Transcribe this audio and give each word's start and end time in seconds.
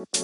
عليكم. 0.00 0.16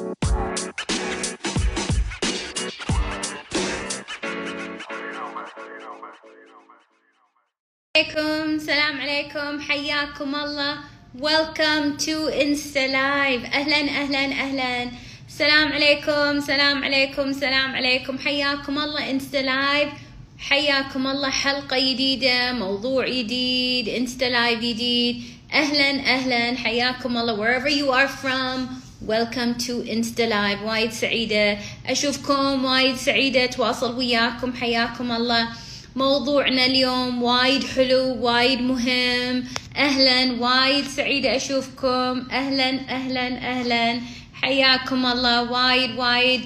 سلام 8.58 9.00
عليكم. 9.00 9.60
حياكم 9.60 10.34
الله. 10.34 10.78
Welcome 11.20 11.98
to 11.98 12.30
insta 12.32 12.88
live. 12.88 13.44
أهلا 13.52 13.76
أهلا 13.76 14.24
أهلا. 14.24 14.90
سلام 15.28 15.72
عليكم 15.72 16.40
سلام 16.40 16.84
عليكم 16.84 17.32
سلام 17.32 17.76
عليكم. 17.76 18.18
حياكم 18.18 18.78
الله 18.78 19.10
insta 19.10 19.36
live 19.36 19.88
حياكم 20.38 21.06
الله. 21.06 21.30
حلقة 21.30 21.78
جديدة 21.78 22.52
موضوع 22.52 23.08
جديد 23.08 23.88
insta 23.88 24.24
live 24.24 24.60
جديد. 24.60 25.22
أهلا 25.52 25.90
أهلا. 25.90 26.56
حياكم 26.56 27.16
الله 27.16 27.36
wherever 27.36 27.68
you 27.68 27.90
are 27.92 28.08
from. 28.08 28.85
Welcome 29.04 29.54
to 29.58 29.82
insta 29.82 30.26
live. 30.26 30.62
وايد 30.62 30.90
سعيدة 30.92 31.58
أشوفكم. 31.86 32.64
وايد 32.64 32.96
سعيدة 32.96 33.44
اتواصل 33.44 33.96
وياكم. 33.96 34.52
حياكم 34.52 35.12
الله. 35.12 35.48
موضوعنا 35.96 36.66
اليوم 36.66 37.22
وايد 37.22 37.64
حلو 37.64 38.16
وايد 38.20 38.60
مهم. 38.60 39.44
أهلا. 39.76 40.32
وايد 40.40 40.84
سعيدة 40.84 41.36
أشوفكم. 41.36 42.30
أهلا 42.30 42.70
أهلا 42.90 43.26
أهلا. 43.50 44.00
حياكم 44.34 45.06
الله. 45.06 45.52
وايد 45.52 45.98
وايد 45.98 46.40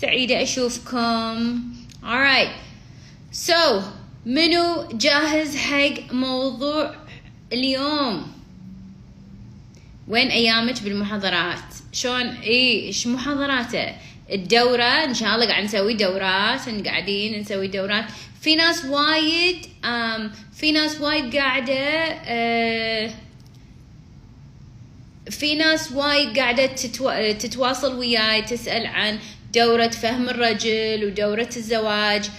سعيدة 0.00 0.42
أشوفكم. 0.42 1.60
Alright 2.02 2.50
so 3.32 3.82
منو 4.26 4.88
جاهز 4.92 5.56
حق 5.56 6.12
موضوع 6.12 6.94
اليوم؟ 7.52 8.33
وين 10.08 10.28
أيامك 10.28 10.82
بالمحاضرات؟ 10.82 11.58
شلون 11.92 12.28
إي 12.28 12.86
إيش 12.86 13.06
محاضراته؟ 13.06 13.92
الدورة 14.32 15.04
إن 15.04 15.14
شاء 15.14 15.34
الله 15.34 15.46
قاعد 15.46 15.64
نسوي 15.64 15.94
دورات 15.94 16.86
قاعدين 16.86 17.40
نسوي 17.40 17.68
دورات. 17.68 18.04
في 18.40 18.56
ناس 18.56 18.84
وايد 18.84 19.66
في 20.56 20.72
ناس 20.72 21.00
وايد 21.00 21.36
قاعدة 21.36 21.74
آه، 22.24 23.10
في 25.30 25.54
ناس 25.54 25.92
وايد 25.92 26.38
قاعدة 26.38 26.66
تتو... 26.66 27.32
تتواصل 27.32 27.98
وياي 27.98 28.42
تسأل 28.42 28.86
عن 28.86 29.18
دورة 29.54 29.88
فهم 29.88 30.28
الرجل 30.28 31.04
ودورة 31.04 31.50
الزواج. 31.56 32.30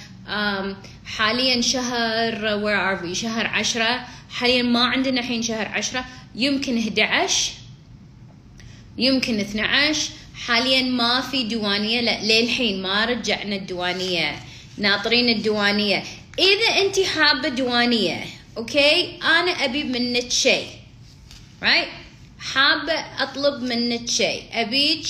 حاليا 1.06 1.62
شهر 1.62 2.34
are 2.76 3.04
we 3.04 3.14
شهر 3.14 3.48
عشرة. 3.48 4.08
حاليا 4.30 4.64
ما 4.64 4.86
عندنا 4.86 5.20
الحين 5.20 5.42
شهر 5.42 5.68
عشرة. 5.68 6.06
يمكن 6.36 6.78
11 6.78 7.65
يمكن 8.98 9.40
12 9.40 10.10
حاليا 10.36 10.82
ما 10.82 11.22
في 11.22 11.44
ديوانية 11.44 12.02
لا 12.02 12.24
للحين 12.24 12.82
ما 12.82 13.06
رجعنا 13.06 13.56
الديوانية. 13.56 14.36
ناطرين 14.78 15.30
الديوانية. 15.30 16.04
إذا 16.40 16.82
أنت 16.82 17.00
حابة 17.00 17.50
ديوانية 17.50 18.26
أوكي؟ 18.58 19.18
أنا 19.24 19.52
أبي 19.52 19.84
منك 19.84 20.32
شيء. 20.32 20.68
Right 21.62 21.88
حابة 22.40 22.94
أطلب 22.94 23.64
منك 23.64 24.10
شيء. 24.10 24.44
أبيك 24.54 25.08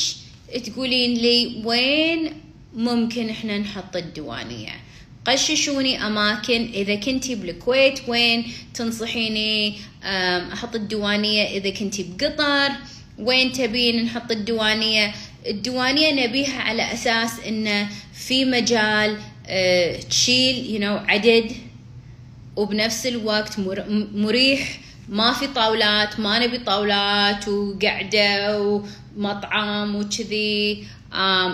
تقولين 0.65 1.13
لي 1.13 1.61
وين 1.63 2.33
ممكن 2.75 3.29
إحنا 3.29 3.57
نحط 3.57 3.95
الديوانية. 3.95 4.73
قششوني 5.27 6.07
أماكن. 6.07 6.71
إذا 6.73 6.95
كنتي 6.95 7.35
بالكويت 7.35 7.99
وين 8.07 8.51
تنصحيني 8.73 9.77
أحط 10.53 10.75
الديوانية؟ 10.75 11.43
إذا 11.43 11.69
كنتي 11.69 12.03
بقطر 12.03 12.71
وين 13.19 13.51
تبين 13.51 14.05
نحط 14.05 14.31
الديوانية؟ 14.31 15.13
الديوانية 15.47 16.27
نبيها 16.27 16.61
على 16.61 16.93
أساس 16.93 17.39
إنه 17.47 17.89
في 18.13 18.45
مجال 18.45 19.17
أه 19.47 19.99
تشيل 19.99 20.75
you 20.75 20.81
know, 20.83 21.09
عدد 21.09 21.51
وبنفس 22.55 23.07
الوقت 23.07 23.59
مريح. 24.13 24.79
ما 25.09 25.33
في 25.33 25.47
طاولات 25.47 26.19
ما 26.19 26.39
نبي 26.39 26.57
طاولات 26.57 27.47
وقعدة 27.47 28.61
ومطعم 29.17 29.95
وكذي. 29.95 30.83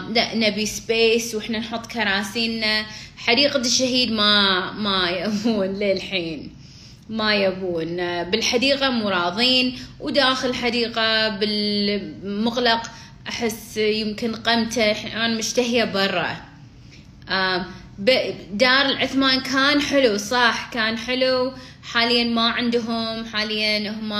لا 0.09 0.35
نبي 0.35 0.65
سبيس 0.65 1.35
وإحنا 1.35 1.59
نحط 1.59 1.91
كراسينا. 1.91 2.85
حديقة 3.17 3.59
الشهيد 3.59 4.11
ما 4.11 4.71
ما 4.71 5.09
يبون 5.09 5.67
للحين. 5.67 6.51
ما 7.11 7.35
يبون. 7.35 8.23
بالحديقة 8.23 8.89
مراضين 8.89 9.79
وداخل 9.99 10.49
الحديقة 10.49 11.29
بالمغلق 11.29 12.91
أحس 13.29 13.77
يمكن 13.77 14.35
قمته 14.35 14.91
أنا 14.91 15.37
مشتهية 15.37 15.83
برا. 15.83 16.37
دار 18.53 18.85
العثمان 18.85 19.39
كان 19.41 19.81
حلو 19.81 20.17
صح 20.17 20.69
كان 20.73 20.97
حلو. 20.97 21.53
حاليا 21.83 22.23
ما 22.23 22.49
عندهم 22.49 23.25
حاليا 23.25 23.89
هم 23.89 24.13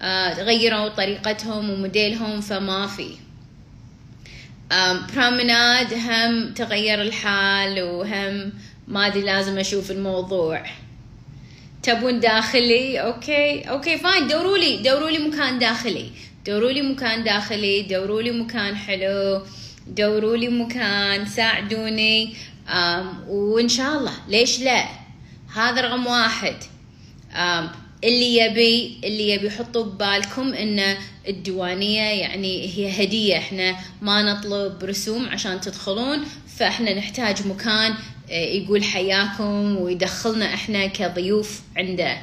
آه، 0.00 0.42
غيروا 0.42 0.88
طريقتهم 0.88 1.70
وموديلهم 1.70 2.40
فما 2.40 2.86
في. 2.86 3.14
Promenade 5.16 5.94
هم 5.94 6.54
تغير 6.54 7.02
الحال 7.02 7.82
وهم 7.82 8.52
ما 8.88 9.06
أدري 9.06 9.22
لازم 9.22 9.58
أشوف 9.58 9.90
الموضوع. 9.90 10.62
تبون 11.88 12.20
داخلي. 12.20 13.00
okay. 13.00 13.60
okay 13.60 13.98
fine 13.98 14.28
دوروا 14.28 14.58
لي 14.58 14.76
دوروا 14.76 15.10
لي 15.10 15.18
مكان 15.18 15.58
داخلي. 15.58 16.10
دوروا 16.46 16.70
لي 16.70 16.82
مكان 16.82 17.24
داخلي. 17.24 17.82
دوروا 17.82 18.22
لي 18.22 18.30
مكان 18.30 18.76
حلو. 18.76 19.42
دوروا 19.86 20.36
لي 20.36 20.48
مكان 20.48 21.26
ساعدوني. 21.26 22.34
وإن 23.28 23.68
شاء 23.68 23.98
الله. 23.98 24.12
ليش 24.28 24.60
لا؟ 24.60 24.88
هذا 25.54 25.80
رقم 25.80 26.06
واحد. 26.06 26.56
اللي 28.04 28.36
يبي 28.36 29.00
اللي 29.04 29.30
يبي 29.30 29.46
يحطوا 29.46 29.84
ببالكم 29.84 30.52
ان 30.52 30.96
الديوانية 31.28 32.02
يعني 32.02 32.76
هي 32.76 33.04
هدية. 33.04 33.38
إحنا 33.38 33.76
ما 34.02 34.22
نطلب 34.22 34.84
رسوم 34.84 35.28
عشان 35.28 35.60
تدخلون 35.60 36.24
فإحنا 36.56 36.94
نحتاج 36.94 37.46
مكان 37.46 37.94
يقول 38.30 38.84
حياكم 38.84 39.76
ويدخلنا 39.76 40.54
إحنا 40.54 40.86
كضيوف 40.86 41.60
عنده. 41.76 42.18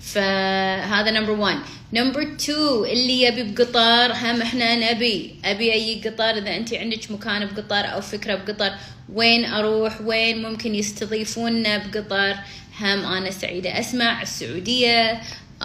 فهذا 0.00 1.10
number 1.10 1.30
1 1.32 1.58
number 1.92 2.22
2 2.22 2.58
اللي 2.84 3.22
يبي 3.22 3.42
بقطر 3.42 4.12
هم 4.12 4.42
إحنا 4.42 4.92
نبي. 4.92 5.34
أبي 5.44 5.72
أي 5.72 6.00
قطر 6.04 6.24
إذا 6.38 6.56
أنت 6.56 6.74
عندك 6.74 7.10
مكان 7.10 7.46
بقطر 7.46 7.92
أو 7.94 8.00
فكرة 8.00 8.34
بقطر 8.34 8.72
وين 9.12 9.44
أروح؟ 9.44 10.00
وين 10.00 10.42
ممكن 10.42 10.74
يستضيفونا 10.74 11.78
بقطر 11.78 12.36
هم 12.80 13.04
أنا 13.04 13.30
سعيدة 13.30 13.80
أسمع. 13.80 14.22
السعودية 14.22 15.20
um, 15.60 15.64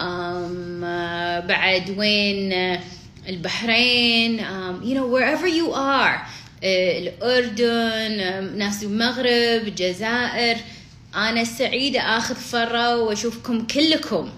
بعد 1.48 1.94
وين؟ 1.98 2.52
البحرين 3.28 4.40
um, 4.40 4.84
you 4.84 4.94
know 4.94 5.06
wherever 5.06 5.46
you 5.46 5.72
are. 5.72 6.26
الأردن 6.62 8.58
ناس 8.58 8.82
المغرب 8.82 9.68
الجزائر. 9.68 10.56
أنا 11.14 11.44
سعيدة 11.44 12.00
آخذ 12.00 12.34
فرة 12.34 12.96
وأشوفكم 12.96 13.66
كلكم. 13.66 14.30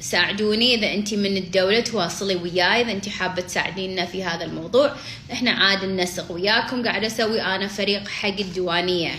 ساعدوني 0.00 0.74
إذا 0.74 0.94
أنت 0.94 1.14
من 1.14 1.36
الدولة 1.36 1.80
تواصلي 1.80 2.36
وياي 2.36 2.82
إذا 2.82 2.92
أنت 2.92 3.08
حابة 3.08 3.42
تساعدينا 3.42 4.06
في 4.06 4.24
هذا 4.24 4.44
الموضوع. 4.44 4.96
إحنا 5.32 5.50
عاد 5.50 5.84
ننسق 5.84 6.32
وياكم. 6.32 6.84
قاعدة 6.84 7.06
أسوي 7.06 7.42
أنا 7.42 7.68
فريق 7.68 8.08
حق 8.08 8.38
الديوانية. 8.38 9.14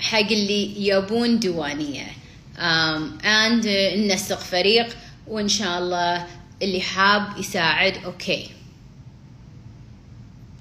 حق 0.00 0.18
اللي 0.30 0.86
يبون 0.88 1.38
ديوانية. 1.38 2.06
and 3.22 3.66
ننسق 3.96 4.40
فريق 4.40 4.96
وإن 5.26 5.48
شاء 5.48 5.78
الله 5.78 6.26
اللي 6.62 6.80
حاب 6.80 7.38
يساعد 7.38 7.94
أوكي. 8.04 8.50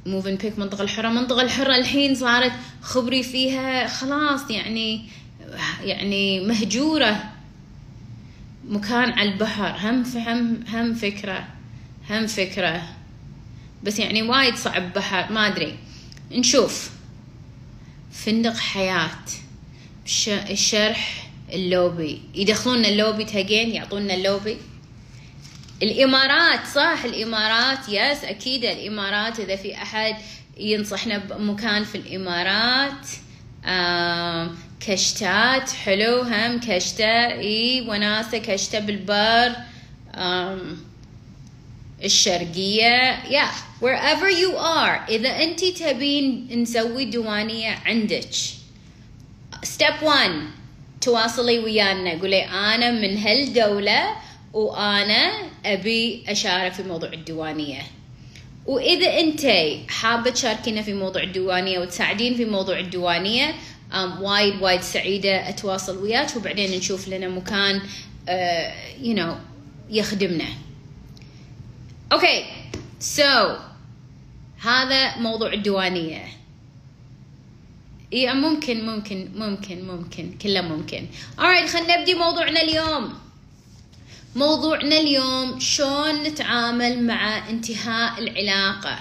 موفن 0.06 0.36
بيك 0.36 0.60
منطقة 0.60 0.81
الحرة. 0.81 1.10
منطقة 1.10 1.42
الحرة 1.42 1.75
الحين 1.75 2.16
صارت 2.16 2.52
خبري 2.81 3.24
فيها 3.24 3.88
خلاص 3.88 4.52
يعني 4.52 5.02
يعني 5.84 6.40
مهجورة. 6.40 7.24
مكان 8.69 9.12
على 9.12 9.31
البحر. 9.31 9.90
هم 9.90 10.04
هم 10.16 10.63
هم 10.68 10.94
فكرة 10.94 11.48
هم 12.10 12.28
فكرة. 12.28 12.84
بس 13.84 14.00
يعني 14.00 14.22
وايد 14.22 14.56
صعب 14.56 14.94
بحر. 14.94 15.34
ما 15.34 15.48
أدري. 15.48 15.78
نشوف. 16.31 16.92
فندق 18.12 18.56
حياة. 18.57 19.10
الشرح 20.28 21.30
اللوبي. 21.54 22.22
يدخلون 22.36 22.86
اللوبي 22.86 23.25
تهجين 23.25 23.69
يعطونا 23.69 24.13
اللوبي. 24.13 24.57
الإمارات 25.83 26.60
صح 26.75 27.04
الإمارات 27.06 27.89
yes 27.89 28.24
أكيد 28.24 28.66
الإمارات. 28.66 29.39
إذا 29.39 29.56
في 29.56 29.75
أحد 29.75 30.16
ينصحنا 30.57 31.18
بمكان 31.18 31.83
في 31.83 31.95
الإمارات 31.95 33.07
كشتات 34.80 35.72
حلو 35.72 36.22
هم 36.22 36.60
كشتة 36.60 37.25
إي 37.25 37.86
وناسة 37.88 38.38
كشتة 38.38 38.80
بالبر 38.80 39.56
الشرقية 42.04 43.24
yeah 43.24 43.51
wherever 43.81 44.30
you 44.30 44.57
are. 44.57 45.10
إذا 45.10 45.44
أنت 45.44 45.66
تبين 45.66 46.48
نسوي 46.62 47.06
ديوانية 47.06 47.80
عندك 47.86 48.30
step 49.63 50.04
one 50.04 50.42
تواصلي 51.01 51.60
ويانا. 51.60 52.12
قولي 52.21 52.44
أنا 52.44 52.92
من 52.92 53.18
هالدولة 53.18 54.16
وأنا 54.56 55.50
أبي 55.66 56.24
أشارك 56.28 56.74
في 56.74 56.84
موضوع 56.84 57.13
الديوانية. 57.13 57.81
وإذا 58.66 59.19
أنت 59.19 59.42
حابة 59.90 60.30
تشاركينا 60.30 60.81
في 60.81 60.94
موضوع 60.94 61.24
الديوانية 61.24 61.80
وتساعدين 61.80 62.36
في 62.36 62.46
موضوع 62.46 62.80
الديوانية 62.80 63.56
um, 63.92 64.22
وايد 64.22 64.62
وايد 64.62 64.81
سعيدة 64.81 65.50
أتواصل 65.50 65.98
وياك. 65.98 66.36
وبعدين 66.36 66.78
نشوف 66.78 67.07
لنا 67.07 67.28
مكان 67.28 67.80
uh, 67.80 69.04
you 69.04 69.18
know 69.18 69.36
يخدمنا. 69.90 70.48
أوكي 72.12 72.44
okay. 72.44 72.46
so 73.02 73.60
هذا 74.62 75.18
موضوع 75.18 75.54
الديوانية. 75.54 76.25
إيه 78.13 78.34
ممكن 78.34 78.86
ممكن 78.86 79.31
ممكن 79.36 79.88
ممكن 79.88 80.38
كله 80.42 80.62
ممكن. 80.62 81.07
Alright 81.38 81.68
خلينا 81.68 81.98
نبدي 81.98 82.13
موضوعنا 82.13 82.62
اليوم. 82.62 83.25
موضوعنا 84.35 84.97
اليوم 84.97 85.59
شلون 85.59 86.23
نتعامل 86.23 87.03
مع 87.03 87.49
انتهاء 87.49 88.19
العلاقة. 88.19 88.99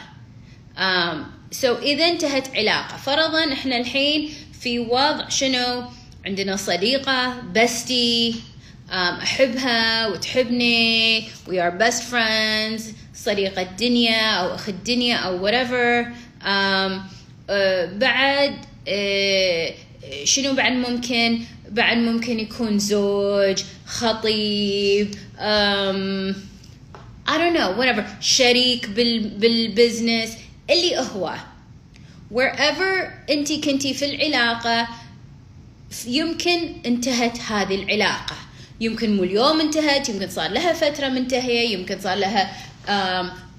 um, 0.76 1.16
so 1.56 1.64
إذا 1.82 2.04
انتهت 2.08 2.56
علاقة 2.56 2.96
فرضا 2.96 3.52
إحنا 3.52 3.76
الحين 3.76 4.30
في 4.60 4.78
وضع 4.78 5.28
شنو؟ 5.28 5.84
عندنا 6.26 6.56
صديقة 6.56 7.42
بستي 7.56 8.34
أحبها 8.92 10.06
وتحبني 10.06 11.22
we 11.48 11.52
are 11.52 11.82
best 11.82 12.02
friends 12.12 12.82
صديقة 13.14 13.62
الدنيا 13.62 14.30
أو 14.30 14.54
أخ 14.54 14.68
الدنيا 14.68 15.16
أو 15.16 15.46
whatever. 15.48 16.06
um, 16.42 17.00
uh, 17.48 17.52
بعد 17.98 18.54
uh, 18.86 20.24
شنو 20.24 20.54
بعد 20.54 20.72
ممكن؟ 20.72 21.40
بعد 21.70 21.96
ممكن 21.96 22.40
يكون 22.40 22.78
زوج 22.78 23.62
خطيب 23.86 25.14
um, 25.38 26.34
I 27.26 27.38
don't 27.38 27.54
know 27.54 27.72
whatever. 27.78 28.04
شريك 28.20 28.88
بال 28.88 29.28
بال 29.28 29.48
business 29.48 30.30
اللي 30.70 30.96
هو. 30.98 31.34
Wherever 32.34 33.10
انت 33.30 33.52
كنتي 33.52 33.94
في 33.94 34.04
العلاقة 34.04 34.88
يمكن 36.06 36.72
انتهت 36.86 37.38
هذه 37.40 37.74
العلاقة. 37.74 38.36
يمكن 38.80 39.16
مو 39.16 39.24
اليوم 39.24 39.60
انتهت 39.60 40.08
يمكن 40.08 40.30
صار 40.30 40.50
لها 40.50 40.72
فترة 40.72 41.08
منتهية 41.08 41.68
يمكن 41.68 42.00
صار 42.00 42.16
لها 42.16 42.52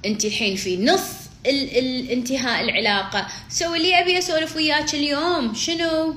انت 0.06 0.26
الحين 0.26 0.56
في 0.56 0.78
نص 0.78 1.02
ال 1.46 1.78
ال 1.78 2.10
انتهاء 2.12 2.64
العلاقة. 2.64 3.28
so 3.50 3.76
اللي 3.76 4.00
أبي 4.00 4.18
أسولف 4.20 4.56
وياك 4.56 4.94
اليوم 4.94 5.54
شنو؟ 5.54 6.16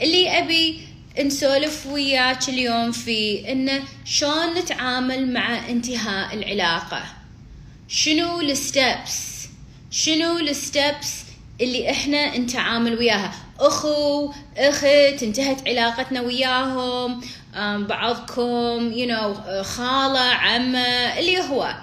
اللي 0.00 0.38
أبي 0.38 0.87
نسولف 1.24 1.86
وياك 1.86 2.48
اليوم 2.48 2.92
في 2.92 3.52
انه 3.52 3.82
شلون 4.04 4.54
نتعامل 4.54 5.32
مع 5.32 5.68
انتهاء 5.68 6.34
العلاقة. 6.34 7.02
شنو 7.88 8.40
الستبس 8.40 9.48
شنو 9.90 10.38
الستبس 10.38 11.14
اللي 11.60 11.90
إحنا 11.90 12.38
نتعامل 12.38 12.98
وياها؟ 12.98 13.32
أخو 13.60 14.32
أخت 14.56 15.22
انتهت 15.22 15.68
علاقتنا 15.68 16.20
وياهم 16.20 17.20
بعضكم 17.86 18.92
you 18.92 19.08
know 19.10 19.50
خالة 19.62 20.20
عمة 20.20 20.78
اللي 21.18 21.40
هو. 21.40 21.74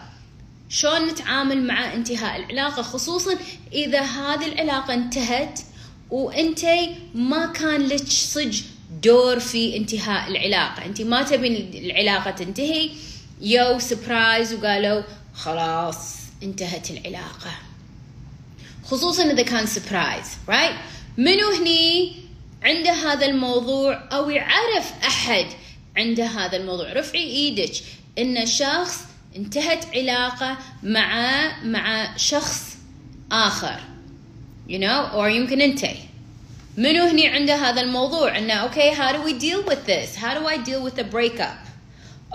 شلون 0.70 1.08
نتعامل 1.08 1.68
مع 1.68 1.94
انتهاء 1.94 2.40
العلاقة؟ 2.40 2.82
خصوصا 2.82 3.36
إذا 3.74 4.02
هذه 4.02 4.46
العلاقة 4.46 4.94
انتهت 4.94 5.60
وانتي 6.10 6.96
ما 7.16 7.46
كان 7.46 7.88
لك 7.88 8.08
صج 8.08 8.62
دور 9.06 9.40
في 9.40 9.78
انتهاء 9.78 10.32
العلاقة. 10.32 10.86
انت 10.86 11.02
ما 11.02 11.24
تبين 11.24 11.56
العلاقة 11.74 12.32
تنتهي 12.32 12.90
you 13.42 13.80
surprise 13.80 14.54
وقالوا 14.54 15.04
خلاص 15.34 16.16
انتهت 16.44 16.92
العلاقة. 16.92 17.52
خصوصا 18.84 19.24
إذا 19.24 19.44
كان 19.44 19.66
surprise 19.66 20.26
right 20.50 20.76
منو 21.18 21.50
هني 21.60 22.12
عنده 22.64 22.92
هذا 22.92 23.26
الموضوع 23.26 24.04
أو 24.12 24.30
يعرف 24.30 24.94
أحد 25.08 25.46
عنده 25.98 26.26
هذا 26.26 26.58
الموضوع؟ 26.58 26.94
رفعي 26.94 27.24
إيدك. 27.24 27.74
إن 28.20 28.46
شخص 28.46 29.00
انتهت 29.36 29.86
علاقة 29.96 30.58
مع 30.84 31.10
مع 31.64 32.18
شخص 32.18 32.78
آخر. 33.32 33.80
You 34.70 34.80
know? 34.80 35.14
Or 35.16 35.28
يمكن 35.28 35.62
أنت. 35.62 35.86
منو 36.78 37.04
هني 37.04 37.28
عنده 37.28 37.56
هذا 37.56 37.82
الموضوع؟ 37.82 38.38
إنه 38.38 38.54
okay 38.54 38.96
how 38.96 39.12
do 39.12 39.22
we 39.28 39.34
deal 39.34 39.70
with 39.70 39.86
this? 39.86 40.16
How 40.16 40.34
do 40.40 40.46
I 40.48 40.58
deal 40.58 40.84
with 40.84 40.96
the 40.96 41.04
breakup? 41.04 41.58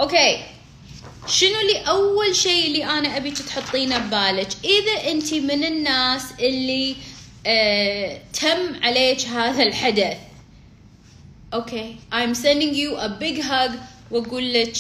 okay. 0.01 0.45
شنو 1.27 1.61
اللي 1.61 1.89
أول 1.89 2.37
شيء 2.37 2.67
اللي 2.67 2.85
أنا 2.85 3.17
ابيك 3.17 3.39
تحطينه 3.39 3.99
ببالك؟ 3.99 4.49
إذا 4.65 5.11
أنت 5.11 5.35
من 5.35 5.65
الناس 5.65 6.23
اللي 6.41 6.97
آه 7.47 8.21
تم 8.41 8.85
عليك 8.85 9.21
هذا 9.21 9.63
الحدث. 9.63 10.17
okay. 11.55 11.97
I'm 12.13 12.35
sending 12.35 12.75
you 12.75 12.97
a 12.97 13.09
big 13.09 13.43
hug. 13.43 13.71
وأقول 14.11 14.53
لك 14.53 14.77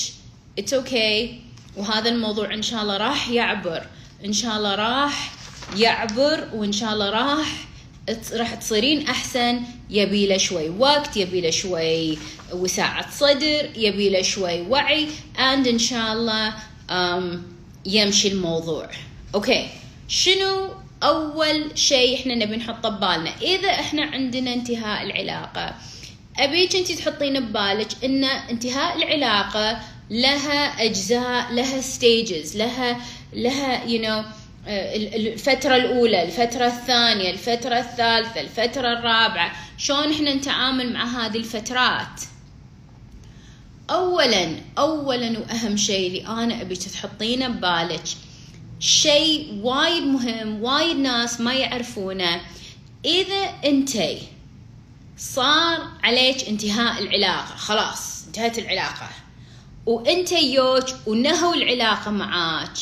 it's 0.60 0.72
okay. 0.72 1.28
وهذا 1.76 2.08
الموضوع 2.08 2.54
إن 2.54 2.62
شاء 2.62 2.82
الله 2.82 2.96
راح 2.96 3.28
يعبر. 3.28 3.86
إن 4.24 4.32
شاء 4.32 4.56
الله 4.56 4.74
راح 4.74 5.32
يعبر 5.76 6.48
وإن 6.54 6.72
شاء 6.72 6.92
الله 6.92 7.10
راح 7.10 7.48
راح 8.32 8.54
تصيرين 8.54 9.06
أحسن 9.08 9.60
يبي 9.90 10.26
له 10.26 10.36
شوي 10.36 10.68
وقت 10.68 11.16
يبي 11.16 11.40
له 11.40 11.50
شوي 11.50 12.18
وسعة 12.52 13.10
صدر 13.10 13.70
يبي 13.76 14.10
له 14.10 14.22
شوي 14.22 14.60
وعي 14.60 15.08
and 15.36 15.66
إن 15.68 15.78
شاء 15.78 16.12
الله 16.12 16.54
يمشي 17.86 18.28
الموضوع. 18.28 18.88
okay. 19.34 19.68
شنو 20.08 20.70
أول 21.02 21.70
شيء 21.74 22.20
إحنا 22.20 22.34
نبي 22.34 22.56
نحطه 22.56 22.88
ببالنا؟ 22.88 23.30
إذا 23.42 23.70
إحنا 23.70 24.02
عندنا 24.02 24.54
انتهاء 24.54 25.02
العلاقة 25.02 25.74
أبيك 26.38 26.76
انت 26.76 26.92
تحطين 26.92 27.40
ببالك 27.40 28.04
إن 28.04 28.24
انتهاء 28.24 28.96
العلاقة 28.96 29.80
لها 30.10 30.84
أجزاء 30.84 31.52
لها 31.52 31.80
stages 31.80 32.56
لها 32.56 33.00
لها 33.32 33.84
you 33.84 33.98
you 33.98 34.04
know, 34.04 34.39
الفترة 34.66 35.76
الأولى 35.76 36.22
الفترة 36.22 36.66
الثانية 36.66 37.30
الفترة 37.30 37.78
الثالثة 37.78 38.40
الفترة 38.40 38.92
الرابعة 38.92 39.52
شلون 39.78 40.12
إحنا 40.12 40.34
نتعامل 40.34 40.92
مع 40.92 41.04
هذه 41.04 41.36
الفترات؟ 41.36 42.20
أولا 43.90 44.56
أولا 44.78 45.38
وأهم 45.38 45.76
شيء 45.76 46.06
اللي 46.06 46.26
أنا 46.42 46.62
أبي 46.62 46.76
تحطينه 46.76 47.48
ببالك 47.48 48.02
شيء 48.80 49.60
وايد 49.62 50.02
مهم 50.02 50.62
وايد 50.62 50.96
ناس 50.96 51.40
ما 51.40 51.54
يعرفونه. 51.54 52.40
إذا 53.04 53.52
أنتي 53.64 54.18
صار 55.18 55.88
عليك 56.02 56.48
انتهاء 56.48 57.02
العلاقة 57.02 57.56
خلاص 57.56 58.26
انتهت 58.26 58.58
العلاقة 58.58 59.08
وأنت 59.86 60.32
يوج 60.32 60.92
ونهوا 61.06 61.54
العلاقة 61.54 62.10
معاك 62.10 62.78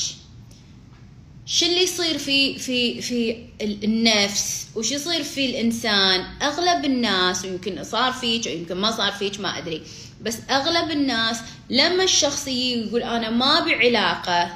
شو 1.51 1.67
اللي 1.67 1.83
يصير 1.83 2.19
في 2.19 2.59
في 2.59 3.03
في 3.03 3.37
النفس؟ 3.63 4.67
وش 4.77 4.93
يصير 4.93 5.23
في 5.23 5.47
الإنسان؟ 5.47 6.25
أغلب 6.43 6.85
الناس 6.85 7.45
ويمكن 7.45 7.85
صار 7.85 8.13
فيك 8.13 8.47
ويمكن 8.47 8.75
ما 8.75 8.91
صار 8.91 9.13
فيك 9.13 9.41
ما 9.41 9.59
أدري. 9.59 9.83
بس 10.23 10.39
أغلب 10.51 10.91
الناس 10.91 11.41
لما 11.71 12.05
الشخص 12.05 12.49
يجي 12.49 12.87
يقول 12.87 13.03
أنا 13.03 13.31
ما 13.31 13.61
بعلاقه 13.61 14.51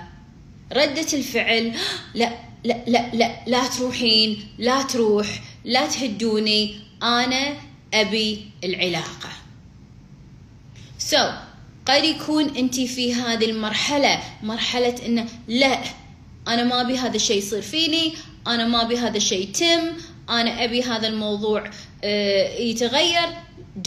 ردة 0.73 1.07
الفعل 1.13 1.73
لا 2.15 2.33
لا 2.65 2.85
لا 2.87 3.11
لا 3.13 3.37
لا 3.47 3.67
تروحين 3.67 4.49
لا 4.59 4.83
تروح 4.83 5.43
لا 5.65 5.87
تهدوني 5.87 6.77
أنا 7.03 7.57
أبي 7.95 8.51
العلاقة. 8.65 9.31
سو 10.99 11.17
so, 11.17 11.21
قد 11.87 12.05
يكون 12.05 12.57
انت 12.57 12.81
في 12.81 13.15
هذه 13.15 13.45
المرحلة 13.45 14.23
مرحلة 14.43 14.95
انه 15.07 15.29
لا 15.49 16.02
أنا 16.49 16.65
ما 16.65 16.81
أبي 16.81 16.99
هذا 16.99 17.17
الشيء 17.17 17.39
يصير 17.39 17.63
فيني. 17.63 18.15
أنا 18.47 18.67
ما 18.67 18.83
أبي 18.83 18.99
هذا 18.99 19.17
الشيء 19.17 19.49
يتم. 19.49 19.93
أنا 20.31 20.65
أبي 20.65 20.83
هذا 20.83 21.09
الموضوع 21.09 21.71
يتغير. 22.59 23.29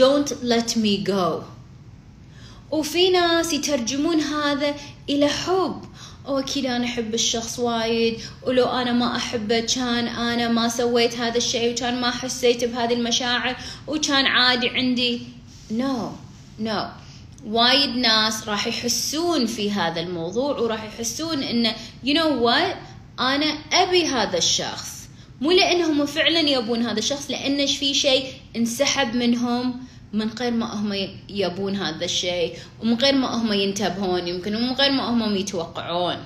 Don't 0.01 0.29
let 0.43 0.75
me 0.75 1.05
go. 1.07 1.43
وفي 2.71 3.09
ناس 3.09 3.53
يترجمون 3.53 4.19
هذا 4.19 4.75
إلى 5.09 5.27
حب. 5.27 5.81
أو 6.27 6.39
أكيد 6.39 6.65
أنا 6.65 6.85
أحب 6.85 7.13
الشخص 7.13 7.59
وايد. 7.59 8.19
ولو 8.43 8.65
أنا 8.65 8.91
ما 8.91 9.15
أحبه 9.15 9.59
كان 9.59 10.07
أنا 10.07 10.47
ما 10.47 10.69
سويت 10.69 11.15
هذا 11.15 11.37
الشيء 11.37 11.71
وكان 11.71 12.01
ما 12.01 12.11
حسيت 12.11 12.63
بهذه 12.63 12.93
المشاعر 12.93 13.55
وكان 13.87 14.25
عادي 14.25 14.69
عندي. 14.69 15.21
No 15.71 16.11
no. 16.59 17.04
وايد 17.45 17.89
ناس 17.89 18.47
راح 18.47 18.67
يحسون 18.67 19.45
في 19.45 19.71
هذا 19.71 19.99
الموضوع 19.99 20.59
وراح 20.59 20.83
يحسون 20.83 21.43
انه 21.43 21.75
you 22.05 22.13
know 22.13 22.45
what 22.45 22.75
أنا 23.19 23.45
أبي 23.73 24.05
هذا 24.05 24.37
الشخص. 24.37 25.09
مو 25.41 25.51
لأنهم 25.51 26.05
فعلا 26.05 26.39
يبون 26.39 26.81
هذا 26.81 26.99
الشخص 26.99 27.31
لأن 27.31 27.65
في 27.65 27.93
شيء 27.93 28.33
انسحب 28.55 29.15
منهم 29.15 29.85
من 30.13 30.29
غير 30.29 30.51
ما 30.51 30.73
هم 30.73 31.09
يبون 31.29 31.75
هذا 31.75 32.05
الشيء 32.05 32.57
ومن 32.81 32.93
غير 32.93 33.15
ما 33.15 33.27
هم 33.27 33.53
ينتبهون 33.53 34.27
يمكن 34.27 34.55
ومن 34.55 34.71
غير 34.71 34.91
ما 34.91 35.09
هم 35.09 35.35
يتوقعون. 35.35 36.17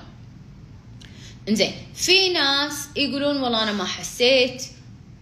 إنزين 1.49 1.71
في 1.95 2.29
ناس 2.29 2.87
يقولون 2.95 3.41
والله 3.41 3.63
أنا 3.63 3.71
ما 3.71 3.83
حسيت 3.83 4.63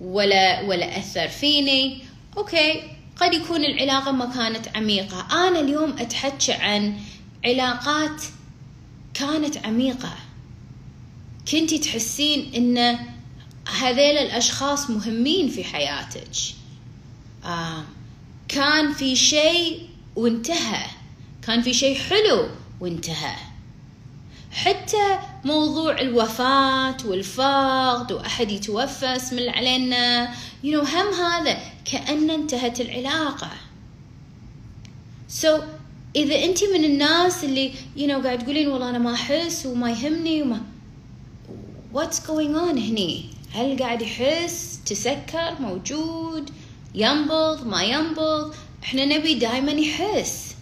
ولا 0.01 0.61
ولا 0.61 0.97
أثر 0.97 1.27
فيني. 1.27 2.01
أوكي 2.37 2.96
قد 3.19 3.33
يكون 3.33 3.65
العلاقة 3.65 4.11
ما 4.11 4.25
كانت 4.25 4.77
عميقة. 4.77 5.47
أنا 5.47 5.59
اليوم 5.59 5.95
اتحكى 5.99 6.51
عن 6.53 6.99
علاقات 7.45 8.21
كانت 9.13 9.65
عميقة. 9.65 10.15
كنتي 11.51 11.77
تحسين 11.77 12.53
إن 12.55 12.99
هذيل 13.79 14.17
الأشخاص 14.17 14.89
مهمين 14.89 15.49
في 15.49 15.63
حياتك. 15.63 16.29
آه 17.45 17.83
كان 18.47 18.93
في 18.93 19.15
شيء 19.15 19.89
وانتهى. 20.15 20.85
كان 21.41 21.61
في 21.61 21.73
شيء 21.73 21.99
حلو 21.99 22.49
وانتهى. 22.79 23.35
حتى 24.51 25.19
موضوع 25.45 26.01
الوفاة 26.01 26.97
والفقد 27.05 28.11
وأحد 28.11 28.51
يتوفى 28.51 29.15
اسم 29.15 29.49
علينا 29.49 30.33
you 30.63 30.67
know 30.67 30.95
هم 30.95 31.13
هذا 31.13 31.57
كأن 31.85 32.29
انتهت 32.29 32.81
العلاقة. 32.81 33.49
So 35.41 35.47
إذا 36.15 36.43
أنت 36.43 36.63
من 36.63 36.85
الناس 36.85 37.43
اللي 37.43 37.73
you 37.97 38.07
know 38.09 38.23
قاعد 38.25 38.39
تقولين 38.43 38.67
والله 38.67 38.89
أنا 38.89 38.97
ما 38.97 39.13
أحس 39.13 39.65
وما 39.65 39.91
يهمني 39.91 40.41
وما 40.41 40.61
what's 41.93 42.19
going 42.19 42.55
on 42.55 42.77
هني؟ 42.77 43.25
هل 43.53 43.79
قاعد 43.79 44.01
يحس 44.01 44.79
تسكر 44.85 45.55
موجود 45.59 46.49
ينبض 46.95 47.67
ما 47.67 47.83
ينبض؟ 47.83 48.53
إحنا 48.83 49.05
نبي 49.05 49.33
دائما 49.33 49.71
يحس. 49.71 50.55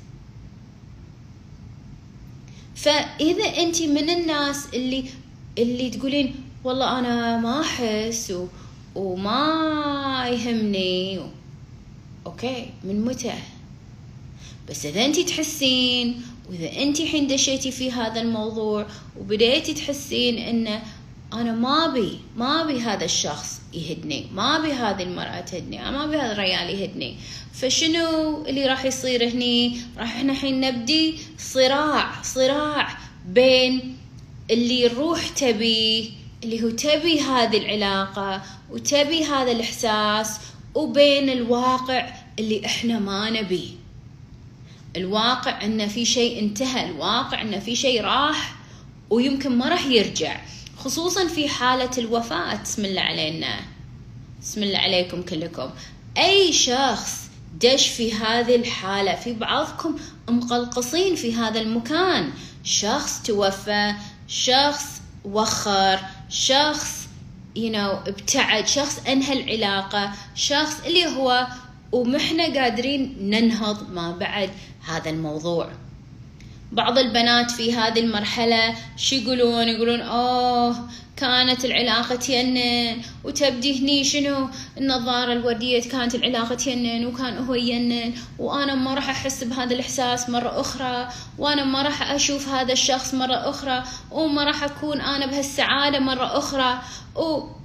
فإذا 2.75 3.46
انت 3.46 3.82
من 3.82 4.10
الناس 4.10 4.65
اللي 4.74 5.05
اللي 5.58 5.89
تقولين 5.89 6.36
والله 6.63 7.00
أنا 7.00 7.38
ما 7.38 7.62
أحس 7.62 8.32
و... 8.32 8.48
وما 8.96 10.27
يهمني 10.29 11.20
و... 11.20 11.27
okay 12.25 12.69
من 12.84 13.05
متى؟ 13.05 13.34
بس 14.70 14.86
إذا 14.86 15.05
انت 15.05 15.20
تحسين 15.20 16.22
وإذا 16.50 16.82
انت 16.84 17.01
حين 17.01 17.27
دشيتي 17.27 17.72
في 17.72 17.91
هذا 17.91 18.22
الموضوع 18.22 18.86
وبديتي 19.20 19.74
تحسين 19.74 20.38
إنه 20.38 20.84
أنا 21.34 21.51
ما 21.51 21.86
ابي 21.86 22.20
ما 22.38 22.62
ابي 22.62 22.79
هذا 22.82 23.05
الشخص 23.05 23.62
يهدني 23.74 24.27
ما 24.34 24.58
ابي 24.58 24.74
هذه 24.74 25.03
المرأة 25.03 25.41
تهدني 25.41 25.77
ما 25.91 26.03
ابي 26.03 26.17
هذا 26.17 26.32
الرجال 26.32 26.70
يهدني. 26.70 27.15
فشنو 27.53 28.46
اللي 28.46 28.65
راح 28.65 28.86
يصير 28.86 29.29
هني؟ 29.29 29.82
راح 29.98 30.15
إحنا 30.15 30.32
الحين 30.32 30.62
نبدي 30.62 31.17
صراع 31.38 32.22
صراع 32.22 32.98
بين 33.27 33.98
اللي 34.51 34.86
الروح 34.88 35.27
تبي 35.27 36.13
اللي 36.44 36.63
هو 36.63 36.70
تبي 36.70 37.22
هذه 37.22 37.58
العلاقة 37.58 38.41
وتبي 38.72 39.25
هذا 39.25 39.51
الإحساس 39.51 40.39
وبين 40.75 41.29
الواقع 41.29 42.13
اللي 42.39 42.65
إحنا 42.65 43.00
ما 43.00 43.29
نبي. 43.29 43.77
الواقع 44.96 45.65
إنه 45.65 45.88
في 45.88 46.05
شيء 46.05 46.39
انتهى 46.39 46.86
الواقع 46.89 47.41
إنه 47.41 47.60
في 47.60 47.75
شيء 47.75 48.01
راح 48.01 48.55
ويمكن 49.10 49.58
ما 49.58 49.70
راح 49.70 49.86
يرجع. 49.86 50.41
خصوصا 50.86 51.27
في 51.27 51.50
حالة 51.50 51.89
الوفاة 51.98 52.62
بسم 52.62 52.86
الله 52.86 53.01
علينا. 53.01 53.60
بسم 54.42 54.63
الله 54.63 54.77
عليكم 54.77 55.22
كلكم. 55.22 55.70
أي 56.18 56.54
شخص 56.54 57.30
دش 57.62 57.88
في 57.88 58.13
هذه 58.13 58.56
الحالة 58.56 59.15
في 59.15 59.34
بعضكم 59.34 59.96
مقلقصين 60.30 61.15
في 61.15 61.36
هذا 61.36 61.62
المكان. 61.62 62.32
شخص 62.63 63.22
توفى 63.22 63.94
شخص 64.27 64.86
وخر 65.25 66.00
شخص 66.30 67.08
you 67.56 67.72
know 67.72 68.08
ابتعد 68.08 68.68
شخص 68.68 69.00
أنهى 69.08 69.34
العلاقة 69.34 70.12
شخص 70.36 70.80
اللي 70.86 71.06
هو 71.06 71.48
ومحنا 71.92 72.44
قادرين 72.44 73.18
ننهض 73.20 73.89
ما 73.89 74.12
بعد 74.12 74.50
هذا 74.88 75.10
الموضوع. 75.10 75.72
بعض 76.75 76.98
البنات 76.98 77.51
في 77.51 77.74
هذه 77.74 78.00
المرحلة 78.00 78.75
شو 78.98 79.15
يقولون؟ 79.15 79.67
يقولون 79.67 80.01
اوه 80.01 80.75
كانت 81.17 81.65
العلاقة 81.65 82.15
تينن 82.15 83.01
وتبدي 83.24 83.82
هني 83.82 84.03
شنو؟ 84.03 84.50
النظارة 84.77 85.34
الوردية 85.34 85.82
كانت 85.82 86.15
العلاقة 86.15 86.55
تينن 86.55 87.05
وكان 87.05 87.38
هو 87.38 87.53
ينن 87.53 88.13
وأنا 88.39 88.75
ما 88.75 88.94
راح 88.94 89.10
أحس 89.10 89.44
بهذا 89.44 89.74
الإحساس 89.74 90.29
مرة 90.29 90.60
أخرى 90.60 91.08
وأنا 91.38 91.63
ما 91.63 91.82
راح 91.82 92.12
أشوف 92.12 92.50
هذا 92.50 92.74
الشخص 92.74 93.13
مرة 93.13 93.50
أخرى 93.50 93.84
وما 94.12 94.44
راح 94.44 94.63
أكون 94.63 95.01
أنا 95.01 95.25
بهالسعادة 95.25 96.00
مرة 96.00 96.38
أخرى. 96.38 96.82
و 97.15 97.22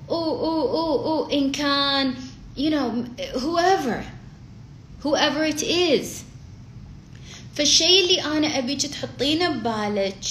و 0.09 0.15
و 0.15 0.15
و, 0.15 1.23
و 1.23 1.31
إن 1.33 1.53
كان 1.53 2.15
you 2.57 2.71
know 2.71 3.05
whoever 3.39 4.05
whoever 5.03 5.45
it 5.45 5.63
is. 5.63 6.30
فالشيء 7.55 8.01
اللي 8.01 8.23
أنا 8.23 8.59
أبيك 8.59 8.83
تحطينه 8.87 9.49
ببالك. 9.49 10.25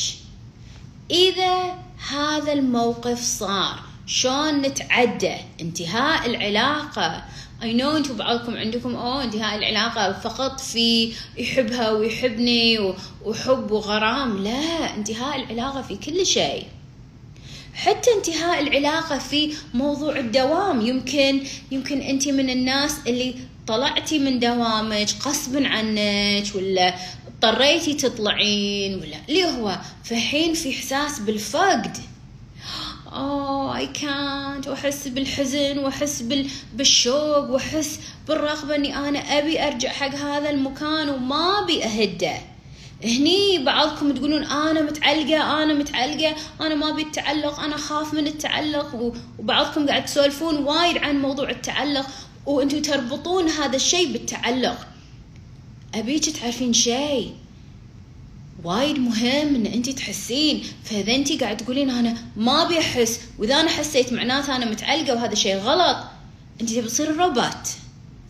إذا 1.11 1.77
هذا 2.09 2.53
الموقف 2.53 3.21
صار 3.23 3.79
شلون 4.07 4.61
نتعدى؟ 4.61 5.35
انتهاء 5.61 6.29
العلاقة. 6.29 7.23
اي 7.63 7.73
نو 7.73 7.97
أنتم 7.97 8.17
بعضكم 8.17 8.57
عندكم 8.57 8.95
أوه 8.95 9.23
انتهاء 9.23 9.57
العلاقة 9.57 10.19
فقط 10.19 10.59
في 10.59 11.13
يحبها 11.37 11.91
ويحبني 11.91 12.79
وحب 13.25 13.71
وغرام. 13.71 14.43
لا 14.43 14.95
انتهاء 14.95 15.43
العلاقة 15.43 15.81
في 15.81 15.95
كل 15.95 16.25
شيء. 16.25 16.65
حتى 17.73 18.09
انتهاء 18.17 18.61
العلاقة 18.61 19.17
في 19.17 19.53
موضوع 19.73 20.19
الدوام. 20.19 20.81
يمكن 20.81 21.43
يمكن 21.71 22.01
انت 22.01 22.27
من 22.27 22.49
الناس 22.49 22.95
اللي 23.07 23.35
طلعتي 23.69 24.19
من 24.19 24.39
دوامك 24.39 25.07
غصبا 25.25 25.67
عنك 25.67 26.55
ولا 26.55 26.95
اضطريتي 27.27 27.93
تطلعين 27.93 28.95
ولا 28.95 29.17
اللي 29.29 29.45
هو 29.45 29.79
فحين 30.03 30.53
في 30.53 30.69
إحساس 30.75 31.19
بالفقد. 31.19 31.97
اوه 33.07 33.77
اي 33.77 33.87
كانت 33.87 34.67
وأحس 34.67 35.07
بالحزن 35.07 35.77
وأحس 35.77 36.23
بالشوق 36.73 37.49
وأحس 37.49 37.99
بالرغبة 38.27 38.75
إني 38.75 38.95
أنا 38.95 39.19
أبي 39.19 39.67
أرجع 39.67 39.89
حق 39.89 40.15
هذا 40.15 40.49
المكان 40.49 41.09
وما 41.09 41.59
أبي 41.63 41.83
أهده. 41.83 42.33
هني 43.03 43.63
بعضكم 43.65 44.11
تقولون 44.13 44.43
أنا 44.43 44.81
متعلقة 44.81 45.63
أنا 45.63 45.73
متعلقة 45.73 46.35
أنا 46.61 46.75
ما 46.75 46.89
أبي 46.89 47.01
التعلق 47.01 47.59
أنا 47.59 47.77
خاف 47.77 48.13
من 48.13 48.27
التعلق. 48.27 49.13
وبعضكم 49.39 49.87
قاعد 49.87 50.05
تسولفون 50.05 50.55
وايد 50.55 50.97
عن 50.97 51.21
موضوع 51.21 51.49
التعلق. 51.49 52.07
وأنتم 52.45 52.81
تربطون 52.81 53.49
هذا 53.49 53.75
الشيء 53.75 54.11
بالتعلق. 54.11 54.87
أبيك 55.95 56.29
تعرفين 56.29 56.73
شيء؟ 56.73 57.35
وايد 58.63 58.99
مهم 58.99 59.55
إن 59.55 59.65
انت 59.65 59.89
تحسين. 59.89 60.63
فإذا 60.85 61.15
انت 61.15 61.43
قاعد 61.43 61.57
تقولين 61.57 61.89
أنا 61.89 62.17
ما 62.35 62.65
أبي 62.65 62.79
أحس 62.79 63.19
وإذا 63.39 63.59
أنا 63.59 63.69
حسيت 63.69 64.13
معناته 64.13 64.55
أنا 64.55 64.65
متعلقة 64.65 65.15
وهذا 65.15 65.35
شيء 65.35 65.57
غلط 65.57 65.97
انت 66.61 66.69
تبي 66.69 66.87
تصيرين 66.87 67.15
روبوت 67.19 67.67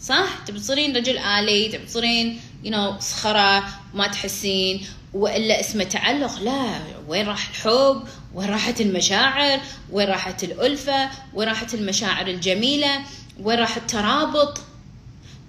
صح؟ 0.02 0.40
تبي 0.48 0.60
تصيرين 0.60 0.96
رجل 0.96 1.18
آلي 1.18 1.68
تبي 1.68 1.86
تصيرين 1.86 2.40
you 2.64 2.72
know 2.72 3.00
صخرة 3.00 3.64
ما 3.94 4.08
تحسين 4.08 4.86
وإلا 5.14 5.60
اسمه 5.60 5.84
تعلق 5.84 6.40
لا 6.42 6.80
وين 7.08 7.28
راح 7.28 7.50
الحب؟ 7.50 8.04
وين 8.34 8.50
راحت 8.50 8.82
المشاعر؟ 8.82 9.60
وين 9.92 10.08
راحت 10.08 10.44
الألفة؟ 10.44 11.10
وين 11.34 11.48
راحت 11.48 11.74
المشاعر 11.74 12.28
الجميلة؟ 12.28 13.02
وين 13.42 13.60
راح 13.60 13.78
الترابط؟ 13.78 14.62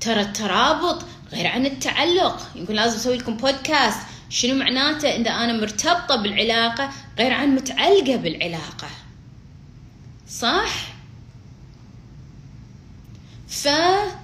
ترى 0.00 0.20
الترابط 0.20 1.04
غير 1.32 1.46
عن 1.46 1.66
التعلق. 1.66 2.48
يمكن 2.54 2.74
لازم 2.74 2.96
أسوي 2.96 3.16
لكم 3.16 3.36
بودكاست 3.36 4.00
شنو 4.30 4.54
معناته 4.54 5.08
اذا 5.08 5.30
أنا 5.30 5.52
مرتبطة 5.52 6.16
بالعلاقة 6.16 6.90
غير 7.18 7.32
عن 7.32 7.54
متعلقة 7.54 8.16
بالعلاقة؟ 8.16 8.88
صح؟ 10.28 10.90
فاذا 13.48 14.14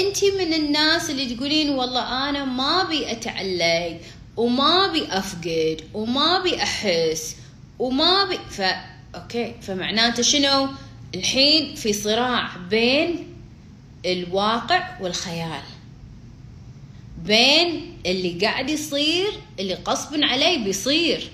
أنت 0.00 0.24
من 0.24 0.54
الناس 0.54 1.10
اللي 1.10 1.34
تقولين 1.34 1.70
والله 1.70 2.28
أنا 2.30 2.44
ما 2.44 2.82
أبي 2.82 3.12
أتعلق 3.12 4.00
وما 4.36 4.90
أبي 4.90 5.06
أفقد 5.10 5.80
وما 5.94 6.40
أبي 6.40 6.62
أحس 6.62 7.36
وما 7.82 8.22
ابي 8.22 8.38
ف 8.50 8.62
أوكي. 9.14 9.54
فمعناته 9.62 10.22
شنو؟ 10.22 10.68
الحين 11.14 11.74
في 11.74 11.92
صراع 11.92 12.56
بين 12.70 13.26
الواقع 14.06 15.00
والخيال. 15.00 15.62
بين 17.24 17.98
اللي 18.06 18.38
قاعد 18.46 18.70
يصير 18.70 19.30
اللي 19.60 19.74
غصب 19.74 20.22
علي 20.22 20.58
بيصير. 20.64 21.30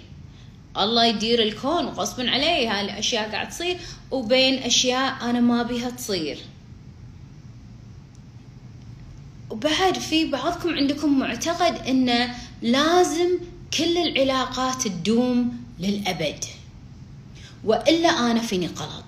الله 0.76 1.06
يدير 1.06 1.42
الكون 1.42 1.84
وغصب 1.84 2.20
علي 2.20 2.66
هاي 2.66 2.80
الاشياء 2.80 3.30
قاعد 3.30 3.48
تصير. 3.48 3.76
وبين 4.10 4.54
أشياء 4.58 5.30
أنا 5.30 5.40
ما 5.40 5.62
بيها 5.62 5.90
تصير. 5.90 6.38
وبعد 9.50 9.98
في 9.98 10.24
بعضكم 10.24 10.74
عندكم 10.74 11.18
معتقد 11.18 11.86
إنه 11.86 12.34
لازم 12.62 13.38
كل 13.78 13.98
العلاقات 13.98 14.82
تدوم 14.88 15.67
للأبد. 15.80 16.44
وإلا 17.64 18.08
أنا 18.08 18.40
فيني 18.40 18.66
غلط. 18.66 19.04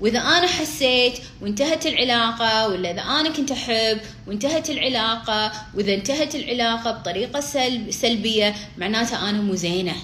وإذا 0.00 0.18
أنا 0.18 0.46
حسيت 0.46 1.18
وانتهت 1.42 1.86
العلاقة 1.86 2.68
ولا 2.68 2.90
إذا 2.90 3.00
أنا 3.02 3.30
كنت 3.30 3.50
أحب 3.50 3.98
وانتهت 4.26 4.70
العلاقة 4.70 5.52
وإذا 5.74 5.94
انتهت 5.94 6.34
العلاقة 6.34 6.90
بطريقة 6.90 7.40
سلب 7.40 7.90
سلبية 7.90 8.54
معناتها 8.78 9.30
أنا 9.30 9.40
مو 9.40 9.54
زينة. 9.54 9.94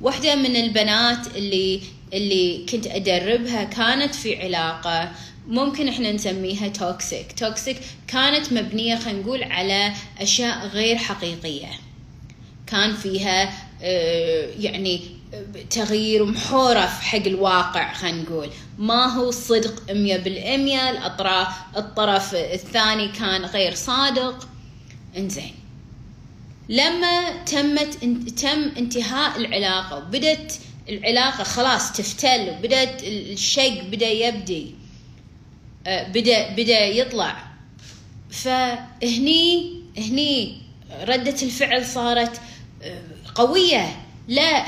واحدة 0.00 0.34
من 0.34 0.56
البنات 0.56 1.26
اللي 1.36 1.80
اللي 2.12 2.66
كنت 2.68 2.86
أدربها 2.86 3.64
كانت 3.64 4.14
في 4.14 4.42
علاقة 4.42 5.12
ممكن 5.48 5.88
إحنا 5.88 6.12
نسميها 6.12 6.68
toxic 6.68 7.32
toxic 7.32 7.80
كانت 8.08 8.52
مبنية 8.52 8.96
خلينا 8.96 9.20
نقول 9.20 9.42
على 9.42 9.92
أشياء 10.20 10.66
غير 10.66 10.96
حقيقية. 10.96 11.68
كان 12.66 12.94
فيها 12.94 13.63
يعني 14.60 15.00
تغيير 15.70 16.24
محورف 16.24 17.00
حق 17.00 17.26
الواقع 17.26 17.92
خلينا 17.92 18.22
نقول. 18.22 18.50
ما 18.78 19.14
هو 19.14 19.30
صدق 19.30 19.92
مية 19.92 20.16
بالمية 20.16 20.90
الأطراف 20.90 21.48
الطرف 21.76 22.34
الثاني 22.34 23.08
كان 23.08 23.44
غير 23.44 23.74
صادق. 23.74 24.48
إنزين. 25.16 25.54
لما 26.68 27.44
تمت 27.44 27.94
تم 28.40 28.72
انتهاء 28.78 29.36
العلاقة 29.36 29.96
وبدت 29.96 30.60
العلاقة 30.88 31.44
خلاص 31.44 31.92
تفتل 31.92 32.50
وبدت 32.50 33.02
الشيء 33.02 33.82
بدأ 33.90 34.10
يبدي 34.10 34.74
آه، 35.86 36.08
بدأ 36.08 36.48
بدأ 36.52 36.86
يطلع. 36.86 37.44
فهني 38.30 39.72
هني 39.98 40.58
ردة 41.02 41.36
الفعل 41.42 41.86
صارت 41.86 42.40
قوية. 43.34 43.96
لا 44.28 44.64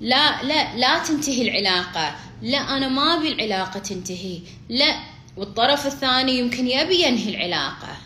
لا 0.00 0.42
لا 0.42 0.76
لا 0.76 0.98
تنتهي 0.98 1.42
العلاقة. 1.42 2.14
لا 2.42 2.58
أنا 2.58 2.88
ما 2.88 3.14
أبي 3.14 3.32
العلاقة 3.32 3.80
تنتهي. 3.80 4.40
لا 4.68 4.96
والطرف 5.36 5.86
الثاني 5.86 6.38
يمكن 6.38 6.68
يبي 6.68 7.02
ينهي 7.02 7.30
العلاقة. 7.30 7.96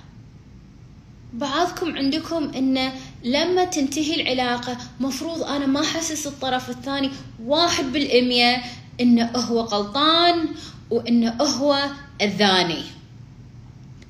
بعضكم 1.33 1.97
عندكم 1.97 2.51
انه 2.57 2.93
لما 3.25 3.65
تنتهي 3.65 4.15
العلاقة 4.15 4.77
مفروض 5.01 5.43
أنا 5.43 5.67
ما 5.67 5.81
أحسس 5.81 6.27
الطرف 6.27 6.71
الثاني 6.71 7.11
واحد 7.45 7.85
بالمية 7.85 8.63
انه 9.01 9.31
هو 9.37 9.61
غلطان 9.61 10.49
وانه 10.91 11.43
هو 11.43 11.91
الثاني 12.23 12.83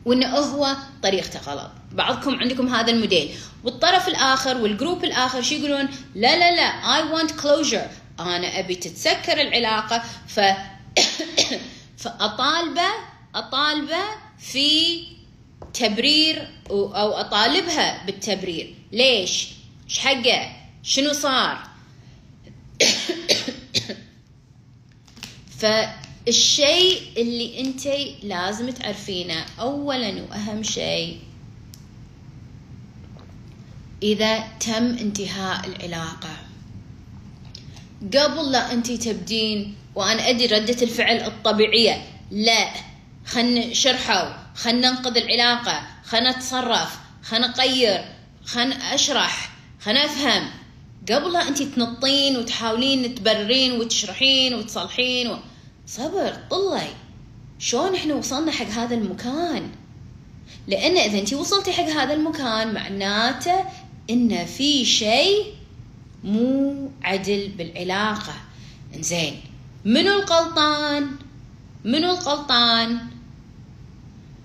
وانه 0.04 0.28
هو 0.28 0.76
طريقته 1.02 1.40
غلط. 1.40 1.70
بعضكم 1.92 2.34
عندكم 2.34 2.74
هذا 2.74 2.92
الموديل. 2.92 3.30
والطرف 3.64 4.08
الآخر 4.08 4.56
والجروب 4.56 5.04
الآخر 5.04 5.42
شو 5.42 5.54
يقولون؟ 5.54 5.88
لا 6.14 6.38
لا 6.38 6.56
لا 6.56 6.82
I 6.82 7.14
want 7.14 7.30
closure. 7.30 8.20
أنا 8.20 8.58
أبي 8.58 8.74
تتسكر 8.74 9.40
العلاقة. 9.40 10.02
ف 10.28 10.40
فأطالبه 12.02 12.88
أطالبه 13.34 14.04
في 14.38 15.00
تبرير 15.74 16.48
أو 16.70 17.12
أطالبها 17.12 18.06
بالتبرير. 18.06 18.74
ليش؟ 18.92 19.48
إيش 19.88 19.98
حقه؟ 19.98 20.56
شنو 20.82 21.12
صار؟ 21.12 21.72
فالشيء 25.60 27.02
اللي 27.16 27.60
انت 27.60 27.86
لازم 28.22 28.70
تعرفينه 28.70 29.44
اولا 29.60 30.22
وأهم 30.22 30.62
شيء 30.62 31.18
إذا 34.02 34.38
تم 34.60 34.84
انتهاء 35.00 35.66
العلاقة. 35.66 36.36
قبل 38.02 38.52
لا 38.52 38.72
أنت 38.72 38.90
تبدين 38.92 39.76
وأنا 39.94 40.28
أدري 40.28 40.46
ردة 40.46 40.82
الفعل 40.82 41.16
الطبيعية 41.16 42.04
لا. 42.30 42.68
خلنا 43.26 43.74
شرحوا 43.74 44.54
خلنا 44.54 44.90
ننقذ 44.90 45.16
العلاقة 45.16 45.82
خلنا 46.04 46.30
نتصرف 46.30 46.98
خلنا 47.22 47.46
نغير 47.46 48.04
خلنا 48.44 48.94
أشرح 48.94 49.50
خلنا 49.80 50.04
أفهم. 50.04 50.50
قبل 51.10 51.32
لا 51.32 51.48
أنت 51.48 51.62
تنطين 51.62 52.36
وتحاولين 52.36 53.14
تبررين 53.14 53.72
وتشرحين 53.72 54.54
وتصلحين 54.54 55.30
و... 55.30 55.38
صبر 55.86 56.36
طلعي. 56.50 56.90
شلون 57.58 57.94
إحنا 57.94 58.14
وصلنا 58.14 58.52
حق 58.52 58.66
هذا 58.66 58.94
المكان؟ 58.94 59.70
لأن 60.68 60.96
إذا 60.96 61.18
أنت 61.18 61.34
وصلتي 61.34 61.72
حق 61.72 61.84
هذا 61.84 62.14
المكان 62.14 62.74
معناته 62.74 63.64
إن 64.10 64.46
في 64.46 64.84
شيء 64.84 65.44
مو 66.24 66.90
عدل 67.02 67.48
بالعلاقة. 67.48 68.34
زين 69.00 69.40
منو 69.84 70.18
الغلطان 70.20 71.10
منو 71.84 72.10
الغلطان 72.10 72.98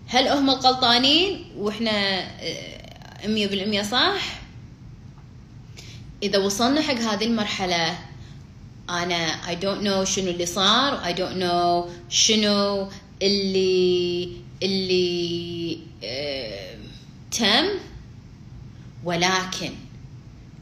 هل 0.08 0.28
هم 0.28 0.50
الغلطانين 0.50 1.46
وإحنا 1.58 2.20
آه، 2.42 3.28
مية 3.28 3.48
بالمية 3.48 3.82
صح؟ 3.82 4.40
إذا 6.24 6.38
وصلنا 6.38 6.82
حق 6.82 6.94
هذه 6.96 7.24
المرحلة 7.26 7.98
أنا 8.90 9.42
I 9.42 9.56
don't 9.56 9.84
know 9.84 10.04
شنو 10.04 10.30
اللي 10.32 10.46
صار 10.46 11.14
I 11.14 11.18
don't 11.18 11.38
know 11.44 11.90
شنو 12.10 12.90
اللي 13.22 14.30
اللي 14.64 15.80
آه 16.04 16.78
تم. 17.32 17.68
ولكن 19.04 19.72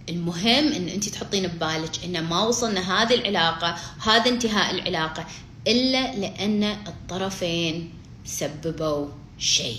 المهم 0.09 0.71
إن 0.71 0.87
انت 0.87 1.09
تحطين 1.09 1.47
ببالك 1.47 2.03
إن 2.05 2.23
ما 2.23 2.43
وصلنا 2.43 3.03
هذه 3.03 3.13
العلاقة 3.13 3.75
هذا 4.01 4.29
انتهاء 4.29 4.75
العلاقة 4.75 5.25
إلا 5.67 6.15
لأن 6.15 6.63
الطرفين 6.63 7.89
سببوا 8.25 9.07
شيء. 9.39 9.77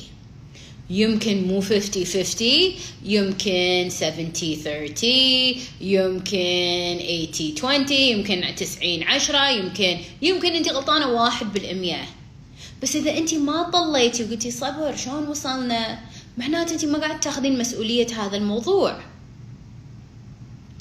يمكن 0.91 1.49
مو 1.49 1.61
50 1.61 2.05
50 2.05 2.49
يمكن 3.05 3.89
70 3.91 4.33
30 4.33 5.11
يمكن 5.81 6.99
80 7.57 7.87
20 7.89 7.93
يمكن 7.93 8.55
90 8.57 9.03
10 9.03 9.49
يمكن 9.49 9.99
يمكن 10.23 10.53
انت 10.53 10.69
غلطانة 10.69 11.09
واحد 11.09 11.53
بالمية. 11.53 12.05
بس 12.83 12.97
إذا 12.97 13.19
انت 13.19 13.35
ما 13.35 13.71
طليتي 13.71 14.25
وقلتي 14.25 14.51
صبر 14.51 14.97
شلون 14.97 15.29
وصلنا؟ 15.29 15.99
معناته 16.37 16.73
انت 16.73 16.85
ما 16.85 16.99
قاعد 16.99 17.21
تاخذين 17.21 17.59
مسؤولية 17.59 18.27
هذا 18.27 18.37
الموضوع. 18.37 19.01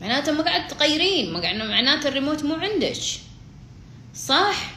معناته 0.02 0.32
ما 0.32 0.44
قاعد 0.44 0.68
تغيرين. 0.68 1.34
ما 1.34 1.40
قاعد 1.40 1.56
معناته 1.56 2.08
الريموت 2.08 2.44
مو 2.44 2.54
عندك. 2.54 2.98
صح؟ 4.16 4.76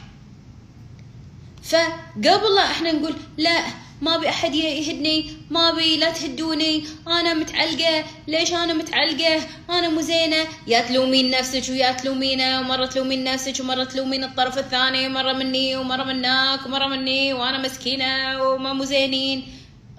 فقبل 1.63 2.57
إحنا 2.57 2.91
نقول 2.91 3.15
لا 3.37 3.63
ما 4.01 4.15
أبي 4.15 4.29
أحد 4.29 4.55
يهدني 4.55 5.31
ما 5.49 5.69
أبي 5.69 5.97
لا 5.97 6.11
تهدوني 6.11 6.83
أنا 7.07 7.33
متعلقة. 7.33 8.05
ليش 8.27 8.53
أنا 8.53 8.73
متعلقة؟ 8.73 9.47
أنا 9.69 9.89
مو 9.89 10.01
زينة. 10.01 10.47
يا 10.67 10.81
تلومين 10.81 11.31
نفسك 11.31 11.69
ويا 11.69 11.91
تلومينه 11.91 12.59
ومره 12.59 12.85
تلومين 12.85 13.23
نفسك 13.23 13.59
ومرة 13.59 13.83
تلومين 13.83 14.23
الطرف 14.23 14.57
الثاني 14.57 15.09
مرة 15.09 15.33
مني 15.33 15.75
ومرة 15.75 16.03
منك 16.03 16.65
ومرة 16.65 16.87
مني 16.87 17.33
وأنا 17.33 17.57
مسكينة 17.57 18.43
وما 18.43 18.73
مو 18.73 18.83
زينين. 18.83 19.47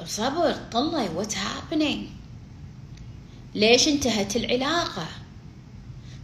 صبر 0.07 0.57
طلعي 0.73 1.09
what's 1.09 1.37
happening 1.37 2.07
ليش 3.55 3.89
انتهت 3.89 4.37
العلاقة؟ 4.37 5.09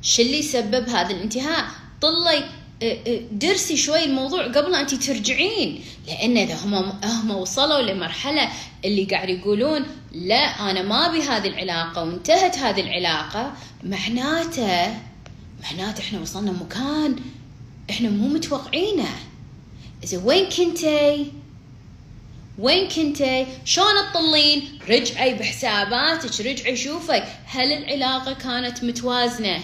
شو 0.03 0.23
اللي 0.23 0.43
سبب 0.43 0.89
هذا 0.89 1.11
الانتهاء؟ 1.11 1.65
طلعي 2.03 2.45
آه، 2.83 2.99
آه، 3.07 3.21
درسي 3.33 3.77
شوي 3.77 4.05
الموضوع 4.05 4.47
قبل 4.47 4.75
أنت 4.75 4.95
ترجعين 4.95 5.85
لأن 6.07 6.37
إذا 6.37 6.55
هم 6.55 6.75
هم 7.05 7.31
وصلوا 7.31 7.83
لمرحلة 7.83 8.49
اللي 8.85 9.05
قاعد 9.05 9.29
يقولون 9.29 9.85
لا 10.13 10.71
أنا 10.71 10.83
ما 10.83 11.07
أبي 11.07 11.23
هذه 11.23 11.47
العلاقة 11.47 12.05
وانتهت 12.05 12.59
هذه 12.59 12.81
العلاقة 12.81 13.53
معناته 13.83 14.95
معناته 15.63 16.01
إحنا 16.01 16.21
وصلنا 16.21 16.53
مكان 16.53 17.17
إحنا 17.91 18.11
مو 18.11 18.29
متوقعينه. 18.29 19.09
إذا 20.05 20.23
وين 20.25 20.49
كنتي؟ 20.49 21.33
وين 22.59 22.89
كنتي؟ 22.89 23.47
شلون 23.65 23.87
تطلين؟ 24.13 24.79
رجعي 24.89 25.35
بحساباتك 25.35 26.47
رجعي 26.47 26.77
شوفي 26.77 27.23
هل 27.47 27.73
العلاقة 27.73 28.33
كانت 28.33 28.85
متوازنة؟ 28.85 29.61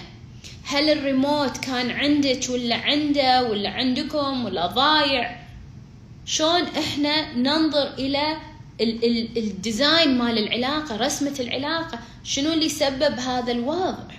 هل 0.64 0.90
الريموت 0.90 1.56
كان 1.56 1.90
عندك 1.90 2.40
ولا 2.50 2.76
عنده 2.76 3.42
ولا 3.42 3.70
عندكم 3.70 4.44
ولا 4.44 4.66
ضايع؟ 4.66 5.42
شلون 6.26 6.62
إحنا 6.62 7.34
ننظر 7.34 7.94
إلى 7.98 8.36
ال 9.36 9.48
design 9.48 10.18
مال 10.18 10.38
العلاقة 10.38 10.96
رسمة 10.96 11.34
العلاقة؟ 11.40 11.98
شنو 12.24 12.52
اللي 12.52 12.68
سبب 12.68 13.18
هذا 13.18 13.52
الوضع؟ 13.52 14.14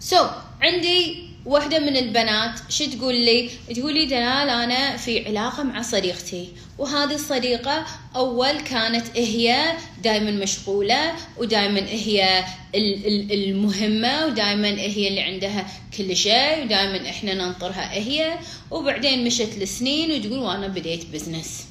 so 0.00 0.16
so, 0.16 0.28
عندي 0.60 1.25
واحدة 1.46 1.78
من 1.78 1.96
البنات 1.96 2.60
شو 2.68 2.84
تقول 2.84 3.14
لي؟ 3.14 3.50
تقول 3.74 3.94
لي 3.94 4.06
دلال 4.06 4.50
أنا 4.50 4.96
في 4.96 5.26
علاقة 5.26 5.62
مع 5.62 5.82
صديقتي. 5.82 6.48
وهذه 6.78 7.14
الصديقة 7.14 7.86
أول 8.16 8.60
كانت 8.60 9.06
هي 9.16 9.72
دائما 10.02 10.30
مشغولة 10.30 11.12
ودائما 11.36 11.80
هي 11.80 12.44
المهمة 12.74 14.26
ودائما 14.26 14.68
هي 14.68 15.08
اللي 15.08 15.20
عندها 15.20 15.66
كل 15.98 16.16
شيء 16.16 16.64
ودائما 16.64 17.10
إحنا 17.10 17.34
ننطرها 17.34 17.92
هي. 17.92 18.38
وبعدين 18.70 19.24
مشت 19.24 19.56
السنين 19.62 20.12
وتقول 20.12 20.38
وأنا 20.38 20.66
بديت 20.66 21.06
business 21.06 21.64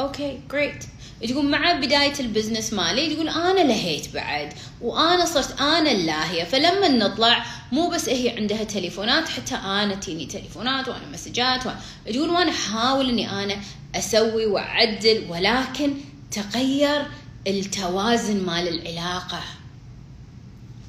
okay 0.00 0.38
great 0.52 0.84
تقول 1.28 1.46
مع 1.46 1.72
بداية 1.72 2.20
البزنس 2.20 2.72
مالي 2.72 3.14
تقول 3.14 3.28
أنا 3.28 3.60
لهيت 3.60 4.14
بعد 4.14 4.52
وأنا 4.80 5.24
صرت 5.24 5.60
أنا 5.60 5.92
اللاهية 5.92 6.44
فلما 6.44 6.88
نطلع 6.88 7.44
مو 7.72 7.88
بس 7.88 8.08
هي 8.08 8.30
عندها 8.30 8.64
تليفونات 8.64 9.28
حتى 9.28 9.54
أنا 9.54 9.94
تيني 9.94 10.26
تليفونات 10.26 10.88
وأنا 10.88 11.06
مسجات 11.12 11.66
و... 11.66 11.70
تقول 12.12 12.30
وأنا 12.30 12.50
أحاول 12.50 13.08
إني 13.08 13.30
أنا 13.30 13.56
أسوي 13.94 14.46
وأعدل 14.46 15.26
ولكن 15.28 15.94
تغير 16.30 17.06
التوازن 17.46 18.36
مال 18.44 18.68
العلاقة. 18.68 19.40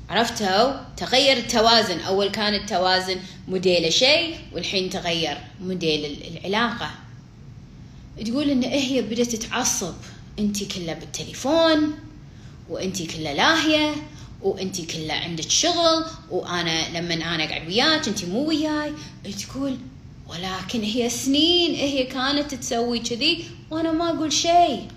عرفتوا؟ 0.09 0.73
تغير 0.97 1.37
التوازن. 1.37 1.99
أول 1.99 2.29
كان 2.29 2.53
التوازن 2.53 3.15
موديل 3.47 3.93
شيء 3.93 4.35
والحين 4.51 4.89
تغير 4.89 5.37
موديل 5.61 6.17
العلاقة. 6.31 6.91
تقول 8.25 8.49
إن 8.49 8.63
هي 8.63 9.01
بدأت 9.01 9.35
تتعصب 9.35 9.93
انت 10.39 10.63
كلها 10.63 10.93
بالتليفون 10.93 11.93
وانت 12.69 13.01
كلها 13.01 13.33
لاهية 13.33 13.95
وانت 14.41 14.81
كلها 14.81 15.15
عندك 15.15 15.49
شغل 15.49 16.05
وأنا 16.29 16.99
لما 16.99 17.13
أنا 17.13 17.45
قاعد 17.45 17.67
وياك 17.67 18.07
انت 18.07 18.25
مو 18.25 18.47
وياي. 18.47 18.93
تقول 19.39 19.77
ولكن 20.29 20.81
هي 20.81 21.09
سنين 21.09 21.75
هي 21.75 22.03
كانت 22.03 22.53
تسوي 22.53 22.99
كذي 22.99 23.45
وأنا 23.71 23.91
ما 23.91 24.09
أقول 24.09 24.33
شيء. 24.33 24.87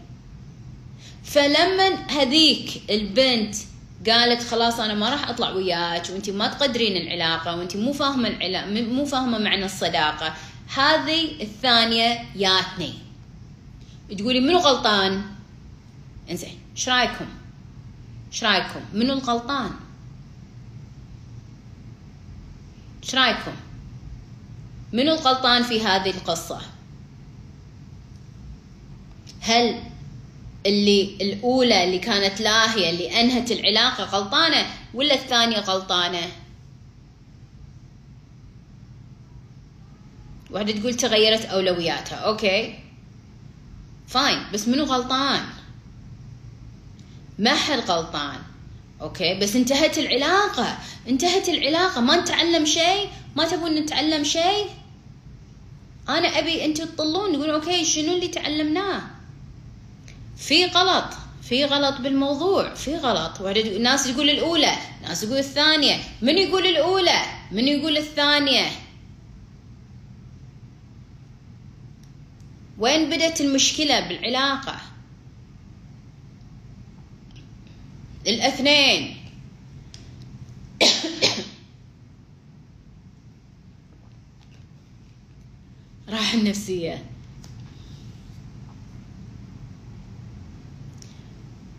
فلما 1.24 1.94
هذيك 1.94 2.82
البنت 2.90 3.54
قالت 4.08 4.42
خلاص 4.42 4.80
أنا 4.80 4.94
ما 4.94 5.10
راح 5.10 5.28
أطلع 5.28 5.50
وياك 5.50 6.10
وانت 6.10 6.30
ما 6.30 6.46
تقدرين 6.46 6.96
العلاقة 6.96 7.56
وانت 7.56 7.76
مو 7.76 7.92
فاهمة 7.92 8.28
العلاقه 8.28 8.66
مو 8.66 9.04
فاهمة 9.04 9.38
معنى 9.38 9.64
الصداقة. 9.64 10.34
هذه 10.74 11.42
الثانية 11.42 12.24
ياتني. 12.36 13.05
تقولي 14.14 14.40
منو 14.40 14.58
غلطان؟ 14.58 15.22
إنزين 16.30 16.58
إيش 16.76 16.88
رأيكم؟ 16.88 17.26
إيش 18.32 18.44
رأيكم؟ 18.44 18.80
منو 18.92 19.12
الغلطان؟ 19.12 19.70
إيش 23.02 23.14
رأيكم؟ 23.14 23.52
منو 24.92 25.12
الغلطان 25.12 25.62
في 25.62 25.82
هذه 25.82 26.10
القصة؟ 26.10 26.60
هل 29.40 29.82
اللي 30.66 31.16
الأولى 31.20 31.84
اللي 31.84 31.98
كانت 31.98 32.40
لاهية 32.40 32.90
اللي 32.90 33.20
أنهت 33.20 33.52
العلاقة 33.52 34.04
غلطانة 34.04 34.66
ولا 34.94 35.14
الثانية 35.14 35.58
غلطانة؟ 35.58 36.32
واحدة 40.50 40.72
تقول 40.72 40.94
تغيرت 40.94 41.44
أولوياتها 41.44 42.16
okay. 42.16 42.85
Fine 44.08 44.42
بس 44.52 44.68
منو 44.68 44.84
غلطان؟ 44.84 45.44
ما 47.38 47.54
حد 47.54 47.78
غلطان. 47.90 48.38
okay؟ 49.00 49.34
بس 49.34 49.56
انتهت 49.56 49.98
العلاقة. 49.98 50.78
انتهت 51.08 51.48
العلاقة. 51.48 52.00
ما 52.00 52.16
نتعلم 52.16 52.64
شيء؟ 52.64 53.08
ما 53.36 53.44
تبون 53.44 53.74
نتعلم 53.74 54.24
شيء؟ 54.24 54.66
أنا 56.08 56.38
أبي 56.38 56.64
أنتوا 56.64 56.84
تطلون 56.84 57.32
تقولون 57.32 57.54
okay 57.54 57.84
شنو 57.84 58.14
اللي 58.14 58.28
تعلمناه؟ 58.28 59.02
في 60.36 60.66
غلط. 60.66 61.04
في 61.42 61.64
غلط 61.64 62.00
بالموضوع. 62.00 62.74
في 62.74 62.96
غلط. 62.96 63.42
ناس 63.80 64.06
يقول 64.06 64.30
الأولى 64.30 64.76
ناس 65.02 65.22
يقول 65.22 65.38
الثانية. 65.38 65.98
من 66.22 66.38
يقول 66.38 66.66
الأولى؟ 66.66 67.22
من 67.52 67.68
يقول 67.68 67.96
الثانية؟ 67.96 68.85
وين 72.78 73.10
بدت 73.10 73.40
المشكلة 73.40 74.00
بالعلاقة؟ 74.00 74.80
الأثنين. 78.26 79.16
راح 86.08 86.34
النفسية. 86.34 87.04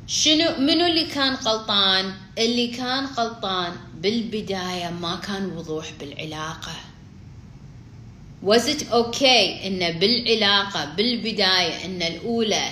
شنو 0.07 0.57
منو 0.59 0.85
اللي 0.85 1.05
كان 1.05 1.33
غلطان؟ 1.33 2.13
اللي 2.37 2.67
كان 2.67 3.05
غلطان 3.05 3.75
بالبداية 3.95 4.89
ما 4.89 5.15
كان 5.15 5.45
وضوح 5.45 5.91
بالعلاقة. 5.99 6.86
Was 8.43 8.67
it 8.67 8.91
okay 8.91 9.65
إن 9.65 9.99
بالعلاقة 9.99 10.85
بالبداية 10.85 11.85
إن 11.85 12.01
الأولى 12.01 12.69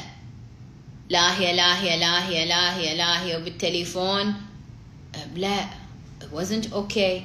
لاهية 1.09 1.51
لاهية 1.51 1.95
لاهية 1.95 2.45
لاهية 2.45 2.93
لاهية 2.93 3.37
وبالتليفون؟ 3.37 4.33
لا 5.35 5.65
it 6.21 6.37
wasn't 6.37 6.65
okay. 6.73 7.21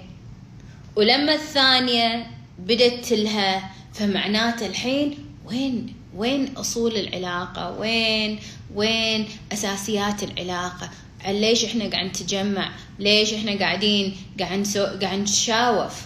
ولما 0.97 1.35
الثانية 1.35 2.27
بدت 2.59 3.13
لها 3.13 3.71
فمعناته 3.95 4.67
الحين 4.67 5.19
وين 5.45 5.95
وين 6.17 6.57
أصول 6.57 6.97
العلاقة؟ 6.97 7.79
وين 7.79 8.39
وين 8.75 9.29
أساسيات 9.53 10.23
العلاقة؟ 10.23 10.91
ليش 11.29 11.65
إحنا 11.65 11.91
قاعد 11.91 12.07
نتجمع؟ 12.07 12.71
ليش 12.99 13.35
إحنا 13.35 13.59
قاعدين 13.59 14.17
قاعد 14.41 14.59
نسو... 14.59 14.85
قاعد 14.85 15.19
نتشاوف؟ 15.19 16.03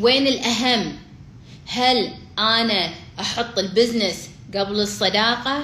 وين 0.00 0.26
الأهم؟ 0.26 0.92
هل 1.66 2.12
أنا 2.38 2.94
أحط 3.20 3.58
البزنس 3.58 4.30
قبل 4.54 4.80
الصداقة؟ 4.80 5.62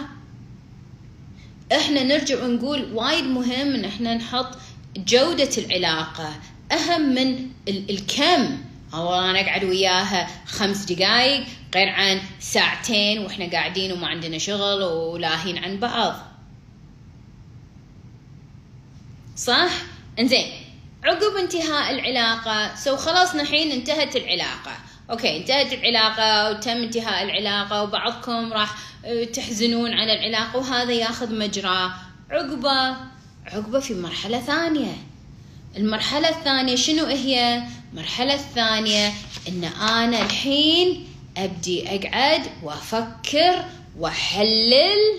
إحنا 1.73 2.03
نرجع 2.03 2.45
ونقول 2.45 2.93
وايد 2.95 3.25
مهم 3.25 3.75
إن 3.75 3.85
إحنا 3.85 4.15
نحط 4.15 4.59
جودة 4.97 5.51
العلاقة. 5.59 6.35
أهم 6.73 7.15
من 7.15 7.51
الكم. 7.69 8.59
أو 8.95 9.15
أنا 9.15 9.41
أقعد 9.41 9.65
وياها 9.65 10.29
خمس 10.47 10.85
دقايق 10.85 11.47
غير 11.75 11.89
عن 11.89 12.21
ساعتين 12.41 13.19
وإحنا 13.19 13.51
قاعدين 13.51 13.93
وما 13.93 14.07
عندنا 14.07 14.39
شغل 14.39 14.83
ولاهين 14.83 15.59
عن 15.59 15.81
بعض. 15.81 16.15
صح؟ 19.37 19.71
إنزين. 20.19 20.62
عقب 21.05 21.37
انتهاء 21.37 21.95
العلاقة 21.95 22.75
so 22.75 22.97
خلاص 22.97 23.35
الحين 23.35 23.73
انتهت 23.73 24.17
العلاقة. 24.17 24.73
okay 25.11 25.37
انتهت 25.37 25.73
العلاقة 25.73 26.51
وتم 26.51 26.71
انتهاء 26.71 27.25
العلاقة 27.25 27.83
وبعضكم 27.83 28.53
راح 28.53 28.77
آه، 29.05 29.25
تحزنون 29.25 29.93
على 29.93 30.13
العلاقة 30.13 30.59
وهذا 30.59 30.93
ياخذ 30.93 31.39
مجراه 31.39 31.93
عقبه 32.31 32.97
عقبه 33.47 33.81
في 33.81 33.95
مرحلة 33.95 34.41
ثانية. 34.41 34.93
المرحلة 35.77 36.29
الثانية 36.29 36.77
شنو 36.77 37.05
هي؟ 37.05 37.63
المرحلة 37.93 38.35
الثانية 38.35 39.13
إن 39.49 39.65
أنا 39.65 40.23
الحين 40.23 41.09
أبدي 41.37 41.89
أقعد 41.89 42.43
وأفكر 42.63 43.65
وأحلل. 43.99 45.19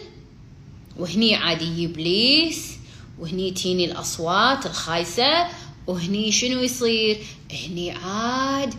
وهني 0.97 1.35
عادي 1.35 1.85
ابليس 1.85 2.73
وهني 3.19 3.51
تيني 3.51 3.85
الأصوات 3.85 4.65
الخايسة. 4.65 5.47
وهني 5.87 6.31
شنو 6.31 6.61
يصير؟ 6.61 7.17
هني 7.51 7.91
عاد 7.91 8.73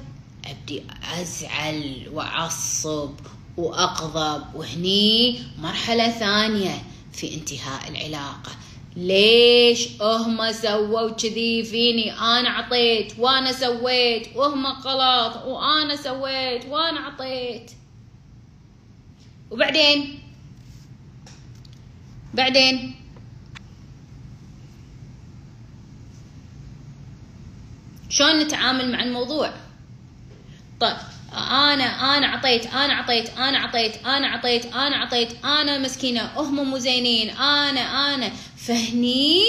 أبدي 0.44 0.82
أزعل 1.20 2.08
وأعصب 2.12 3.14
واغضب 3.56 4.54
وهني 4.54 5.40
مرحلة 5.58 6.10
ثانية 6.10 6.82
في 7.12 7.34
انتهاء 7.34 7.88
العلاقة. 7.88 8.50
ليش 8.96 9.88
هم 10.00 10.52
سووا 10.52 11.10
كذي؟ 11.10 11.64
فيني 11.64 12.12
أنا 12.12 12.50
عطيت 12.50 13.12
وأنا 13.18 13.52
سويت. 13.52 14.36
وهم 14.36 14.66
غلط 14.66 15.44
وأنا 15.46 15.96
سويت 15.96 16.66
وأنا 16.66 17.00
عطيت. 17.00 17.70
وبعدين؟ 19.50 20.18
بعدين؟ 22.34 23.03
شلون 28.14 28.38
نتعامل 28.38 28.92
مع 28.92 29.02
الموضوع؟ 29.02 29.50
طيب 30.80 30.96
أنا 31.32 32.16
أنا 32.16 32.26
عطيت 32.26 32.66
أنا 32.66 32.94
عطيت 32.94 33.38
أنا 33.38 33.58
عطيت 33.58 34.06
أنا 34.06 34.28
عطيت 34.28 34.74
أنا 34.74 34.96
عطيت 34.96 35.28
أنا 35.44 35.78
مسكينة 35.78 36.30
هم 36.36 36.70
مو 36.70 36.78
زينين 36.78 37.30
أنا 37.30 38.14
أنا. 38.14 38.32
فهني 38.56 39.42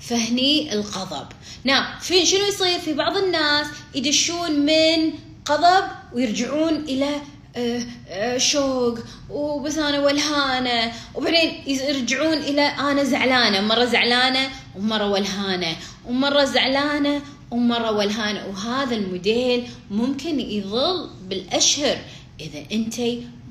فهني 0.00 0.72
الغضب. 0.72 1.26
نعم 1.64 1.98
في 2.00 2.26
شنو 2.26 2.46
يصير؟ 2.46 2.78
في 2.78 2.92
بعض 2.92 3.16
الناس 3.16 3.66
يدشون 3.94 4.52
من 4.52 5.12
غضب 5.48 5.84
ويرجعون 6.12 6.74
إلى 6.74 7.10
آه، 7.56 7.82
آه، 8.08 8.38
شوق 8.38 8.98
وبس 9.30 9.78
أنا 9.78 10.00
ولهانه 10.00 10.92
وبعدين 11.14 11.62
يرجعون 11.66 12.32
إلى 12.32 12.62
أنا 12.62 13.04
زعلانة 13.04 13.60
مرة 13.60 13.84
زعلانة 13.84 14.50
ومرة 14.76 15.08
ولهانه 15.10 15.76
ومرة 16.06 16.44
زعلانة 16.44 17.22
ومرة 17.50 17.92
ولهانه 17.92 18.46
وهذا 18.46 18.96
الموديل 18.96 19.68
ممكن 19.90 20.40
يظل 20.40 21.10
بالأشهر 21.28 21.98
إذا 22.40 22.64
أنت 22.72 23.00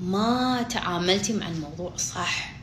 ما 0.02 0.62
تعاملتي 0.62 1.34
مع 1.34 1.48
الموضوع 1.48 1.98
صح. 1.98 2.56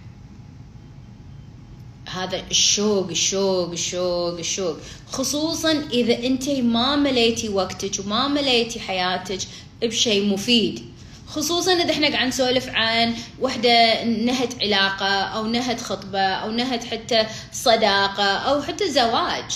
هذا 2.08 2.42
الشوق 2.50 3.08
الشوق 3.08 3.70
الشوق 3.70 4.38
الشوق. 4.38 4.76
خصوصا 5.06 5.72
إذا 5.72 6.26
أنت 6.26 6.48
ما 6.48 6.96
مليتي 6.96 7.48
وقتك 7.48 8.00
وما 8.04 8.28
مليتي 8.28 8.80
حياتك 8.80 9.38
بشيء 9.82 10.32
مفيد. 10.32 10.82
خصوصا 11.26 11.72
إذا 11.72 11.90
إحنا 11.90 12.08
قاعد 12.08 12.28
نسولف 12.28 12.68
عن 12.68 13.14
وحدة 13.40 14.04
نهت 14.04 14.62
علاقة 14.62 15.06
أو 15.06 15.46
نهت 15.46 15.80
خطبة 15.80 16.20
أو 16.20 16.50
نهت 16.50 16.84
حتى 16.84 17.26
صداقة 17.52 18.24
أو 18.24 18.62
حتى 18.62 18.90
زواج. 18.90 19.52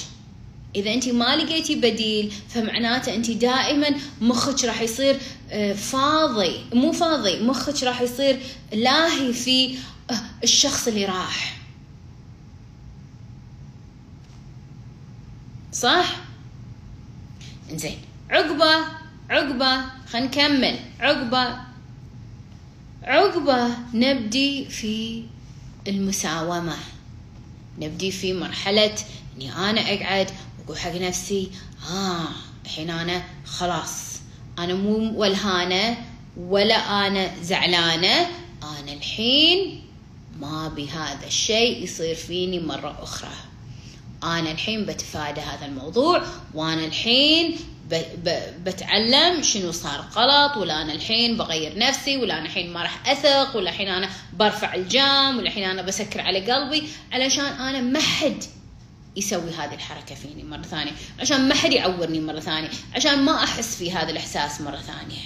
إذا 0.77 0.95
انت 0.95 1.09
ما 1.09 1.37
لقيتي 1.37 1.75
بديل 1.75 2.33
فمعناته 2.49 3.15
انت 3.15 3.31
دائما 3.31 3.89
مخك 4.21 4.65
راح 4.65 4.81
يصير 4.83 5.19
آه، 5.51 5.73
فاضي. 5.73 6.65
مو 6.75 6.93
فاضي 6.93 7.41
مخك 7.41 7.83
راح 7.83 8.01
يصير 8.01 8.39
لاهي 8.73 9.33
في 9.33 9.79
آه، 10.11 10.21
الشخص 10.45 10.89
اللي 10.89 11.05
راح. 11.05 11.57
صح؟ 15.73 16.17
زين 17.73 17.99
عقبة 18.31 18.85
عقبة 19.31 19.85
خلينا 20.09 20.27
نكمل. 20.27 20.79
عقبة 21.01 21.57
عقبة 23.03 23.69
نبدي 23.95 24.65
في 24.65 25.23
المساومة. 25.89 26.77
نبدي 27.79 28.11
في 28.13 28.33
مرحلة 28.33 28.95
إني 29.37 29.53
أنا 29.53 29.81
أقعد 29.81 30.31
واقول 30.67 30.79
حق 30.79 30.95
نفسي 30.95 31.51
آه 31.91 32.29
الحين 32.65 32.91
أنا 32.91 33.23
خلاص 33.47 34.21
أنا 34.59 34.75
مو 34.75 35.21
ولهانه 35.21 35.97
ولا 36.37 37.07
أنا 37.07 37.31
زعلانة 37.43 38.27
أنا 38.63 38.93
الحين 38.93 39.83
ما 40.41 40.69
بهذا 40.69 41.27
الشيء 41.27 41.85
يصير 41.85 42.15
فيني 42.15 42.61
مرة 42.61 42.99
أخرى. 43.03 43.29
أنا 44.23 44.51
الحين 44.51 44.87
بتفادى 44.87 45.41
هذا 45.41 45.67
الموضوع 45.67 46.23
وأنا 46.55 46.85
الحين 46.85 47.59
بتعلم 48.65 49.43
شنو 49.43 49.73
صار 49.73 50.05
غلط 50.15 50.57
ولا 50.57 50.83
أنا 50.83 50.93
الحين 50.93 51.37
بغير 51.37 51.79
نفسي 51.79 52.17
ولا 52.17 52.39
أنا 52.39 52.47
الحين 52.47 52.73
ما 52.73 52.83
راح 52.83 53.09
أثق 53.09 53.57
ولا 53.57 53.71
الحين 53.71 53.89
أنا 53.89 54.09
برفع 54.33 54.75
الجام 54.75 55.39
ولا 55.39 55.47
الحين 55.47 55.65
أنا 55.65 55.83
بسكر 55.83 56.21
على 56.21 56.53
قلبي 56.53 56.89
علشان 57.13 57.45
أنا 57.45 57.81
ما 57.81 58.01
حد 58.01 58.45
يسوي 59.17 59.51
هذه 59.51 59.75
الحركة 59.75 60.15
فيني 60.15 60.45
مرة 60.45 60.63
ثانية 60.63 60.93
عشان 61.21 61.49
ما 61.49 61.55
حد 61.55 61.73
يعورني 61.73 62.21
مرة 62.21 62.41
ثانية 62.41 62.69
عشان 62.95 63.19
ما 63.25 63.45
أحس 63.45 63.77
في 63.77 63.93
هذا 63.93 64.11
الإحساس 64.11 64.61
مرة 64.61 64.77
ثانية. 64.77 65.23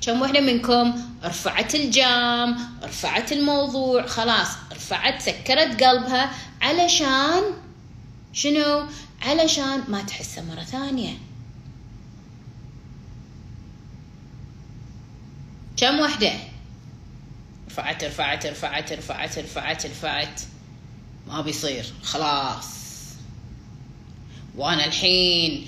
كم 0.00 0.22
وحدة 0.22 0.40
منكم 0.40 0.94
رفعت 1.24 1.74
الجام 1.74 2.56
رفعت 2.82 3.32
الموضوع 3.32 4.06
خلاص 4.06 4.48
رفعت 4.72 5.22
سكرت 5.22 5.82
قلبها 5.82 6.30
علشان 6.62 7.42
شنو؟ 8.32 8.86
علشان 9.22 9.84
ما 9.88 10.02
تحسه 10.02 10.42
مرة 10.42 10.64
ثانية. 10.64 11.18
كم 15.76 16.00
وحدة؟ 16.00 16.32
رفعت 17.70 18.04
رفعت 18.04 18.46
رفعت 18.46 18.92
رفعت 18.92 19.38
رفعت 19.38 19.86
رفعت 19.86 20.40
ما 21.32 21.40
بيصير. 21.40 21.84
خلاص. 22.02 22.66
وأنا 24.56 24.84
الحين 24.84 25.66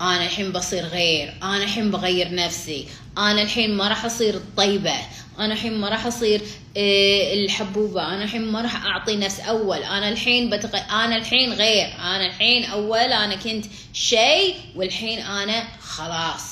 أنا 0.00 0.24
الحين 0.24 0.52
بصير 0.52 0.84
غير. 0.84 1.34
أنا 1.42 1.64
الحين 1.64 1.90
بغير 1.90 2.34
نفسي. 2.34 2.88
أنا 3.18 3.42
الحين 3.42 3.76
ما 3.76 3.88
راح 3.88 4.04
أصير 4.04 4.40
طيبه 4.56 4.96
أنا 5.38 5.54
الحين 5.54 5.80
ما 5.80 5.88
راح 5.88 6.06
أصير 6.06 6.42
إيه 6.76 7.44
الحبوبة. 7.44 8.14
أنا 8.14 8.24
الحين 8.24 8.52
ما 8.52 8.62
راح 8.62 8.84
أعطي 8.84 9.16
نفس 9.16 9.40
أول. 9.40 9.78
أنا 9.78 10.08
الحين 10.08 10.50
بتغ... 10.50 10.76
أنا 10.76 11.16
الحين 11.16 11.52
غير. 11.52 11.86
أنا 11.98 12.26
الحين 12.26 12.64
أول. 12.64 12.98
أنا 12.98 13.36
كنت 13.36 13.66
شيء. 13.92 14.54
والحين 14.76 15.18
أنا 15.18 15.64
خلاص. 15.80 16.42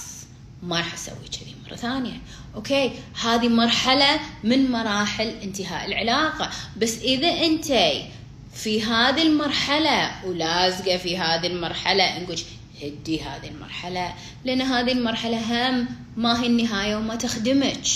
ما 0.62 0.76
راح 0.76 0.94
أسوي 0.94 1.28
كذي 1.32 1.54
مرة 1.66 1.76
ثانية. 1.76 2.20
أوكي؟ 2.54 2.92
هذه 3.22 3.48
مرحلة 3.48 4.20
من 4.44 4.70
مراحل 4.70 5.28
انتهاء 5.28 5.86
العلاقة. 5.86 6.50
بس 6.76 6.98
إذا 6.98 7.28
أنت 7.28 7.72
في 8.54 8.82
هذه 8.82 9.22
المرحلة 9.22 10.26
ولازقة 10.26 10.96
في 10.96 11.18
هذه 11.18 11.46
المرحلة 11.46 12.18
نقول 12.18 12.38
هدي 12.82 13.22
هذه 13.22 13.48
المرحلة 13.48 14.14
لأن 14.44 14.62
هذه 14.62 14.92
المرحلة 14.92 15.38
هم 15.38 15.88
ما 16.16 16.42
هي 16.42 16.46
النهاية 16.46 16.96
وما 16.96 17.16
تخدمك. 17.16 17.86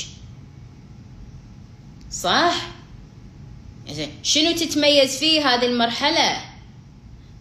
صح؟ 2.10 2.54
زين 3.90 4.08
شنو 4.22 4.52
تتميز 4.52 5.18
فيه 5.18 5.48
هذه 5.48 5.66
المرحلة؟ 5.66 6.40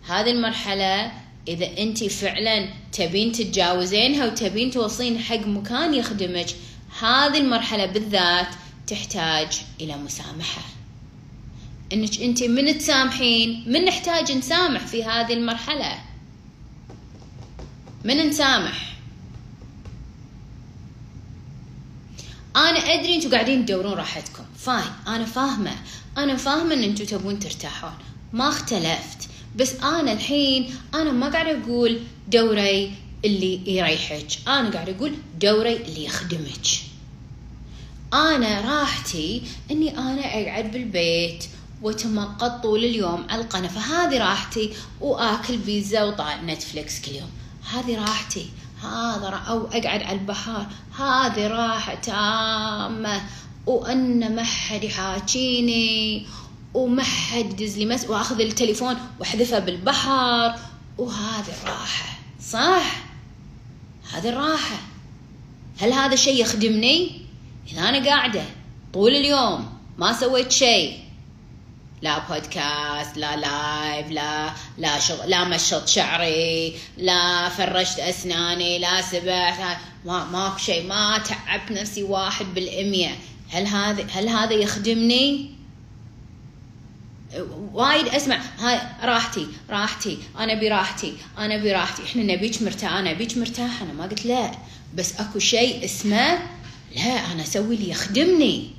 هذه 0.07 0.31
المرحلة 0.31 1.11
إذا 1.47 1.77
أنت 1.77 2.03
فعلا 2.03 2.69
تبين 2.91 3.31
تتجاوزينها 3.31 4.25
وتبين 4.25 4.71
توصلين 4.71 5.19
حق 5.19 5.47
مكان 5.47 5.93
يخدمك 5.93 6.47
هذه 6.99 7.37
المرحلة 7.37 7.85
بالذات 7.85 8.47
تحتاج 8.87 9.61
إلى 9.81 9.97
مسامحة. 9.97 10.61
إنك 11.93 12.21
أنت 12.21 12.43
من 12.43 12.77
تسامحين؟ 12.77 13.63
من 13.67 13.85
نحتاج 13.85 14.31
نسامح 14.31 14.87
في 14.87 15.03
هذه 15.03 15.33
المرحلة؟ 15.33 15.99
من 18.03 18.17
نسامح؟ 18.17 18.93
أنا 22.55 22.79
أدري 22.79 23.15
أنتم 23.15 23.31
قاعدين 23.31 23.65
تدورون 23.65 23.93
راحتكم. 23.93 24.43
فاين 24.57 24.91
أنا 25.07 25.25
فاهمة. 25.25 25.75
أنا 26.17 26.35
فاهمة 26.35 26.73
إن 26.73 26.83
أنتم 26.83 27.05
تبون 27.05 27.39
ترتاحون. 27.39 27.93
ما 28.33 28.49
اختلفت. 28.49 29.29
بس 29.55 29.73
أنا 29.73 30.11
الحين 30.11 30.75
أنا 30.93 31.11
ما 31.11 31.29
قاعد 31.29 31.47
أقول 31.47 31.99
دوري 32.27 32.93
اللي 33.25 33.75
يريحك. 33.77 34.27
أنا 34.47 34.69
قاعد 34.69 34.89
أقول 34.89 35.13
دوري 35.41 35.75
اللي 35.75 36.05
يخدمك. 36.05 36.67
أنا 38.13 38.61
راحتي 38.61 39.43
إني 39.71 39.97
أنا 39.97 40.25
أقعد 40.25 40.71
بالبيت 40.71 41.45
واتمقط 41.83 42.63
طول 42.63 42.83
اليوم 42.83 43.27
على 43.29 43.41
القناة. 43.41 43.67
فهذه 43.67 44.17
راحتي 44.17 44.73
وآكل 45.01 45.57
بيتزا 45.57 46.03
وطالع 46.03 46.41
نتفليكس 46.41 47.01
كل 47.01 47.11
يوم. 47.11 47.29
هذه 47.73 47.99
راحتي. 47.99 48.49
هذا 48.83 49.27
أو 49.27 49.67
أقعد 49.67 49.85
على 49.85 50.11
البحر 50.11 50.65
هذه 50.99 51.47
راحة 51.47 51.95
تامة. 51.95 53.21
وأن 53.65 54.35
ما 54.35 54.43
حد 54.43 54.83
يحاكيني 54.83 56.27
وما 56.73 57.03
حد 57.03 57.61
يدز 57.61 57.77
لي 57.77 57.85
مس 57.85 58.05
وأخذ 58.09 58.41
التليفون 58.41 58.95
وأحذفه 59.19 59.59
بالبحر 59.59 60.55
وهذه 60.97 61.53
الراحه 61.63 62.19
صح؟ 62.49 62.95
هذه 64.13 64.29
الراحة. 64.29 64.77
هل 65.79 65.93
هذا 65.93 66.13
الشيء 66.13 66.41
يخدمني؟ 66.41 67.21
إذا 67.71 67.89
أنا 67.89 68.09
قاعدة 68.09 68.43
طول 68.93 69.15
اليوم 69.15 69.79
ما 69.97 70.13
سويت 70.13 70.51
شيء. 70.51 71.02
لا 72.03 72.19
بودكاست 72.29 73.17
لا 73.17 73.35
لايف 73.35 74.11
لا 74.11 74.53
لا 74.77 74.99
شغل 74.99 75.29
لا 75.29 75.43
مشط 75.43 75.87
شعري 75.87 76.75
لا 76.97 77.49
فرشت 77.49 77.99
أسناني 77.99 78.79
لا 78.79 79.01
سبحت 79.01 79.77
ما 80.05 80.25
ماكو 80.25 80.57
شيء 80.57 80.87
ما 80.87 81.17
تعبت 81.17 81.71
نفسي 81.71 82.03
واحد 82.03 82.45
بالمية. 82.55 83.15
هل 83.49 83.67
هذا 83.67 84.07
هل 84.11 84.29
هذا 84.29 84.53
يخدمني؟ 84.53 85.51
وايد 87.73 88.07
أسمع. 88.07 88.41
هاي 88.59 88.81
راحتي 89.03 89.47
راحتي. 89.69 90.17
أنا 90.39 90.61
براحتي 90.61 91.13
أنا 91.37 91.63
براحتي. 91.63 92.03
إحنا 92.03 92.23
نبيك 92.23 92.61
مرتاح. 92.61 92.93
أنا 92.93 93.11
أبيك 93.11 93.37
مرتاح. 93.37 93.81
أنا 93.81 93.93
ما 93.93 94.03
قلت 94.03 94.25
لا. 94.25 94.51
بس 94.95 95.19
أكو 95.19 95.39
شيء 95.39 95.85
اسمه 95.85 96.39
لا 96.95 97.31
أنا 97.31 97.43
أسوي 97.43 97.75
اللي 97.75 97.89
يخدمني. 97.89 98.71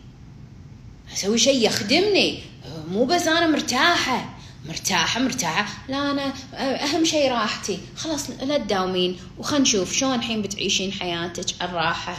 أسوي 1.15 1.39
شيء 1.39 1.67
يخدمني. 1.67 2.54
مو 2.88 3.05
بس 3.05 3.29
أنا 3.29 3.47
مرتاحة. 3.47 4.35
مرتاحة 4.68 5.20
مرتاحة. 5.20 5.85
لا 5.88 6.11
أنا 6.11 6.33
أهم 6.55 7.05
شيء 7.05 7.31
راحتي. 7.31 7.79
خلاص 7.97 8.31
لا 8.31 8.59
تداومين. 8.59 9.16
وخلنا 9.38 9.62
نشوف 9.62 9.92
شلون 9.92 10.14
الحين 10.14 10.42
بتعيشين 10.42 10.92
حياتك 10.92 11.62
الراحة. 11.62 12.16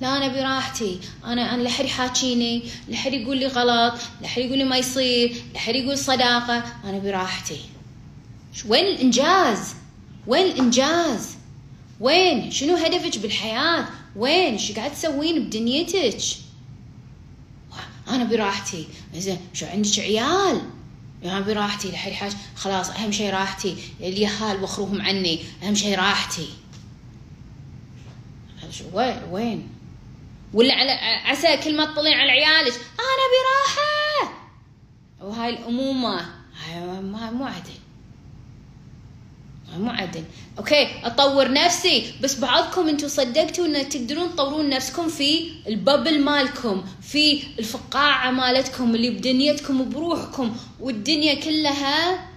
لا 0.00 0.16
أنا 0.16 0.28
براحتي 0.28 1.00
أنا 1.24 1.54
أنا 1.54 1.62
لا 1.62 1.70
حد 1.70 1.84
يحاكيني. 1.84 2.62
لا 2.88 2.96
حد 2.96 3.12
يقول 3.12 3.36
لي 3.36 3.46
غلط. 3.46 3.94
لا 4.20 4.28
حد 4.28 4.42
يقول 4.42 4.58
لي 4.58 4.64
ما 4.64 4.76
يصير. 4.76 5.42
لا 5.54 5.60
حد 5.60 5.74
يقول 5.74 5.98
صداقة. 5.98 6.64
أنا 6.84 6.98
براحتي 6.98 7.60
وين 8.68 8.86
الإنجاز؟ 8.86 9.74
وين 10.26 10.46
الإنجاز؟ 10.46 11.36
وين؟ 12.00 12.50
شنو 12.50 12.76
هدفك 12.76 13.18
بالحياة؟ 13.18 13.88
وين؟ 14.16 14.58
شو 14.58 14.74
قاعد 14.74 14.92
تسوين 14.92 15.44
بدنيتك؟ 15.44 16.18
أنا 18.08 18.24
براحتي. 18.24 18.88
زين 19.14 19.38
شو 19.52 19.66
عندك 19.66 19.98
عيال؟ 19.98 20.70
أنا 21.24 21.40
براحتي 21.40 21.90
لحد 21.90 22.12
حاج. 22.12 22.32
خلاص 22.56 22.90
أهم 22.90 23.12
شيء 23.12 23.30
راحتي. 23.30 23.76
اليهال 24.00 24.62
وخروهم 24.62 25.02
عني. 25.02 25.44
أهم 25.62 25.74
شيء 25.74 25.98
راحتي. 25.98 26.48
وين 29.30 29.68
ولا 30.54 30.74
على 30.74 30.90
عسى 31.24 31.56
كل 31.56 31.76
ما 31.76 31.84
تطلعين 31.84 32.18
على 32.18 32.30
عيالك. 32.30 32.74
أنا 32.74 33.24
براحة. 33.34 34.32
وهاي 35.20 35.50
الأمومة. 35.50 36.34
هاي 36.66 36.80
مو 37.30 37.44
عدل. 37.44 37.70
مو 39.76 39.90
عدل 39.90 40.24
أوكي 40.58 40.88
أطور 41.04 41.52
نفسي. 41.52 42.12
بس 42.22 42.38
بعضكم 42.38 42.88
أنتم 42.88 43.08
صدقتوا 43.08 43.66
أن 43.66 43.88
تقدرون 43.88 44.30
تطورون 44.30 44.68
نفسكم 44.68 45.08
في 45.08 45.50
الببل 45.68 46.20
مالكم 46.20 46.84
في 47.02 47.42
الفقاعة 47.58 48.30
مالتكم 48.30 48.94
اللي 48.94 49.10
بدنيتكم 49.10 49.80
وبروحكم 49.80 50.56
والدنيا 50.80 51.34
كلها 51.34 52.28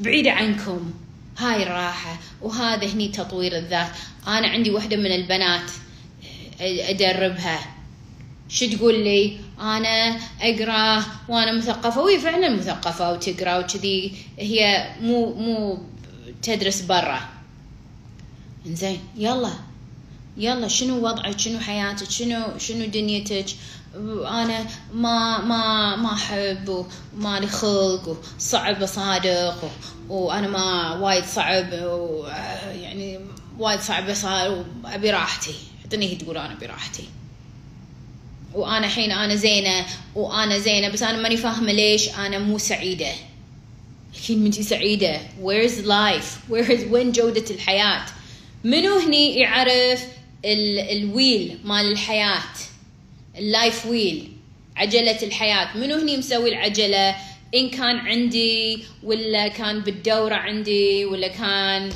بعيدة 0.00 0.30
عنكم. 0.30 0.90
هاي 1.38 1.62
الراحة. 1.62 2.18
وهذا 2.42 2.86
هني 2.86 3.08
تطوير 3.08 3.56
الذات. 3.56 3.90
أنا 4.26 4.48
عندي 4.48 4.70
واحدة 4.70 4.96
من 4.96 5.12
البنات 5.12 5.70
أدربها. 6.60 7.60
شو 8.48 8.66
تقول 8.66 9.04
لي؟ 9.04 9.36
أنا 9.60 10.18
أقرأ 10.40 11.04
وأنا 11.28 11.52
مثقفة. 11.52 12.00
وهي 12.00 12.18
فعلا 12.18 12.48
مثقفة 12.48 13.12
وتقرأ 13.12 13.58
وكذي. 13.58 14.12
هي 14.38 14.90
مو 15.00 15.34
مو 15.34 15.78
تدرس 16.42 16.80
برا. 16.80 17.20
زين 18.66 19.00
يلا. 19.16 19.52
يلا 20.36 20.68
شنو 20.68 21.06
وضعك؟ 21.06 21.38
شنو 21.38 21.60
حياتك؟ 21.60 22.10
شنو 22.10 22.58
شنو 22.58 22.86
دنيتك؟ 22.86 23.46
أنا 23.94 24.66
ما 24.94 25.38
ما 25.38 25.96
ما 25.96 26.12
أحب 26.12 26.86
وما 27.16 27.40
لي 27.40 27.46
خلق 27.46 28.22
وصعب 28.38 28.82
اصادق 28.82 29.70
وأنا 30.08 30.48
ما 30.48 30.92
وايد 30.92 31.24
صعب 31.24 31.72
يعني 32.74 33.20
وايد 33.58 33.80
صعب 33.80 34.14
صار 34.14 34.64
وابي 34.84 35.10
راحتي. 35.10 35.54
حتى 35.84 35.96
هي 35.96 36.16
تقول 36.16 36.38
أنا 36.38 36.54
براحتي 36.54 37.04
وأنا 38.54 38.86
الحين 38.86 39.12
أنا 39.12 39.34
زينة 39.34 39.86
وأنا 40.14 40.58
زينة 40.58 40.88
بس 40.88 41.02
أنا 41.02 41.22
ماني 41.22 41.36
فاهمة 41.36 41.72
ليش 41.72 42.08
أنا 42.08 42.38
مو 42.38 42.58
سعيدة. 42.58 43.12
أكيد 44.14 44.38
منتي 44.38 44.62
سعيدة. 44.62 45.20
Where's 45.42 45.84
life? 45.84 46.50
Where 46.50 46.70
is 46.70 46.90
وين 46.90 47.12
جودة 47.12 47.44
الحياة؟ 47.50 48.06
منو 48.64 48.98
هني 48.98 49.34
يعرف 49.34 50.04
ال 50.44 50.78
ال 50.78 50.91
wheel 50.91 51.58
مال 51.64 51.92
الحياة؟ 51.92 52.42
ال 53.38 53.48
life 53.48 53.86
wheel 53.86 54.28
عجلة 54.76 55.22
الحياة. 55.22 55.76
منو 55.76 55.96
هني 55.96 56.16
مسوي 56.16 56.50
العجلة؟ 56.50 57.16
إن 57.54 57.70
كان 57.70 57.96
عندي 57.96 58.84
ولا 59.02 59.48
كان 59.48 59.80
بالدورة 59.80 60.34
عندي 60.34 61.04
ولا 61.04 61.28
كان 61.28 61.90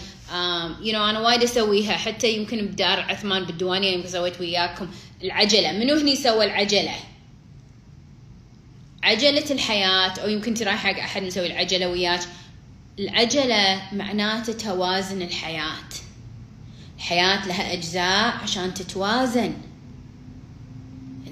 you 0.83 0.93
know 0.93 1.11
أنا 1.11 1.21
وايد 1.21 1.43
أسويها. 1.43 1.93
حتى 1.93 2.33
يمكن 2.33 2.67
بدار 2.67 3.01
عثمان 3.01 3.45
بالديوانية 3.45 3.91
يمكن 3.91 4.09
سويت 4.09 4.41
وياكم. 4.41 4.89
العجلة. 5.25 5.73
منو 5.73 5.95
هني 5.95 6.17
سوى 6.17 6.45
العجلة؟ 6.45 6.95
عجلة 9.05 9.45
الحياة 9.51 10.11
أو 10.11 10.29
يمكن 10.29 10.55
تراي 10.55 10.77
حق 10.77 10.99
أحد 10.99 11.23
نسوي 11.23 11.47
العجلة 11.47 11.89
وياك. 11.89 12.21
العجلة 12.99 13.83
معناته 13.93 14.53
توازن 14.53 15.23
الحياة. 15.23 15.89
الحياة 16.97 17.47
لها 17.47 17.73
أجزاء 17.73 18.37
عشان 18.43 18.75
تتوازن. 18.75 19.53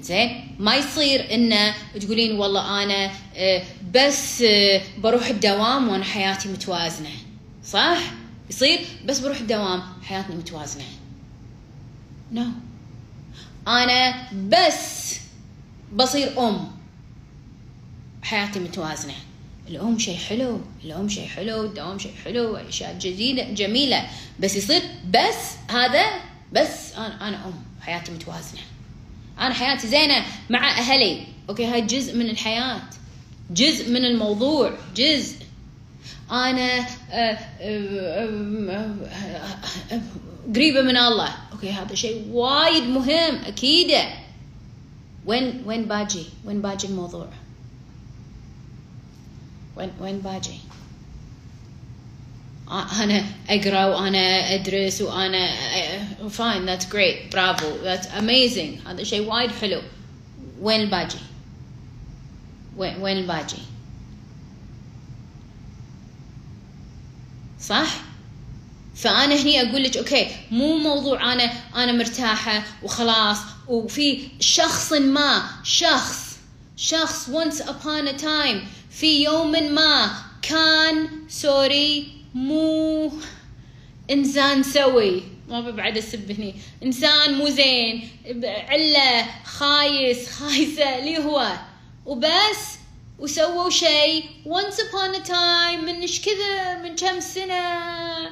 زين؟ 0.01 0.55
ما 0.59 0.75
يصير 0.75 1.33
انه 1.33 1.73
تقولين 2.01 2.39
والله 2.39 2.83
أنا 2.83 3.11
آه، 3.35 3.63
بس 3.95 4.41
آه، 4.41 4.81
بروح 4.97 5.27
الدوام 5.27 5.89
وأنا 5.89 6.03
حياتي 6.03 6.49
متوازنة. 6.49 7.09
صح؟ 7.65 7.97
يصير 8.49 8.79
بس 9.05 9.19
بروح 9.19 9.39
الدوام 9.39 9.83
حياتنا 10.03 10.35
متوازنة. 10.35 10.83
no 12.31 12.43
no. 12.43 12.47
أنا 13.67 14.29
بس 14.33 15.15
بصير 15.93 16.47
أم. 16.47 16.72
حياتي 18.23 18.59
متوازنة. 18.59 19.13
الأم 19.67 19.99
شيء 19.99 20.17
حلو 20.17 20.61
الأم 20.83 21.09
شيء 21.09 21.27
حلو 21.27 21.63
الدوام 21.63 21.99
شيء 21.99 22.11
حلو 22.25 22.55
اشياء 22.55 22.97
جديده 22.99 23.43
جميلة. 23.43 24.07
بس 24.39 24.55
يصير 24.55 24.81
بس 25.09 25.69
هذا 25.69 26.05
بس 26.53 26.93
أنا 26.97 27.27
أنا 27.27 27.45
أم 27.45 27.53
حياتي 27.81 28.11
متوازنة. 28.11 28.61
أنا 29.39 29.53
حياتي 29.53 29.87
زينة 29.87 30.25
مع 30.49 30.71
أهلي. 30.71 31.23
okay 31.49 31.65
هاي 31.65 31.81
جزء 31.81 32.17
من 32.17 32.29
الحياة. 32.29 32.81
جزء 33.51 33.89
من 33.89 34.05
الموضوع. 34.05 34.71
جزء. 34.95 35.35
أنا 36.31 36.79
آه، 36.79 37.37
آه، 37.59 38.95
آه، 39.91 40.01
قريبة 40.55 40.81
من 40.81 40.97
الله. 40.97 41.35
okay 41.51 41.71
هذا 41.71 41.95
شيء 41.95 42.27
وايد 42.31 42.83
مهم 42.83 43.35
أكيد. 43.35 43.91
وين 45.25 45.63
وين 45.65 45.85
باجي؟ 45.85 46.25
وين 46.45 46.61
باجي 46.61 46.87
الموضوع؟ 46.87 47.27
وين 49.75 49.91
وين 49.99 50.19
باجي؟ 50.19 50.59
أنا 52.71 53.25
أقرأ 53.49 53.85
وأنا 53.85 54.53
أدرس 54.53 55.01
وأنا 55.01 55.49
fine 56.29 56.65
that's 56.65 56.89
great 56.93 57.33
bravo 57.33 57.83
that's 57.83 58.07
amazing 58.07 58.77
هذا 58.87 59.03
شيء 59.03 59.29
وايد 59.29 59.51
حلو. 59.51 59.81
وين 60.61 60.81
الباجي 60.81 61.17
وين 62.77 62.97
وين 63.01 63.17
الباجي 63.17 63.57
صح؟ 67.61 67.87
فأنا 68.95 69.35
هني 69.35 69.61
أقول 69.61 69.83
لك 69.83 69.97
okay 69.97 70.27
مو 70.51 70.77
موضوع 70.77 71.33
أنا 71.33 71.43
أنا 71.75 71.91
مرتاحة 71.91 72.63
وخلاص. 72.83 73.37
وفي 73.67 74.27
شخص 74.39 74.93
ما 74.93 75.43
شخص 75.63 76.37
شخص 76.77 77.29
once 77.29 77.59
upon 77.61 78.07
a 78.07 78.13
time 78.13 78.67
في 78.93 79.23
يوم 79.23 79.51
ما 79.51 80.11
كان 80.41 81.09
sorry 81.29 82.07
مو 82.33 83.11
إنسان 84.11 84.63
سوي. 84.63 85.23
ما 85.49 85.61
ببعد 85.61 85.97
أسب 85.97 86.31
هني. 86.31 86.55
إنسان 86.83 87.33
مو 87.33 87.49
زين. 87.49 88.09
علة 88.45 89.25
خايس 89.43 90.29
خايسة 90.29 90.99
اللي 90.99 91.17
هو. 91.17 91.57
وبس 92.05 92.77
وسووا 93.19 93.69
شيء 93.69 94.25
once 94.45 94.77
upon 94.77 95.15
a 95.15 95.27
time 95.27 95.83
من 95.83 96.01
إيش 96.01 96.21
كذا 96.21 96.81
من 96.83 96.95
كم 96.95 97.19
سنة. 97.19 98.29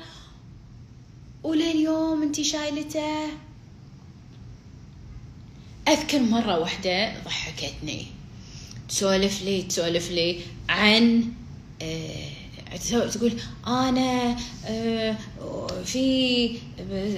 ولليوم 1.44 2.22
انتي 2.22 2.44
شايلته. 2.44 3.28
أذكر 5.88 6.20
مرة 6.20 6.60
واحدة 6.60 7.14
ضحكتني. 7.26 8.08
تسولف 8.92 9.42
لي 9.42 9.62
تسولف 9.62 10.12
لي 10.12 10.40
عن 10.70 11.24
آه 11.82 12.42
تقول 13.12 13.34
أنا 13.68 14.38
آه، 14.66 15.16
في 15.86 16.58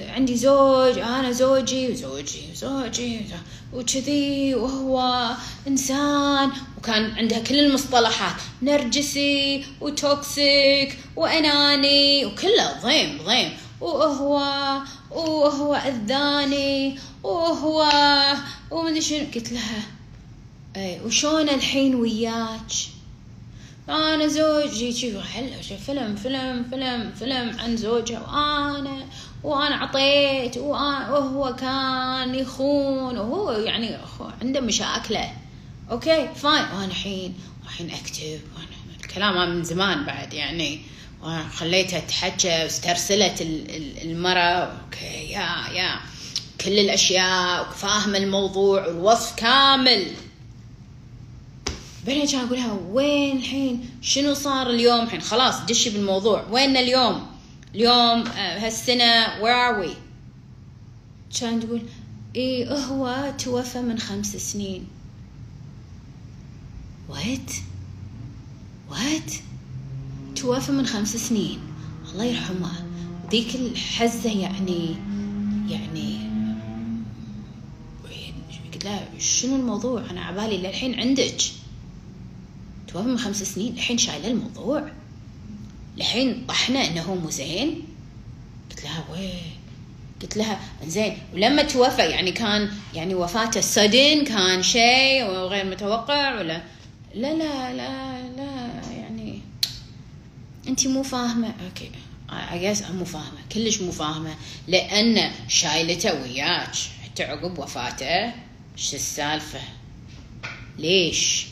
عندي 0.08 0.36
زوج 0.36 0.98
أنا 0.98 1.32
زوجي 1.32 1.88
وزوجي 1.88 2.40
وزوجي 2.52 3.20
وكذي 3.72 4.54
وهو 4.54 5.30
إنسان 5.68 6.50
وكان 6.78 7.10
عندها 7.10 7.38
كل 7.38 7.58
المصطلحات 7.58 8.34
نرجسي 8.62 9.64
وتوكسيك 9.80 10.98
وأناني 11.16 12.26
وكله 12.26 12.80
ضيم 12.82 13.18
ضيم 13.26 13.50
وهو 13.80 14.34
وهو 15.10 15.74
أذاني 15.74 16.98
وهو 17.22 17.90
ومدري 18.70 19.00
شنو 19.00 19.26
قلت 19.34 19.52
لها 19.52 19.93
اي 20.76 21.00
وشون 21.00 21.48
الحين 21.48 21.94
وياك؟ 21.94 22.72
أنا 23.88 24.26
زوجي 24.26 24.92
شوف 24.92 25.24
حلو 25.24 25.62
شوف 25.68 25.80
فيلم 25.86 26.16
فيلم 26.16 26.64
فيلم 26.70 27.12
فيلم 27.18 27.56
عن 27.58 27.76
زوجها 27.76 28.20
وأنا 28.20 29.06
وأنا 29.42 29.76
عطيت 29.76 30.58
وهو 30.58 31.56
كان 31.56 32.34
يخون 32.34 33.18
وهو 33.18 33.52
يعني 33.52 33.96
عنده 34.42 34.60
مشاكله. 34.60 35.32
okay 35.90 36.28
fine. 36.36 36.64
وأنا 36.64 36.84
الحين 36.84 37.34
الحين 37.64 37.90
أكتب 37.90 38.40
وأنا 38.54 39.12
كلام 39.14 39.50
من 39.50 39.64
زمان 39.64 40.04
بعد 40.04 40.34
يعني. 40.34 40.80
خليتها 41.54 42.00
تحكى 42.00 42.62
واسترسلت 42.62 43.40
المرة 44.02 44.40
okay 44.40 45.30
yeah 45.30 45.48
yeah. 45.72 46.00
كل 46.60 46.78
الأشياء 46.78 47.68
وفاهمة 47.68 48.18
الموضوع 48.18 48.86
والوصف 48.86 49.34
كامل. 49.36 50.06
بعدين 52.06 52.26
كان 52.26 52.40
أقول 52.40 52.58
لها 52.58 52.78
وين 52.90 53.36
الحين؟ 53.36 53.90
شنو 54.02 54.34
صار 54.34 54.70
اليوم؟ 54.70 55.00
الحين 55.00 55.20
خلاص 55.20 55.60
دشي 55.60 55.90
بالموضوع. 55.90 56.44
وين 56.50 56.76
اليوم؟ 56.76 57.26
اليوم 57.74 58.26
آه، 58.26 58.66
هالسنة 58.66 59.26
where 59.40 59.56
are 59.70 59.84
we 59.86 59.90
كان 61.40 61.60
تقول 61.60 61.82
إيه 62.36 62.74
هو 62.76 63.32
توفى 63.38 63.80
من 63.80 63.98
خمس 63.98 64.36
سنين. 64.36 64.86
وات 67.08 67.52
وات 68.90 69.32
توفى 70.36 70.72
من 70.72 70.86
خمس 70.86 71.16
سنين. 71.16 71.58
الله 72.12 72.24
يرحمه. 72.24 72.72
ذيك 73.30 73.54
الحزة 73.54 74.30
يعني 74.30 74.96
يعني 75.68 76.18
قلت 78.72 78.84
لها 78.84 79.08
شنو 79.18 79.56
الموضوع؟ 79.56 80.10
أنا 80.10 80.20
عبالي 80.20 80.58
للحين 80.58 81.00
عندك. 81.00 81.36
توفى 82.94 83.08
من 83.08 83.18
خمس 83.18 83.42
سنين. 83.42 83.72
الحين 83.72 83.98
شايلة 83.98 84.28
الموضوع. 84.28 84.92
الحين 85.96 86.44
طحنا 86.48 86.86
إنه 86.86 87.02
هو 87.02 87.14
مو 87.14 87.30
زين. 87.30 87.82
قلت 88.70 88.84
لها 88.84 89.04
وين؟ 89.12 89.56
قلت 90.22 90.36
لها 90.36 90.60
زين 90.86 91.18
ولما 91.34 91.62
توفى 91.62 92.02
يعني 92.02 92.32
كان 92.32 92.70
يعني 92.94 93.14
وفاته 93.14 93.60
سدن 93.60 94.24
كان 94.24 94.62
شيء 94.62 95.24
غير 95.24 95.64
متوقع 95.64 96.38
ولا؟ 96.38 96.62
لا 97.14 97.34
لا 97.34 97.72
لا 97.72 98.22
لا 98.36 98.82
يعني 98.90 99.40
أنت 100.68 100.86
مو 100.86 101.02
فاهمة. 101.02 101.54
أوكي. 101.64 101.90
اجاز 102.30 102.82
مو 102.82 103.04
فاهمة. 103.04 103.38
كلش 103.52 103.80
مو 103.80 103.92
فاهمة. 103.92 104.34
لأن 104.68 105.32
شايلته 105.48 106.22
وياك. 106.22 106.74
حتى 107.04 107.24
عقب 107.24 107.58
وفاته 107.58 108.32
شو 108.76 108.96
السالفة؟ 108.96 109.60
ليش؟ 110.78 111.46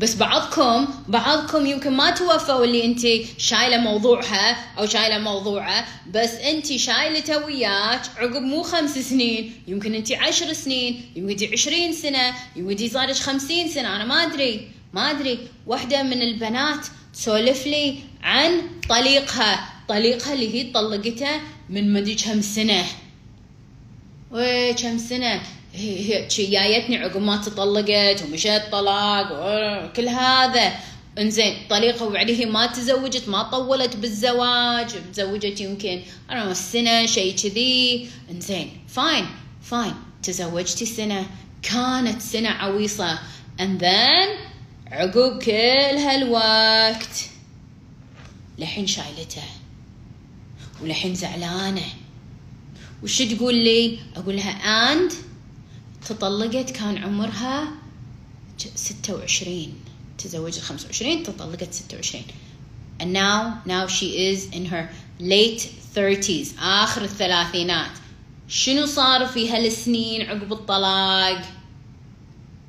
بس 0.00 0.14
بعضكم 0.14 0.88
بعضكم 1.08 1.66
يمكن 1.66 1.92
ما 1.92 2.10
توفوا 2.10 2.64
اللي 2.64 2.84
انت 2.84 3.00
شايلة 3.38 3.78
موضوعها 3.78 4.56
أو 4.78 4.86
شايلة 4.86 5.18
موضوعه 5.18 5.86
بس 6.14 6.30
انت 6.30 6.66
شايلته 6.76 7.44
وياك 7.44 8.00
عقب 8.16 8.42
مو 8.42 8.62
خمس 8.62 8.98
سنين 8.98 9.52
يمكن 9.68 9.94
انت 9.94 10.12
عشر 10.12 10.52
سنين 10.52 11.12
يمكن 11.16 11.30
انت 11.30 11.52
عشرين 11.52 11.92
سنة 11.92 12.34
يمكن 12.56 12.88
صارت 12.88 13.18
خمسين 13.18 13.68
سنة 13.68 13.96
أنا 13.96 14.04
ما 14.04 14.14
أدري 14.14 14.76
ما 14.92 15.10
أدري. 15.10 15.38
واحدة 15.66 16.02
من 16.02 16.22
البنات 16.22 16.86
تسولف 17.14 17.66
لي 17.66 17.98
عن 18.22 18.62
طليقها 18.88 19.68
طليقها 19.88 20.34
اللي 20.34 20.54
هي 20.54 20.72
طلقته 20.72 21.40
من 21.70 21.92
مدري 21.92 22.14
كم 22.14 22.40
سنة. 22.40 22.84
وي 24.30 24.74
كم 24.74 24.98
سنة. 24.98 25.40
هي 25.76 26.28
جايتني 26.38 26.96
عقب 26.96 27.22
ما 27.22 27.36
تطلقت 27.36 28.22
ومشت 28.22 28.62
طلاق 28.72 29.28
وكل 29.32 30.08
هذا. 30.08 30.72
انزين 31.18 31.56
طليقة 31.70 32.06
وبعديه 32.06 32.46
ما 32.46 32.66
تزوجت 32.66 33.28
ما 33.28 33.42
طولت 33.42 33.96
بالزواج 33.96 34.86
تزوجت 35.12 35.60
يمكن 35.60 36.02
أنا 36.30 36.50
السنة 36.50 37.06
شيء 37.06 37.36
كذي. 37.36 38.08
انزين 38.30 38.70
fine 38.88 39.26
fine. 39.62 39.94
تزوجتي 40.22 40.86
سنة 40.86 41.26
كانت 41.62 42.22
سنة 42.22 42.48
عويصة. 42.48 43.18
And 43.58 43.80
then 43.80 44.28
عقب 44.92 45.42
كل 45.42 45.96
هالوقت. 45.98 47.16
لحين 48.58 48.86
شايلته. 48.86 49.42
ولحين 50.82 51.14
زعلانة. 51.14 51.86
وش 53.02 53.22
تقول 53.22 53.54
لي؟ 53.54 53.98
أقول 54.16 54.36
لها 54.36 54.94
and 54.94 55.12
تطلقت 56.08 56.70
كان 56.70 56.98
عمرها 56.98 57.68
ستة 58.74 59.14
وعشرين 59.14 59.74
تزوجت 60.18 60.60
خمسة 60.60 60.86
وعشرين 60.86 61.22
تطلقت 61.22 61.72
ستة 61.72 61.96
وعشرين. 61.96 62.24
And 63.00 63.12
now 63.12 63.62
now 63.66 63.86
she 63.86 64.30
is 64.30 64.46
in 64.52 64.66
her 64.66 64.88
late 65.20 65.68
30s 65.94 66.58
آخر 66.58 67.04
الثلاثينات. 67.04 67.90
شنو 68.48 68.86
صار 68.86 69.26
في 69.26 69.50
هالسنين 69.50 70.22
عقب 70.30 70.52
الطلاق؟ 70.52 71.42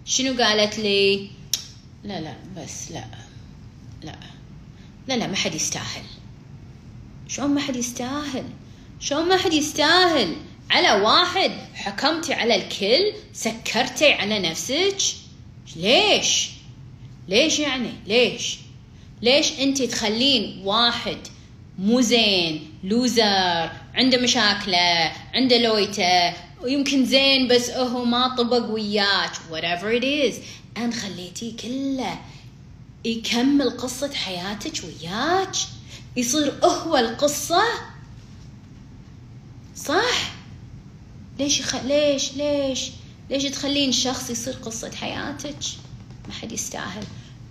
شنو 0.05 0.43
قالت 0.43 0.79
لي؟ 0.79 1.29
لا 2.03 2.21
لا 2.21 2.35
بس 2.57 2.91
لا 2.91 3.05
لا 4.03 4.15
لا 5.07 5.17
لا 5.17 5.27
ما 5.27 5.35
حد 5.35 5.55
يستاهل. 5.55 6.03
شلون 7.27 7.49
ما 7.49 7.61
حد 7.61 7.75
يستاهل؟ 7.75 8.45
شلون 8.99 9.29
ما 9.29 9.37
حد 9.37 9.53
يستاهل؟ 9.53 10.35
على 10.71 10.91
واحد 10.91 11.51
حكمتي 11.75 12.33
على 12.33 12.55
الكل 12.55 13.13
سكرتي 13.33 14.13
على 14.13 14.39
نفسك. 14.39 14.97
ليش؟ 15.75 16.49
ليش 17.27 17.59
يعني؟ 17.59 17.91
ليش؟ 18.07 18.57
ليش 19.21 19.59
انت 19.59 19.81
تخلين 19.81 20.61
واحد 20.63 21.17
مو 21.79 22.01
زين 22.01 22.69
لوزر 22.83 23.71
عنده 23.95 24.17
مشاكله 24.21 25.11
عنده 25.33 25.57
لويته 25.57 26.33
ويمكن 26.61 27.05
زين 27.05 27.47
بس 27.47 27.69
هو 27.69 28.05
ما 28.05 28.35
طبق 28.35 28.71
وياك 28.71 29.31
whatever 29.51 30.01
it 30.01 30.03
is. 30.03 30.35
and 30.77 30.93
خليتيه 30.93 31.57
كله 31.57 32.19
يكمل 33.05 33.69
قصة 33.69 34.13
حياتك 34.13 34.73
وياك. 34.83 35.55
يصير 36.17 36.53
هو 36.63 36.97
القصة. 36.97 37.63
صح؟ 39.75 40.36
ليش 41.39 41.59
يخ... 41.59 41.75
ليش 41.75 42.33
ليش 42.33 42.91
ليش 43.29 43.43
تخلين 43.43 43.91
شخص 43.91 44.29
يصير 44.29 44.53
قصة 44.53 44.91
حياتك؟ 44.95 45.55
ما 46.27 46.33
حد 46.33 46.51
يستاهل. 46.51 47.03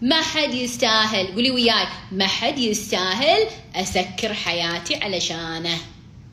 ما 0.02 0.22
حد 0.22 0.54
يستاهل. 0.54 1.26
قولي 1.26 1.50
وياي. 1.50 1.86
ما 2.12 2.26
حد 2.26 2.58
يستاهل 2.58 3.46
أسكر 3.74 4.34
حياتي 4.34 4.96
علشانه. 4.96 5.78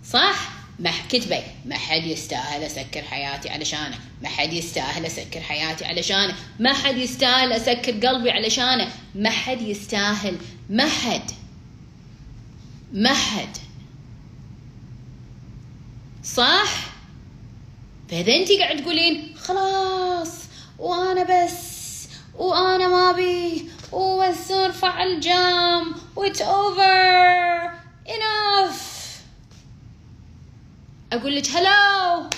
صح؟ 0.06 0.50
ما 0.80 0.92
كتبي. 1.10 1.42
ما 1.66 1.78
حد 1.78 2.04
يستاهل 2.04 2.64
أسكر 2.64 3.02
حياتي 3.02 3.50
علشانه. 3.50 4.00
ما 4.22 4.30
حد 4.30 4.54
يستاهل 4.54 5.06
أسكر 5.06 5.42
حياتي 5.42 5.86
علشانه. 5.86 6.36
ما 6.60 6.74
حد 6.74 6.98
يستاهل 6.98 7.54
أسكر 7.54 8.08
قلبي 8.08 8.32
علشانه. 8.32 8.92
ما 9.16 9.30
حد 9.30 9.62
يستاهل. 9.62 10.38
ما 10.70 10.90
حد. 10.90 11.32
ما 12.94 13.14
حد. 13.14 13.58
صح؟ 16.24 16.93
فاذا 18.10 18.36
انت 18.36 18.52
قاعد 18.52 18.82
تقولين 18.84 19.36
خلاص 19.44 20.30
وأنا 20.80 21.24
بس 21.24 21.74
وأنا 22.38 22.88
ما 22.88 23.10
أبي 23.10 23.70
وبس 23.92 24.52
ارفع 24.52 25.04
الجام 25.04 25.96
و 26.16 26.21
it's 26.21 26.42
over 26.42 27.72
انف 28.10 28.94
أقول 31.14 31.36
لك 31.36 31.50
هلو 31.50 32.30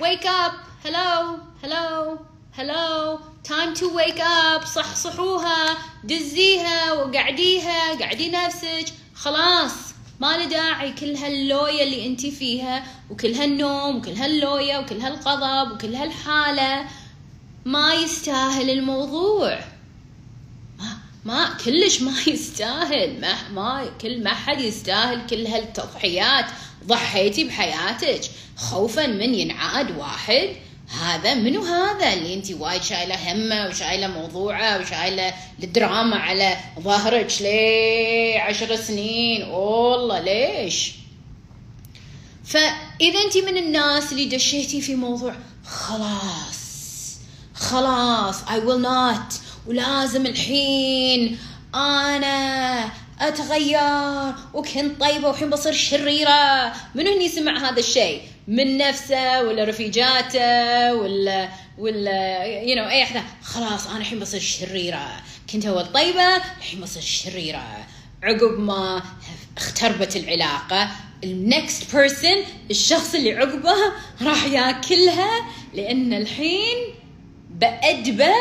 wake 0.00 0.24
up 0.24 0.52
hello 0.86 1.38
hello 1.62 2.18
hello 2.58 3.18
time 3.48 3.74
to 3.74 3.84
wake 3.96 4.20
up 4.20 4.64
صحصحوها 4.64 5.76
دزيها 6.04 6.92
وقعديها 6.92 7.94
قعدي 7.94 8.30
نفسك 8.30 8.86
خلاص. 9.14 9.72
ما 10.20 10.36
له 10.36 10.44
داعي 10.44 10.92
كل 10.92 11.16
هاللوية 11.16 11.82
اللي 11.82 12.06
انت 12.06 12.26
فيها 12.26 12.84
وكل 13.10 13.34
هالنوم 13.34 13.96
وكل 13.96 14.12
هاللوية 14.12 14.78
وكل 14.78 15.00
هالغضب 15.00 15.72
وكل 15.72 15.94
هالحالة. 15.94 16.86
ما 17.64 17.94
يستاهل 17.94 18.70
الموضوع. 18.70 19.58
ما 20.78 20.98
ما 21.24 21.56
كلش 21.64 22.02
ما 22.02 22.14
يستاهل. 22.26 23.20
ما 23.20 23.48
ما 23.48 23.90
كل 24.00 24.22
ما 24.22 24.34
حد 24.34 24.60
يستاهل 24.60 25.26
كل 25.26 25.46
هالتضحيات. 25.46 26.46
ضحيتي 26.86 27.44
بحياتك. 27.44 28.20
خوفا 28.56 29.06
من 29.06 29.34
ينعاد 29.34 29.96
واحد. 29.98 30.48
هذا 30.88 31.34
منو 31.34 31.62
هذا 31.62 32.12
اللي 32.12 32.34
انت 32.34 32.50
وايد 32.50 32.82
شايله 32.82 33.32
همه 33.32 33.66
وشايله 33.68 34.06
موضوعه 34.06 34.80
وشايله 34.80 35.34
الدراما 35.62 36.16
على 36.16 36.56
ظهرك 36.80 37.32
ليه 37.40 38.40
عشر 38.40 38.76
سنين؟ 38.76 39.42
والله 39.42 40.20
ليش؟ 40.20 40.92
فإذا 42.44 43.20
انت 43.26 43.36
من 43.36 43.56
الناس 43.56 44.12
اللي 44.12 44.24
دشيتي 44.24 44.80
في 44.80 44.94
موضوع 44.94 45.34
خلاص 45.66 47.16
خلاص 47.54 48.42
I 48.42 48.60
will 48.66 48.84
not 48.86 49.34
ولازم 49.66 50.26
الحين 50.26 51.38
أنا 51.74 52.84
أتغير 53.20 54.34
وكنت 54.54 55.00
طيبة 55.00 55.28
والحين 55.28 55.50
بصير 55.50 55.72
شريرة. 55.72 56.72
منو 56.94 57.12
هني 57.12 57.28
سمع 57.28 57.68
هذا 57.70 57.78
الشيء؟ 57.78 58.22
من 58.48 58.78
نفسه 58.78 59.42
ولا 59.42 59.64
رفيجاته 59.64 60.94
ولا 60.94 61.48
ولا 61.78 62.44
you 62.44 62.76
you 62.76 62.78
know 62.78 62.90
أي 62.90 63.02
أحد؟ 63.02 63.22
خلاص 63.42 63.86
أنا 63.86 63.98
الحين 63.98 64.18
بصير 64.18 64.40
شريرة. 64.40 65.22
كنت 65.52 65.56
كنت 65.56 65.66
أول 65.66 65.92
طيبة 65.92 66.36
الحين 66.36 66.80
بصير 66.80 67.02
شريرة. 67.02 67.86
عقب 68.22 68.58
ما 68.58 69.02
اختربت 69.56 70.16
العلاقة 70.16 70.90
ال 71.24 71.38
next 71.38 71.96
person 71.96 72.44
الشخص 72.70 73.14
اللي 73.14 73.32
عقبه 73.32 73.74
راح 74.22 74.44
ياكلها 74.44 75.46
لأن 75.74 76.12
الحين 76.12 76.94
بأدبه 77.50 78.34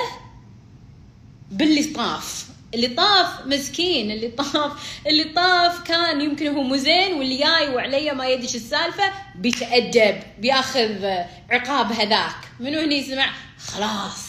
باللي 1.51 1.83
طاف. 1.83 2.44
اللي 2.75 2.87
طاف 2.87 3.47
مسكين 3.47 4.11
اللي 4.11 4.27
طاف 4.27 4.99
اللي 5.07 5.23
طاف 5.23 5.83
كان 5.83 6.21
يمكن 6.21 6.47
هو 6.47 6.61
مو 6.63 6.75
زين 6.75 7.13
واللي 7.13 7.37
جاي 7.37 7.69
وعليه 7.75 8.11
ما 8.11 8.27
يدري 8.27 8.47
شو 8.47 8.57
السالفة 8.57 9.11
بيتأدب 9.35 10.19
بياخذ 10.39 11.05
عقاب 11.49 11.91
هذاك. 11.91 12.35
منو 12.59 12.79
هني 12.79 12.95
يسمع؟ 12.95 13.29
خلاص 13.57 14.25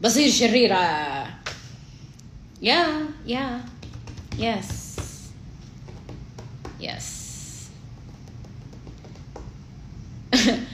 بصير 0.00 0.30
شريرة. 0.30 1.26
يا 2.62 2.86
يا 3.26 3.60
يس 4.38 4.96
يس. 6.80 7.20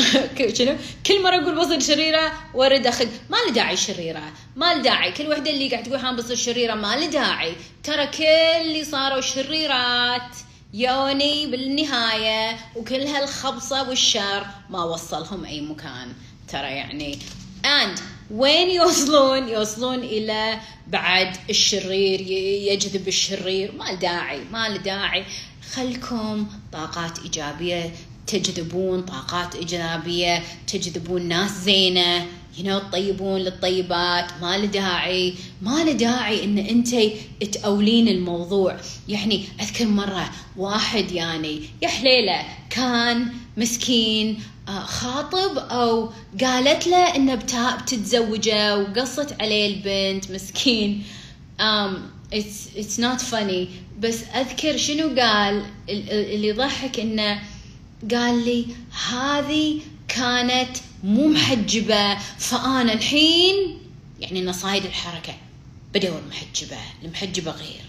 شنو؟ 0.58 0.76
كل 1.06 1.22
مرة 1.22 1.36
أقول 1.36 1.54
بصير 1.54 1.80
شريرة 1.80 2.32
وارد 2.54 2.86
أخذ 2.86 3.06
ما 3.30 3.36
له 3.46 3.52
داعي 3.52 3.76
شريرة 3.76 4.22
ما 4.56 4.74
له 4.74 4.82
داعي. 4.82 5.12
كل 5.12 5.28
وحدة 5.28 5.50
اللي 5.50 5.68
قاعد 5.68 5.82
تقول 5.82 5.98
ها 5.98 6.12
بصير 6.12 6.36
شريرة 6.36 6.74
ما 6.74 6.96
له 6.96 7.06
داعي. 7.06 7.52
ترى 7.84 8.06
كل 8.06 8.24
اللي 8.24 8.84
صاروا 8.84 9.20
شريرات 9.20 10.36
يوني 10.74 11.46
بالنهاية 11.46 12.56
وكل 12.76 13.00
هالخبصة 13.00 13.88
والشر 13.88 14.46
ما 14.70 14.84
وصلهم 14.84 15.44
أي 15.44 15.60
مكان. 15.60 16.12
ترى 16.48 16.68
يعني 16.68 17.18
and 17.64 18.00
وين 18.30 18.70
يوصلون؟ 18.70 19.48
يوصلون 19.48 19.98
إلى 19.98 20.60
بعد 20.86 21.36
الشرير 21.50 22.20
يجذب 22.72 23.08
الشرير. 23.08 23.72
ما 23.72 23.94
داعي 23.94 24.40
ما 24.52 24.76
داعي. 24.76 25.24
خلكم 25.74 26.46
طاقات 26.72 27.18
إيجابية 27.18 27.92
تجذبون 28.26 29.02
طاقات 29.02 29.54
إيجابية 29.54 30.42
تجذبون 30.66 31.28
ناس 31.28 31.50
زينة 31.50 32.26
know, 32.58 32.88
تطيبون 32.88 33.40
للطيبات 33.40 34.24
ما 34.42 34.58
له 34.58 34.64
داعي 34.64 35.34
ما 35.62 35.84
له 35.84 35.92
داعي 35.92 36.44
إن 36.44 36.58
أنت 36.58 36.96
تأولين 37.52 38.08
الموضوع. 38.08 38.76
يعني 39.08 39.44
أذكر 39.60 39.86
مرة 39.86 40.30
واحد 40.56 41.12
يعني 41.12 41.60
يا 41.82 41.88
حليلة 41.88 42.42
كان 42.70 43.32
مسكين 43.56 44.38
آه، 44.68 44.80
خاطب 44.80 45.58
أو 45.58 46.10
قالت 46.40 46.86
له 46.86 47.16
انه 47.16 47.34
بتتزوجه 47.34 48.78
وقصت 48.78 49.40
عليه 49.40 49.66
البنت 49.74 50.30
مسكين. 50.30 51.04
um, 51.60 51.96
it's 52.32 52.68
it's 52.76 52.98
not 52.98 53.20
funny. 53.20 53.68
بس 54.00 54.22
أذكر 54.34 54.76
شنو 54.76 55.20
قال 55.20 55.62
اللي 55.88 56.48
يضحك 56.48 57.00
إنه 57.00 57.40
قال 58.10 58.44
لي 58.44 58.66
هذه 59.10 59.80
كانت 60.08 60.76
مو 61.04 61.28
محجبة 61.28 62.18
فأنا 62.38 62.92
الحين 62.92 63.78
يعني 64.20 64.44
نصايد 64.44 64.84
الحركة. 64.84 65.34
بدور 65.94 66.22
محجبة 66.28 66.76
المحجبة 67.02 67.50
غير. 67.50 67.84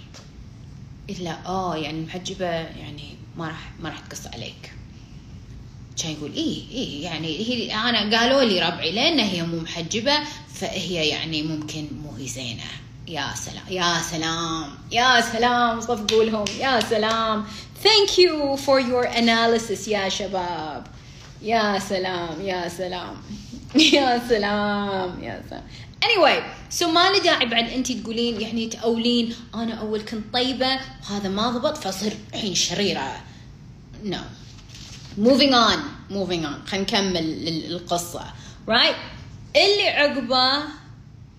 إلا 1.10 1.46
آه 1.46 1.76
يعني 1.76 2.00
المحجبة 2.00 2.46
يعني 2.46 3.16
ما 3.38 3.48
راح 3.48 3.72
ما 3.82 3.90
راح 3.90 4.00
تقص 4.00 4.28
عليك. 4.28 4.74
كان 6.04 6.12
يقول 6.12 6.34
إيه 6.34 6.70
إيه 6.72 7.04
يعني 7.04 7.28
هي 7.28 7.74
أنا 7.74 8.20
قالوا 8.20 8.44
لي 8.44 8.60
ربعي 8.60 8.92
لأن 8.92 9.20
هي 9.20 9.44
مو 9.44 9.60
محجبة 9.60 10.20
فهي 10.54 11.08
يعني 11.08 11.44
ممكن 11.44 11.88
مو 12.04 12.16
هي 12.16 12.28
زينة. 12.28 12.64
يا 13.08 13.34
سلام 13.36 13.64
يا 13.70 14.02
سلام 14.12 14.70
يا 14.92 15.22
سلام 15.22 15.82
صفقوا 15.82 16.24
لهم 16.24 16.46
يا 16.60 16.80
سلام. 16.80 17.46
Thank 17.84 18.18
you 18.18 18.58
for 18.58 18.80
your 18.80 19.06
analysis 19.06 19.88
يا 19.88 20.10
شباب. 20.10 20.88
يا 21.42 21.80
سلام 21.80 22.42
يا 22.42 22.70
سلام 22.70 23.16
يا 23.94 24.22
سلام 24.30 25.24
يا 25.24 25.44
سلام. 25.50 25.64
Anyway 26.06 26.44
so 26.70 26.92
ما 26.92 27.10
له 27.10 27.20
داعي 27.20 27.46
بعد 27.46 27.70
أنت 27.70 27.92
تقولين 27.92 28.42
يعني 28.42 28.68
تقولين 28.68 29.36
أنا 29.56 29.74
أول 29.74 30.02
كنت 30.02 30.34
طيبة 30.34 30.80
وهذا 31.10 31.30
ما 31.30 31.50
ضبط 31.50 31.78
فاصير 31.78 32.14
الحين 32.34 32.56
شريرة. 32.56 33.16
No. 34.04 34.22
Moving 35.18 35.54
on 35.54 35.80
moving 36.10 36.46
on. 36.46 36.70
خلينا 36.70 36.84
نكمل 36.84 37.48
القصة. 37.72 38.24
Right 38.68 38.96
اللي 39.56 39.90
عقبه 39.90 40.64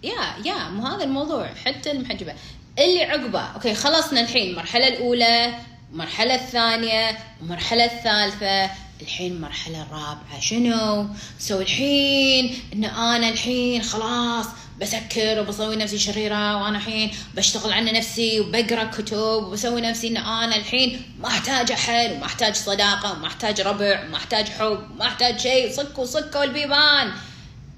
yeah 0.03 0.45
yeah 0.45 0.68
مو 0.69 0.87
هذا 0.87 1.05
الموضوع. 1.05 1.55
حتى 1.67 1.91
المحجبة. 1.91 2.35
اللي 2.79 3.03
عقبه. 3.05 3.41
okay 3.41 3.75
خلصنا 3.75 4.21
الحين. 4.21 4.51
المرحله 4.51 4.89
الأولى 4.89 5.55
المرحلة 5.93 6.35
الثانية 6.35 7.19
المرحلة 7.43 7.85
الثالثة 7.85 8.71
الحين 9.03 9.33
المرحلة 9.33 9.83
الرابعة. 9.83 10.41
شنو؟ 10.41 11.07
سو 11.39 11.61
الحين 11.61 12.55
إن 12.73 12.85
أنا 12.85 13.29
الحين 13.29 13.83
خلاص 13.83 14.47
بسكر 14.81 15.41
وبسوي 15.41 15.77
نفسي 15.77 15.99
شريرة 15.99 16.63
وأنا 16.63 16.79
الحين 16.79 17.11
بشتغل 17.37 17.73
على 17.73 17.93
نفسي 17.93 18.41
وبقرأ 18.41 18.85
كتب 18.85 19.17
وبسوي 19.19 19.81
نفسي 19.81 20.09
إن 20.09 20.17
أنا 20.17 20.57
الحين 20.57 21.03
ما 21.21 21.29
أحتاج 21.29 21.73
أحد 21.73 22.13
وما 22.13 22.27
أحتاج 22.27 22.55
صداقة 22.55 23.13
وما 23.13 23.27
أحتاج 23.27 23.61
ربع 23.61 24.05
وما 24.05 24.17
أحتاج 24.17 24.49
حب 24.49 24.91
وما 24.95 25.07
أحتاج 25.07 25.39
شيء. 25.41 25.73
صكوا 25.73 26.05
صكوا 26.05 26.45
البيبان 26.45 27.13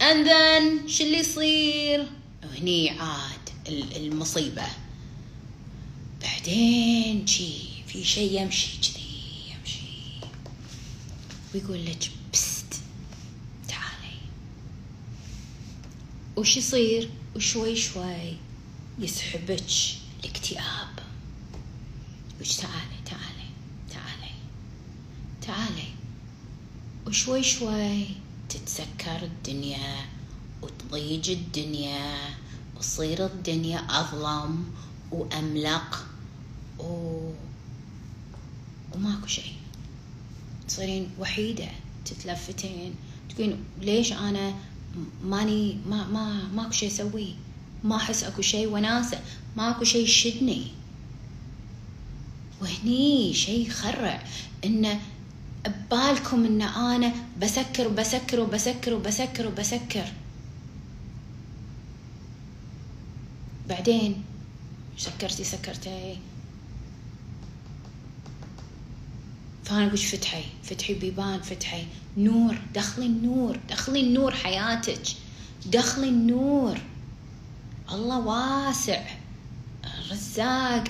and 0.01 0.27
then 0.27 0.89
شو 0.89 1.05
اللي 1.05 1.19
يصير؟ 1.19 2.07
وهني 2.45 2.91
عاد 2.91 3.51
المصيبة. 3.97 4.67
بعدين 6.23 7.27
شي 7.27 7.53
في 7.87 8.05
شيء 8.05 8.43
يمشي 8.43 8.79
كذي 8.79 9.05
يمشي. 9.51 10.27
ويقول 11.55 11.87
لك 11.87 12.11
بست 12.33 12.75
تعالي. 13.69 14.17
وش 16.37 16.57
يصير؟ 16.57 17.11
وشوي 17.37 17.77
شوي 17.77 18.37
يسحبك 18.99 19.65
الاكتئاب. 20.25 20.99
وش 22.41 22.57
تعالي 22.57 22.99
تعالي 23.07 23.49
تعالي. 23.91 24.35
تعالي. 25.43 25.89
وشوي 27.07 27.43
شوي 27.43 28.07
تتسكر 28.55 29.23
الدنيا 29.23 29.97
وتضيج 30.63 31.31
الدنيا 31.31 32.15
وتصير 32.77 33.27
الدنيا 33.27 33.79
أظلم 33.79 34.65
وأملق 35.13 36.07
و 36.79 37.31
وماكو 38.95 39.27
شيء. 39.27 39.53
تصيرين 40.69 41.11
وحيدة 41.19 41.69
تتلفتين 42.05 42.95
تقولين 43.29 43.65
ليش 43.81 44.13
أنا 44.13 44.55
ماني 45.25 45.79
ما 45.89 46.07
ما 46.07 46.49
ماكو 46.55 46.71
شيء 46.71 46.89
أسويه 46.89 47.35
ما 47.85 47.97
أحس 47.97 48.25
أكو 48.25 48.43
شيء 48.43 48.69
وناسة. 48.69 49.21
ماكو 49.57 49.85
شيء 49.85 50.05
يشدني. 50.05 50.67
وهني 52.63 53.35
شيء 53.35 53.67
يخرع 53.67 54.25
إنه 54.65 55.01
ببالكم 55.67 56.45
إن 56.45 56.63
أنا 56.63 57.13
بسكر 57.43 57.89
وبسكر 57.89 58.41
وبسكر 58.41 58.95
وبسكر 58.95 59.47
وبسكر. 59.47 60.05
بعدين 63.69 64.25
سكرتي 64.97 65.45
سكرتي. 65.45 66.19
فأنا 69.65 69.87
أقول 69.87 69.99
فتحي 69.99 70.45
فتحي 70.63 70.95
بيبان 70.95 71.41
فتحي 71.41 71.87
نور 72.17 72.59
دخلي 72.75 73.07
النور 73.07 73.59
دخلي 73.71 74.01
النور 74.01 74.35
حياتك. 74.35 75.03
دخلي 75.67 76.09
النور. 76.09 76.79
الله 77.93 78.19
واسع 78.19 79.03
رزاق 80.11 80.85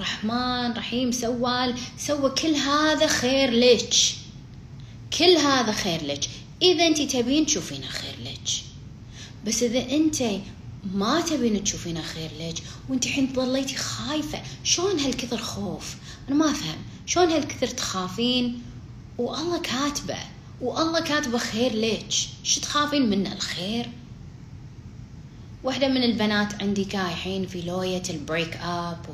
رحمن 0.00 0.72
رحيم 0.72 1.12
سوال 1.12 1.74
سوى 1.98 2.30
كل 2.30 2.54
هذا 2.54 3.06
خير 3.06 3.50
لك 3.50 3.94
كل 5.18 5.36
هذا 5.36 5.72
خير 5.72 6.04
لك 6.04 6.28
إذا 6.62 6.86
انت 6.86 7.02
تبين 7.02 7.46
تشوفينه 7.46 7.86
خير 7.86 8.14
لك 8.24 8.50
بس 9.46 9.62
إذا 9.62 9.90
انت 9.96 10.22
ما 10.94 11.20
تبين 11.20 11.64
تشوفينه 11.64 12.02
خير 12.02 12.30
لك 12.40 12.62
وانت 12.88 13.06
الحين 13.06 13.32
ظليتي 13.32 13.76
خايفة 13.76 14.42
شلون 14.64 15.00
هالكثر 15.00 15.38
خوف؟ 15.38 15.96
أنا 16.28 16.36
ما 16.36 16.50
أفهم. 16.50 16.76
شلون 17.06 17.30
هالكثر 17.30 17.66
تخافين؟ 17.66 18.62
والله 19.18 19.58
كاتبة 19.58 20.18
والله 20.60 21.00
كاتبة 21.00 21.38
خير 21.38 21.72
ليش 21.72 22.28
شو 22.42 22.60
تخافين 22.60 23.10
منه 23.10 23.32
الخير؟ 23.32 23.90
واحدة 25.64 25.88
من 25.88 26.02
البنات 26.02 26.62
عندي 26.62 26.84
كانت 26.84 27.15
حيل 27.15 27.46
في 27.46 27.62
لوية 27.62 28.02
ال 28.10 28.56
breakup 28.56 29.06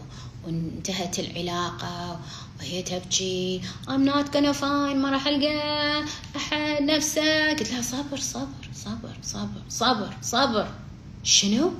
وانتهت 0.46 1.18
العلاقة 1.18 2.20
وهي 2.58 2.82
تبكي 2.82 3.60
I'm 3.86 4.04
not 4.06 4.26
gonna 4.32 4.54
find 4.60 4.96
ما 4.96 5.10
راح 5.10 5.26
ألقى 5.26 6.04
أحد 6.36 6.82
نفسك 6.82 7.56
قلت 7.58 7.72
لها 7.72 7.82
صبر 7.82 8.16
صبر 8.16 8.68
صبر 8.74 9.16
صبر 9.22 9.62
صبر 9.68 10.16
صبر. 10.22 10.68
شنو؟ 11.24 11.72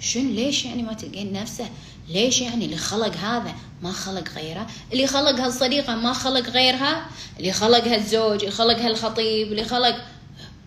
شنو؟ 0.00 0.30
ليش 0.30 0.64
يعني 0.64 0.82
ما 0.82 0.92
تلقين 0.92 1.32
نفسه؟ 1.32 1.70
ليش 2.08 2.40
يعني 2.40 2.64
اللي 2.64 2.76
خلق 2.76 3.16
هذا؟ 3.16 3.54
ما 3.82 3.92
خلق 3.92 4.28
غيره. 4.28 4.66
اللي 4.92 5.06
خلق 5.06 5.40
هالصديقة 5.40 5.96
ما 5.96 6.12
خلق 6.12 6.48
غيرها. 6.48 7.06
اللي 7.38 7.52
خلق 7.52 7.84
هالزوج 7.84 8.38
اللي 8.38 8.50
خلق 8.50 8.78
هالخطيب 8.78 9.48
اللي 9.48 9.64
خلق 9.64 9.96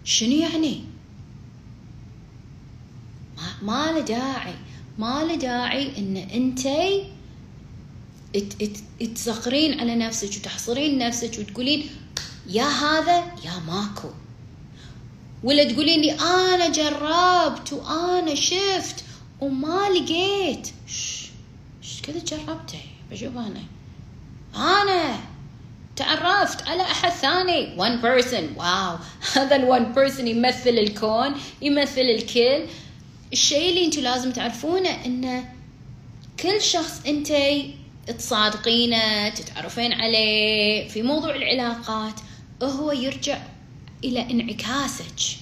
شنو 0.03 0.31
يعني؟ 0.31 0.83
ما, 3.37 3.43
ما 3.61 3.91
له 3.91 3.99
داعي. 3.99 4.55
ما 4.97 5.23
له 5.23 5.35
داعي 5.35 5.97
إن 5.97 6.17
أنتي 6.17 7.15
تصغرين 9.15 9.79
على 9.79 9.95
نفسك 9.95 10.37
وتحصرين 10.37 10.97
نفسك 10.97 11.39
وتقولين 11.39 11.89
يا 12.47 12.63
هذا 12.63 13.17
يا 13.17 13.59
ماكو. 13.67 14.09
ولا 15.43 15.63
تقولين 15.63 16.01
لي 16.01 16.11
أنا 16.11 16.69
جربت 16.69 17.73
وأنا 17.73 18.35
شفت 18.35 19.03
وما 19.41 19.89
لقيت. 19.89 20.67
إيش 20.87 22.01
كذا 22.03 22.19
جربته 22.19 22.79
بشوف 23.11 23.37
أنا. 23.37 23.63
أنا 24.55 25.19
تعرفت 25.95 26.67
على 26.67 26.81
أحد 26.81 27.09
ثاني. 27.11 27.77
One 27.77 28.01
person. 28.01 28.57
واو 28.57 28.97
هذا 29.35 29.55
ال 29.55 29.67
one 29.67 29.95
person 29.97 30.19
يمثل 30.19 30.69
الكون 30.69 31.35
يمثل 31.61 32.01
الكل. 32.01 32.65
الشيء 33.33 33.69
اللي 33.69 33.85
أنتم 33.85 34.01
لازم 34.01 34.31
تعرفونه 34.31 35.05
انه 35.05 35.49
كل 36.39 36.61
شخص 36.61 37.01
انت 37.07 37.33
تصادقينه 38.17 39.29
تتعرفين 39.29 39.93
عليه 39.93 40.87
في 40.87 41.01
موضوع 41.01 41.35
العلاقات 41.35 42.13
هو 42.63 42.91
يرجع 42.91 43.41
إلى 44.03 44.21
انعكاسك. 44.21 45.37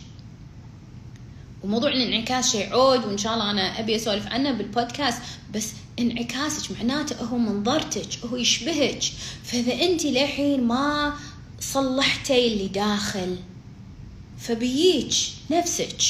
وموضوع 1.64 1.90
الانعكاس 1.90 2.52
شيء 2.52 2.74
عود 2.74 3.06
وإن 3.06 3.18
شاء 3.18 3.34
الله 3.34 3.52
أنا 3.52 3.80
أبي 3.80 3.96
أسولف 3.96 4.28
عنه 4.28 4.52
بالبودكاست 4.52 5.22
بس 5.54 5.72
انعكاسك 6.00 6.72
معناته 6.72 7.24
هو 7.26 7.38
منظرتك 7.38 8.26
هو 8.26 8.38
يشبهك. 8.38 9.04
فإذا 9.44 9.74
انت 9.74 10.06
للحين 10.06 10.64
ما 10.64 11.14
صلحتي 11.60 12.48
اللي 12.48 12.68
داخل 12.68 13.38
فبييك 14.40 15.14
نفسك. 15.52 16.02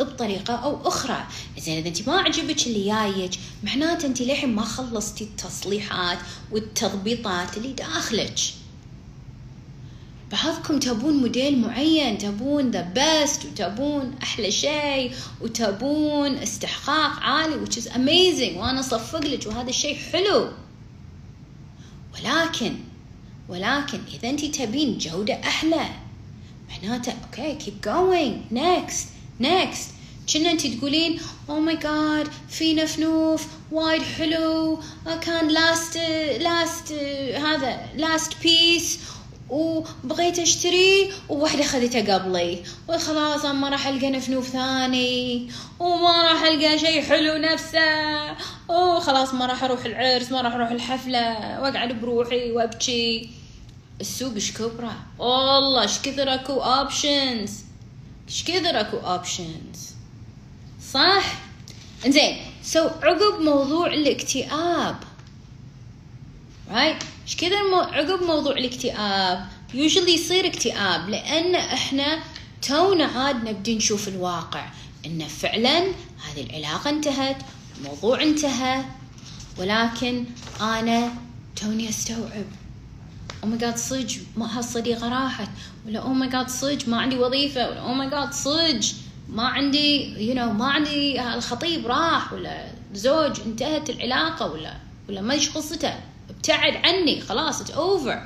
بطريقة 0.00 0.54
أو 0.54 0.88
أخرى. 0.88 1.26
زين 1.58 1.78
إذا 1.78 1.88
أنت 1.88 2.08
ما 2.08 2.20
عجبك 2.20 2.66
اللي 2.66 2.84
جايك 2.86 3.30
معناته 3.64 4.06
أنت 4.06 4.22
للحين 4.22 4.54
ما 4.54 4.62
خلصتي 4.62 5.24
التصليحات 5.24 6.18
والتضبيطات 6.52 7.56
اللي 7.56 7.72
داخلك. 7.72 8.38
بعضكم 10.32 10.78
تبون 10.78 11.16
موديل 11.16 11.58
معين 11.58 12.18
تبون 12.18 12.70
the 12.70 12.80
best 12.82 13.44
وتبون 13.44 14.14
أحلى 14.22 14.50
شيء 14.50 15.12
وتبون 15.40 16.34
استحقاق 16.34 17.20
عالي 17.20 17.66
which 17.66 17.78
is 17.78 17.86
amazing 17.88 18.56
وأنا 18.56 18.80
أصفق 18.80 19.26
لك 19.26 19.46
وهذا 19.46 19.68
الشيء 19.68 19.96
حلو. 19.96 20.48
ولكن 22.14 22.76
ولكن 23.48 24.00
إذا 24.14 24.30
أنت 24.30 24.44
تبين 24.44 24.98
جودة 24.98 25.34
أحلى 25.34 25.86
معناته 26.70 27.12
أوكي 27.24 27.58
keep 27.58 27.86
going 27.86 28.54
next. 28.54 29.15
Next. 29.42 29.96
كأنه 30.32 30.50
انت 30.50 30.66
تقولين 30.66 31.20
oh 31.48 31.60
my 31.60 31.76
God 31.76 32.28
في 32.48 32.74
نفنوف 32.74 33.46
وايد 33.72 34.02
حلو 34.02 34.80
كان 35.20 35.48
last 35.48 35.96
last 36.40 36.92
هذا 37.34 37.80
last 37.96 38.32
piece 38.42 38.98
وبغيت 39.50 40.38
اشتريه 40.38 41.12
وواحدة 41.28 41.62
خذتها 41.62 42.14
قبلي. 42.14 42.62
وخلاص 42.88 43.44
ما 43.44 43.68
راح 43.68 43.86
ألقى 43.86 44.10
نفنوف 44.10 44.48
ثاني. 44.48 45.48
وما 45.80 46.22
راح 46.22 46.42
ألقى 46.42 46.78
شيء 46.78 47.02
حلو 47.02 47.34
نفسه. 47.34 48.30
وخلاص 48.68 49.34
ما 49.34 49.46
راح 49.46 49.64
أروح 49.64 49.84
العرس 49.84 50.32
ما 50.32 50.40
راح 50.40 50.54
أروح 50.54 50.70
الحفلة. 50.70 51.60
وأقعد 51.60 52.00
بروحي 52.00 52.50
وأبكي. 52.52 53.30
السوق 54.00 54.34
إيش 54.34 54.52
كبره؟ 54.52 54.96
والله 55.18 55.82
إيش 55.82 55.98
كثر 55.98 56.34
أكو 56.34 56.52
options 56.52 57.65
إيش 58.28 58.44
كثر 58.44 58.80
اكو 58.80 58.96
options 58.96 59.94
صح؟ 60.92 61.34
إنزين 62.06 62.36
so, 62.62 62.92
عقب 63.04 63.40
موضوع 63.40 63.86
الاكتئاب. 63.86 64.96
right? 66.70 67.02
إيش 67.22 67.36
كذا 67.36 67.56
عقب 67.74 68.22
موضوع 68.22 68.52
الاكتئاب؟ 68.52 69.46
usually 69.74 70.14
يصير 70.14 70.46
اكتئاب 70.46 71.08
لأن 71.08 71.54
إحنا 71.54 72.22
تونا 72.62 73.04
عاد 73.04 73.48
نبدي 73.48 73.76
نشوف 73.76 74.08
الواقع. 74.08 74.68
إن 75.06 75.26
فعلا 75.28 75.78
هذه 76.26 76.42
العلاقة 76.50 76.90
انتهت 76.90 77.36
الموضوع 77.78 78.22
انتهى. 78.22 78.84
ولكن 79.58 80.24
أنا 80.60 81.12
توني 81.56 81.88
أستوعب. 81.88 82.46
أو 83.46 83.50
ماي 83.50 83.58
جاد 83.58 83.76
صج 83.76 84.18
ما 84.36 84.58
هالصديقه 84.58 85.08
راحت. 85.08 85.48
ولا 85.86 85.98
أو 85.98 86.12
ماي 86.12 86.28
جاد 86.28 86.48
صج 86.48 86.88
ما 86.88 86.96
عندي 86.96 87.18
وظيفة. 87.18 87.70
ولا 87.70 87.80
أو 87.80 87.94
ماي 87.94 88.10
جاد 88.10 88.32
صج 88.32 88.92
ما 89.28 89.48
عندي 89.48 90.04
يو 90.26 90.34
you 90.34 90.36
know, 90.36 90.52
ما 90.52 90.66
عندي 90.66 91.34
الخطيب 91.34 91.86
راح. 91.86 92.32
ولا 92.32 92.72
زوج 92.94 93.40
انتهت 93.40 93.90
العلاقة. 93.90 94.52
ولا 94.52 94.76
ولا 95.08 95.20
ما 95.20 95.34
إيش 95.34 95.50
قصته. 95.50 95.94
ابتعد 96.30 96.76
عني. 96.76 97.20
خلاص 97.20 97.62
it's 97.62 97.74
over. 97.74 98.18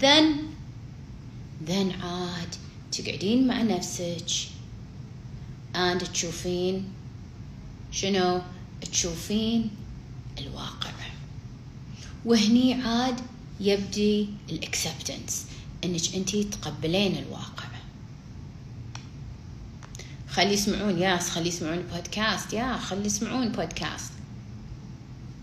Then 0.00 0.24
then 1.68 2.02
عاد 2.02 2.54
تقعدين 2.92 3.46
مع 3.46 3.62
نفسك. 3.62 4.26
And 5.74 6.10
تشوفين 6.12 6.92
شنو؟ 7.92 8.40
تشوفين 8.92 9.70
الواقع. 10.38 11.03
وهني 12.24 12.82
عاد 12.82 13.20
يبدي 13.60 14.28
ال 14.50 14.59
acceptance 14.59 15.46
إنك 15.84 16.14
انتي 16.14 16.44
تقبلين 16.44 17.16
الواقع. 17.16 17.64
خلي 20.34 20.52
يسمعون 20.52 20.98
yes 20.98 21.30
خلي 21.30 21.48
يسمعون 21.48 21.82
بودكاست 21.94 22.52
يا 22.52 22.76
خلي 22.76 23.06
يسمعون 23.06 23.48
بودكاست 23.48 24.12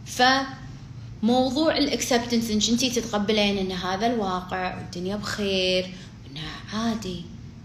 فموضوع 0.06 1.78
ال 1.78 1.85
acceptance 1.85 2.52
إنك 2.52 2.70
انتي 2.70 2.90
تتقبلين 2.90 3.58
إن 3.58 3.72
هذا 3.72 4.08
الواقع 4.08 4.78
والدنيا 4.78 5.16
بخير 5.16 5.94
وإنها 6.26 6.52
عادي 6.74 7.22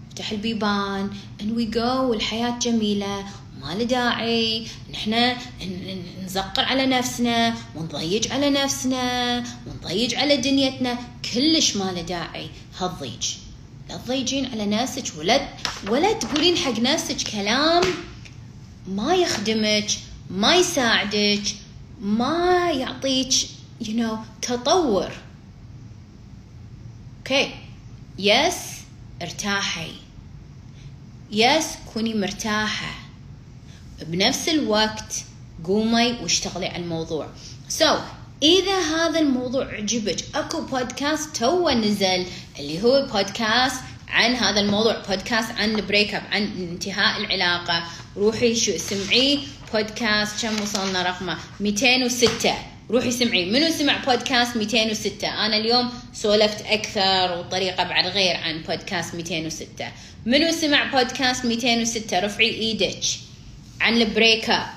افتح 0.07 0.31
البيبان 0.31 1.09
ان 1.41 1.51
وي 1.51 1.65
جو 1.65 2.09
والحياة 2.09 2.59
جميلة. 2.59 3.25
ما 3.61 3.75
له 3.75 3.83
داعي. 3.83 4.67
نحن 4.93 5.35
نزقر 6.25 6.63
على 6.63 6.85
نفسنا 6.85 7.55
ونضيج 7.75 8.31
على 8.31 8.49
نفسنا 8.49 9.43
ونضيج 9.67 10.15
على 10.15 10.37
دنيتنا. 10.37 10.97
كلش 11.33 11.75
ما 11.77 11.91
له 11.91 12.01
داعي. 12.01 12.49
هالضيج. 12.79 13.35
لا 13.89 13.97
تضيجين 13.97 14.45
على 14.45 14.65
نفسك 14.65 15.17
ولا 15.17 15.49
ولا 15.89 16.13
تقولين 16.13 16.57
حق 16.57 16.79
نفسك 16.79 17.27
كلام 17.31 17.83
ما 18.87 19.15
يخدمك 19.15 19.87
ما 20.29 20.55
يساعدك 20.55 21.43
ما 22.01 22.71
يعطيك 22.71 23.33
you 23.81 23.87
know 23.87 24.17
تطور. 24.41 25.11
أوكي 27.17 27.53
yes 28.19 28.55
ارتاحي. 29.21 29.91
yes 31.31 31.65
كوني 31.93 32.13
مرتاحة. 32.13 33.06
بنفس 34.05 34.49
الوقت 34.49 35.23
قومي 35.63 36.11
واشتغلي 36.21 36.65
على 36.67 36.83
الموضوع. 36.83 37.27
so, 37.69 37.99
إذا 38.43 38.79
هذا 38.79 39.19
الموضوع 39.19 39.65
عجبك 39.65 40.25
أكو 40.35 40.61
بودكاست 40.61 41.35
تو 41.35 41.69
نزل 41.69 42.25
اللي 42.59 42.83
هو 42.83 43.07
بودكاست 43.13 43.81
عن 44.07 44.35
هذا 44.35 44.59
الموضوع 44.59 44.97
بودكاست 45.09 45.51
عن 45.51 45.75
ال 45.75 46.13
breakup 46.13 46.23
عن 46.31 46.43
انتهاء 46.43 47.19
العلاقة. 47.19 47.83
روحي 48.17 48.55
شو 48.55 48.71
اسمعيه 48.71 49.39
بودكاست 49.73 50.41
كم 50.45 50.61
وصلنا 50.61 51.03
رقمه؟ 51.03 51.37
206 51.59 52.53
روحي 52.91 53.11
سمعي 53.11 53.45
منو 53.45 53.71
سمع 53.71 53.97
بودكاست 54.05 54.57
206 54.57 55.27
أنا 55.27 55.57
اليوم 55.57 55.89
سولفت 56.13 56.65
أكثر 56.65 57.39
وطريقة 57.39 57.83
بعد 57.83 58.07
غير 58.07 58.35
عن 58.35 58.61
بودكاست 58.61 59.15
206 59.15 59.67
منو 60.25 60.51
سمع 60.51 60.91
بودكاست 60.91 61.45
206 61.45 62.19
رفعي 62.19 62.49
إيدك. 62.49 63.26
عن 63.81 64.01
ال 64.01 64.49
breakup 64.49 64.67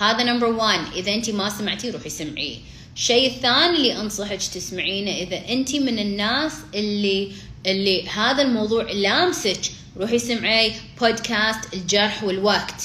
هذا 0.00 0.22
number 0.22 0.46
1 0.46 0.80
إذا 0.96 1.14
انت 1.14 1.30
ما 1.30 1.48
سمعتي 1.50 1.90
روحي 1.90 2.08
سمعيه. 2.08 2.56
الشيء 2.96 3.30
الثاني 3.30 3.76
اللي 3.76 4.00
أنصحك 4.00 4.36
تسمعينه 4.36 5.10
إذا 5.10 5.48
انت 5.48 5.76
من 5.76 5.98
الناس 5.98 6.52
اللي 6.74 7.32
اللي 7.66 8.08
هذا 8.08 8.42
الموضوع 8.42 8.82
لامسك 8.82 9.60
روحي 9.96 10.18
سمعي 10.18 10.72
بودكاست 11.00 11.74
الجرح 11.74 12.24
والوقت. 12.24 12.82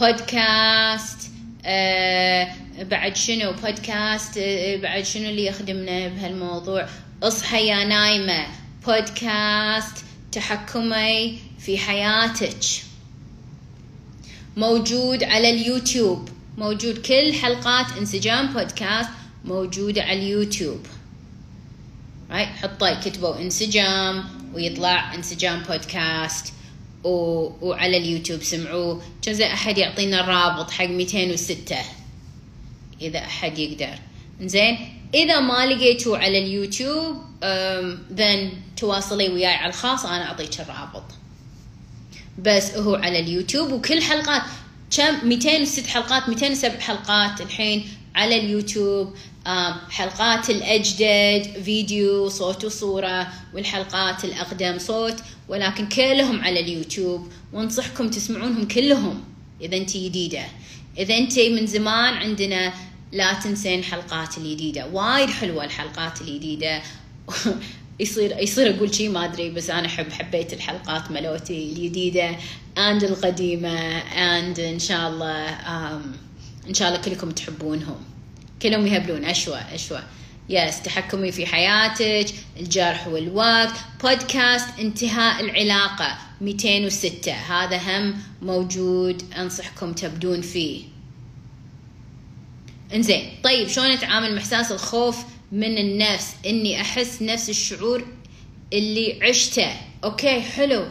بودكاست 0.00 1.18
آه 1.64 2.48
بعد 2.82 3.16
شنو؟ 3.16 3.52
بودكاست 3.52 4.38
آه 4.38 4.76
بعد 4.76 5.04
شنو 5.04 5.28
اللي 5.28 5.46
يخدمنا 5.46 6.08
بهالموضوع؟ 6.08 6.88
اصحى 7.22 7.66
يا 7.66 7.84
نايمة. 7.84 8.46
بودكاست 8.86 10.04
تحكمي 10.32 11.38
في 11.58 11.78
حياتك. 11.78 12.64
موجود 14.56 15.24
على 15.24 15.50
اليوتيوب. 15.50 16.28
موجود 16.58 16.98
كل 16.98 17.32
حلقات 17.32 17.86
انسجام 17.98 18.46
بودكاست 18.46 19.10
موجودة 19.44 20.02
على 20.02 20.18
اليوتيوب. 20.18 20.86
right 22.30 22.48
حطوا 22.48 23.00
كتبوا 23.00 23.38
انسجام 23.38 24.24
ويطلع 24.54 25.14
انسجام 25.14 25.62
بودكاست 25.62 26.52
و... 27.04 27.08
وعلى 27.60 27.96
اليوتيوب 27.96 28.42
سمعوه. 28.42 29.02
زي 29.28 29.46
أحد 29.46 29.78
يعطينا 29.78 30.20
الرابط 30.20 30.70
حق 30.70 30.84
206 30.84 31.76
إذا 33.00 33.18
أحد 33.18 33.58
يقدر. 33.58 33.98
زين 34.40 34.78
إذا 35.14 35.40
ما 35.40 35.66
لقيتوه 35.66 36.18
على 36.18 36.38
اليوتيوب 36.38 37.16
then 38.12 38.52
تواصلي 38.76 39.28
وياي 39.28 39.54
على 39.54 39.68
الخاص 39.68 40.06
أنا 40.06 40.24
أعطيك 40.24 40.60
الرابط. 40.60 41.04
بس 42.38 42.76
هو 42.76 42.94
على 42.94 43.18
اليوتيوب 43.20 43.72
وكل 43.72 44.02
حلقات 44.02 44.42
كم؟ 44.96 45.28
206 45.28 45.88
حلقات 45.88 46.28
207 46.28 46.80
حلقات 46.80 47.40
الحين 47.40 47.88
على 48.14 48.40
اليوتيوب. 48.40 49.14
حلقات 49.90 50.50
الأجدد 50.50 51.62
فيديو 51.64 52.28
صوت 52.28 52.64
وصورة 52.64 53.28
والحلقات 53.54 54.24
الأقدم 54.24 54.78
صوت 54.78 55.16
ولكن 55.48 55.86
كلهم 55.88 56.40
على 56.40 56.60
اليوتيوب. 56.60 57.28
وأنصحكم 57.52 58.10
تسمعونهم 58.10 58.68
كلهم 58.68 59.24
إذا 59.60 59.76
أنت 59.76 59.96
جديدة 59.96 60.44
إذا 60.98 61.18
أنت 61.18 61.38
من 61.38 61.66
زمان 61.66 62.14
عندنا 62.14 62.72
لا 63.12 63.32
تنسين 63.32 63.84
حلقات 63.84 64.38
الجديدة 64.38 64.86
وايد 64.86 65.30
حلوة 65.30 65.64
الحلقات 65.64 66.20
الجديدة 66.20 66.82
يصير 68.02 68.38
يصير 68.38 68.76
أقول 68.76 68.94
شيء 68.94 69.10
ما 69.10 69.24
أدري 69.24 69.50
بس 69.50 69.70
أنا 69.70 69.86
احب 69.86 70.12
حبيت 70.12 70.52
الحلقات 70.52 71.10
ملوتي 71.10 71.68
الجديدة 71.68 72.36
and 72.78 73.04
القديمة 73.04 73.98
and 73.98 74.60
إن 74.60 74.78
شاء 74.78 75.08
الله 75.08 75.48
إن 76.68 76.74
شاء 76.74 76.88
الله 76.88 77.00
كلكم 77.00 77.30
تحبونهم. 77.30 77.96
كلهم 78.62 78.86
يهبلون 78.86 79.24
أشوى 79.24 79.58
أشوى. 79.72 80.02
yes 80.48 80.82
تحكمي 80.82 81.32
في 81.32 81.46
حياتك 81.46 82.34
الجرح 82.60 83.08
والوقت 83.08 83.74
بودكاست 84.02 84.68
انتهاء 84.78 85.44
العلاقة 85.44 86.18
206 86.40 87.32
هذا 87.32 87.76
هم 87.76 88.14
موجود 88.42 89.22
أنصحكم 89.38 89.92
تبدون 89.92 90.40
فيه. 90.40 90.82
إنزين 92.94 93.30
طيب 93.44 93.68
شلون 93.68 93.86
اتعامل 93.86 94.32
مع 94.34 94.38
إحساس 94.38 94.72
الخوف 94.72 95.24
من 95.52 95.78
النفس 95.78 96.34
إني 96.46 96.80
أحس 96.80 97.22
نفس 97.22 97.50
الشعور 97.50 98.06
اللي 98.72 99.18
عشته. 99.22 99.76
أوكي 100.04 100.40
حلو 100.40 100.86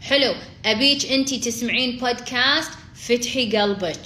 حلو. 0.00 0.34
أبيك 0.64 1.12
أنتي 1.12 1.38
تسمعين 1.38 1.98
بودكاست 1.98 2.70
فتحي 2.94 3.56
قلبك. 3.56 4.00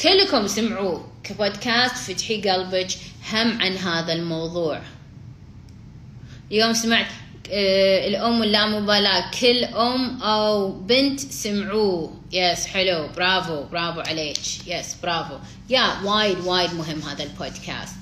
كلكم 0.00 0.46
سمعوه 0.46 1.12
كبودكاست 1.24 1.96
فتحي 1.96 2.40
قلبك. 2.40 2.88
هم 3.32 3.62
عن 3.62 3.76
هذا 3.76 4.12
الموضوع. 4.12 4.82
اليوم 6.52 6.72
سمعت 6.72 7.06
آه 7.50 8.08
الأم 8.08 8.40
واللامبالاة 8.40 9.30
كل 9.40 9.64
أم 9.64 10.22
أو 10.22 10.72
بنت 10.72 11.20
سمعوه. 11.20 12.20
yes 12.32 12.66
حلو. 12.66 13.08
برافو 13.16 13.64
برافو 13.64 14.00
عليك. 14.00 14.38
yes 14.66 14.94
برافو. 15.02 15.34
يا 15.70 16.02
وايد 16.04 16.38
وايد 16.38 16.74
مهم 16.74 17.00
هذا 17.02 17.22
البودكاست. 17.22 17.94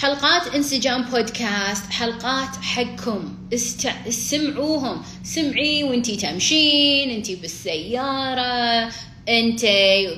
حلقات 0.00 0.54
انسجام 0.54 1.02
بودكاست 1.02 1.90
حلقات 1.90 2.56
حقكم. 2.62 3.38
است... 3.54 3.88
سمعوهم. 4.08 5.02
سمعي 5.24 5.84
وانتي 5.84 6.16
تمشين 6.16 7.10
انتي 7.10 7.36
بالسيارة 7.36 8.92
انت 9.28 9.60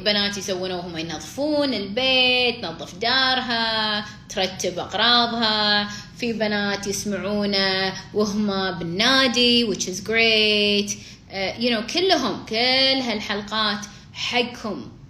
بنات 0.05 0.39
يسوونه 0.39 0.77
وهم 0.77 0.99
ينظفون 0.99 1.75
البيت 1.75 2.63
تنظف 2.63 2.95
دارها 2.95 4.05
ترتب 4.29 4.79
أغراضها. 4.79 5.89
في 6.19 6.33
بنات 6.33 6.87
يسمعونه 6.87 7.93
وهم 8.15 8.79
بالنادي 8.79 9.67
which 9.67 9.87
is 9.89 10.01
great. 10.01 10.91
Uh, 10.91 11.63
you 11.63 11.71
know 11.71 11.93
كلهم 11.93 12.45
كل 12.49 13.01
هالحلقات 13.01 13.87
حقهم 14.13 15.01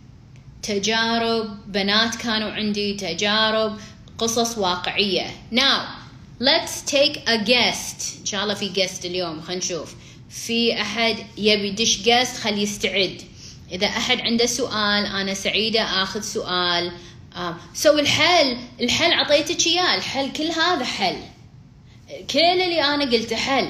تجارب 0.62 1.72
بنات 1.72 2.14
كانوا 2.14 2.50
عندي 2.50 2.94
تجارب 2.94 3.78
قصص 4.20 4.58
واقعية. 4.58 5.30
Now 5.52 5.80
let's 6.40 6.90
take 6.90 7.16
a 7.26 7.38
guest. 7.44 8.20
إن 8.20 8.26
شاء 8.26 8.42
الله 8.42 8.54
في 8.54 8.70
guest 8.72 9.04
اليوم 9.04 9.40
خلينا 9.42 9.64
نشوف. 9.64 9.94
في 10.30 10.80
أحد 10.80 11.16
يبي 11.38 11.70
دش 11.70 12.02
guest 12.02 12.40
خليه 12.40 12.62
يستعد. 12.62 13.22
إذا 13.72 13.86
أحد 13.86 14.20
عنده 14.20 14.46
سؤال 14.46 15.06
أنا 15.06 15.34
سعيدة 15.34 15.82
آخذ 15.82 16.20
سؤال. 16.20 16.92
آه. 17.36 17.56
so 17.74 17.98
الحل 17.98 18.56
الحل 18.80 19.12
عطيتك 19.12 19.66
إياه. 19.66 19.94
الحل 19.94 20.32
كل 20.32 20.50
هذا 20.50 20.84
حل. 20.84 21.16
كل 22.30 22.38
اللي 22.38 22.84
أنا 22.84 23.04
قلته 23.04 23.36
حل. 23.36 23.68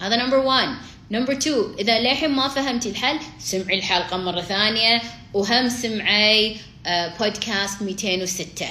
هذا 0.00 0.16
number 0.16 0.36
1 0.36 0.68
number 1.10 1.32
2 1.32 1.74
إذا 1.78 1.98
للحين 1.98 2.30
ما 2.30 2.48
فهمتي 2.48 2.90
الحل 2.90 3.18
سمعي 3.38 3.78
الحلقة 3.78 4.16
مرة 4.16 4.40
ثانية. 4.40 5.02
وهم 5.34 5.68
سمعي 5.68 6.56
آه 6.86 7.14
بودكاست 7.18 7.82
206 7.82 8.66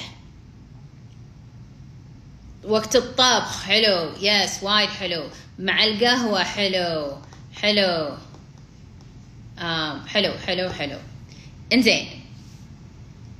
وقت 2.66 2.96
الطبخ 2.96 3.62
حلو. 3.62 4.10
yes 4.20 4.62
وايد 4.62 4.88
حلو. 4.88 5.24
مع 5.58 5.84
القهوة 5.84 6.44
حلو. 6.44 7.16
حلو. 7.62 8.16
آه 9.58 10.06
حلو 10.06 10.32
حلو 10.46 10.70
حلو. 10.70 10.98
إنزين. 11.72 12.08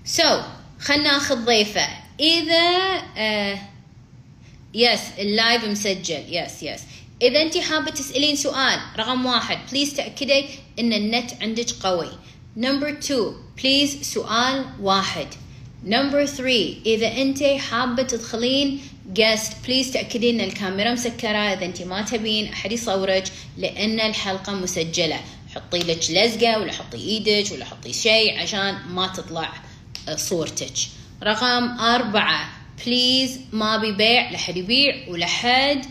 so 0.04 0.22
so, 0.22 0.42
خلنا 0.80 1.12
ناخذ 1.12 1.44
ضيفة. 1.44 1.88
إذا 2.20 3.02
آه 3.16 3.58
yes 4.74 5.00
ال 5.18 5.28
live 5.28 5.64
مسجل. 5.64 6.24
yes 6.28 6.62
yes 6.62 6.80
إذا 7.22 7.42
أنت 7.42 7.58
حابة 7.58 7.90
تسألين 7.90 8.36
سؤال 8.36 8.80
رقم 8.98 9.26
واحد 9.26 9.58
please 9.72 9.94
تأكدي 9.94 10.44
إن 10.78 10.92
النت 10.92 11.42
عندك 11.42 11.70
قوي. 11.82 12.10
number 12.56 12.92
two 12.92 13.34
please 13.62 14.02
سؤال 14.02 14.64
واحد. 14.80 15.26
number 15.84 16.26
3 16.26 16.76
إذا 16.86 17.16
أنت 17.22 17.42
حابة 17.42 18.02
تدخلين 18.02 18.80
just 19.14 19.52
please 19.66 19.92
تأكدين 19.92 20.40
إن 20.40 20.48
الكاميرا 20.48 20.92
مسكرة. 20.92 21.38
إذا 21.38 21.64
أنت 21.64 21.82
ما 21.82 22.02
تبين 22.02 22.52
أحد 22.52 22.72
يصورك 22.72 23.24
لأن 23.58 24.00
الحلقة 24.00 24.52
مسجلة. 24.52 25.20
حطي 25.54 25.78
لك 25.78 26.10
لزقة 26.10 26.58
ولا 26.58 26.72
حطي 26.72 26.96
إيدك 26.96 27.52
ولا 27.52 27.64
حطي 27.64 27.92
شيء 27.92 28.38
عشان 28.38 28.74
ما 28.88 29.06
تطلع 29.06 29.52
صورتك. 30.16 30.72
رقم 31.22 31.78
أربعة 31.78 32.48
please 32.86 33.40
ما 33.52 33.76
بيبيع 33.76 34.30
لحد 34.30 34.56
يبيع 34.56 35.08
ولحد 35.08 35.84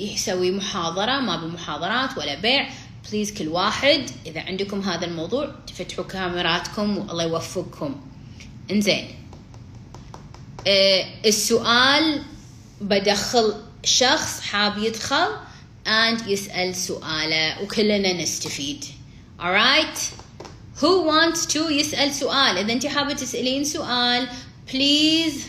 يسوي 0.00 0.50
محاضرة. 0.50 1.20
ما 1.20 1.36
بمحاضرات 1.36 2.18
ولا 2.18 2.34
بيع. 2.34 2.68
please 3.10 3.32
كل 3.32 3.48
واحد 3.48 4.10
إذا 4.26 4.40
عندكم 4.40 4.80
هذا 4.80 5.06
الموضوع 5.06 5.54
تفتحوا 5.66 6.04
كاميراتكم 6.04 6.98
والله 6.98 7.24
يوفقكم. 7.24 8.00
إنزين. 8.70 9.21
السؤال 11.26 12.22
بدخل 12.80 13.54
شخص 13.84 14.40
حاب 14.40 14.78
يدخل 14.78 15.36
and 15.86 16.28
يسأل 16.28 16.74
سؤاله 16.74 17.62
وكلنا 17.62 18.12
نستفيد. 18.12 18.84
Alright 19.40 19.98
who 20.76 21.02
wants 21.02 21.46
to 21.46 21.70
يسأل 21.70 22.14
سؤال؟ 22.14 22.58
إذا 22.58 22.72
أنت 22.72 22.86
حابة 22.86 23.12
تسألين 23.14 23.64
سؤال 23.64 24.28
please. 24.68 25.40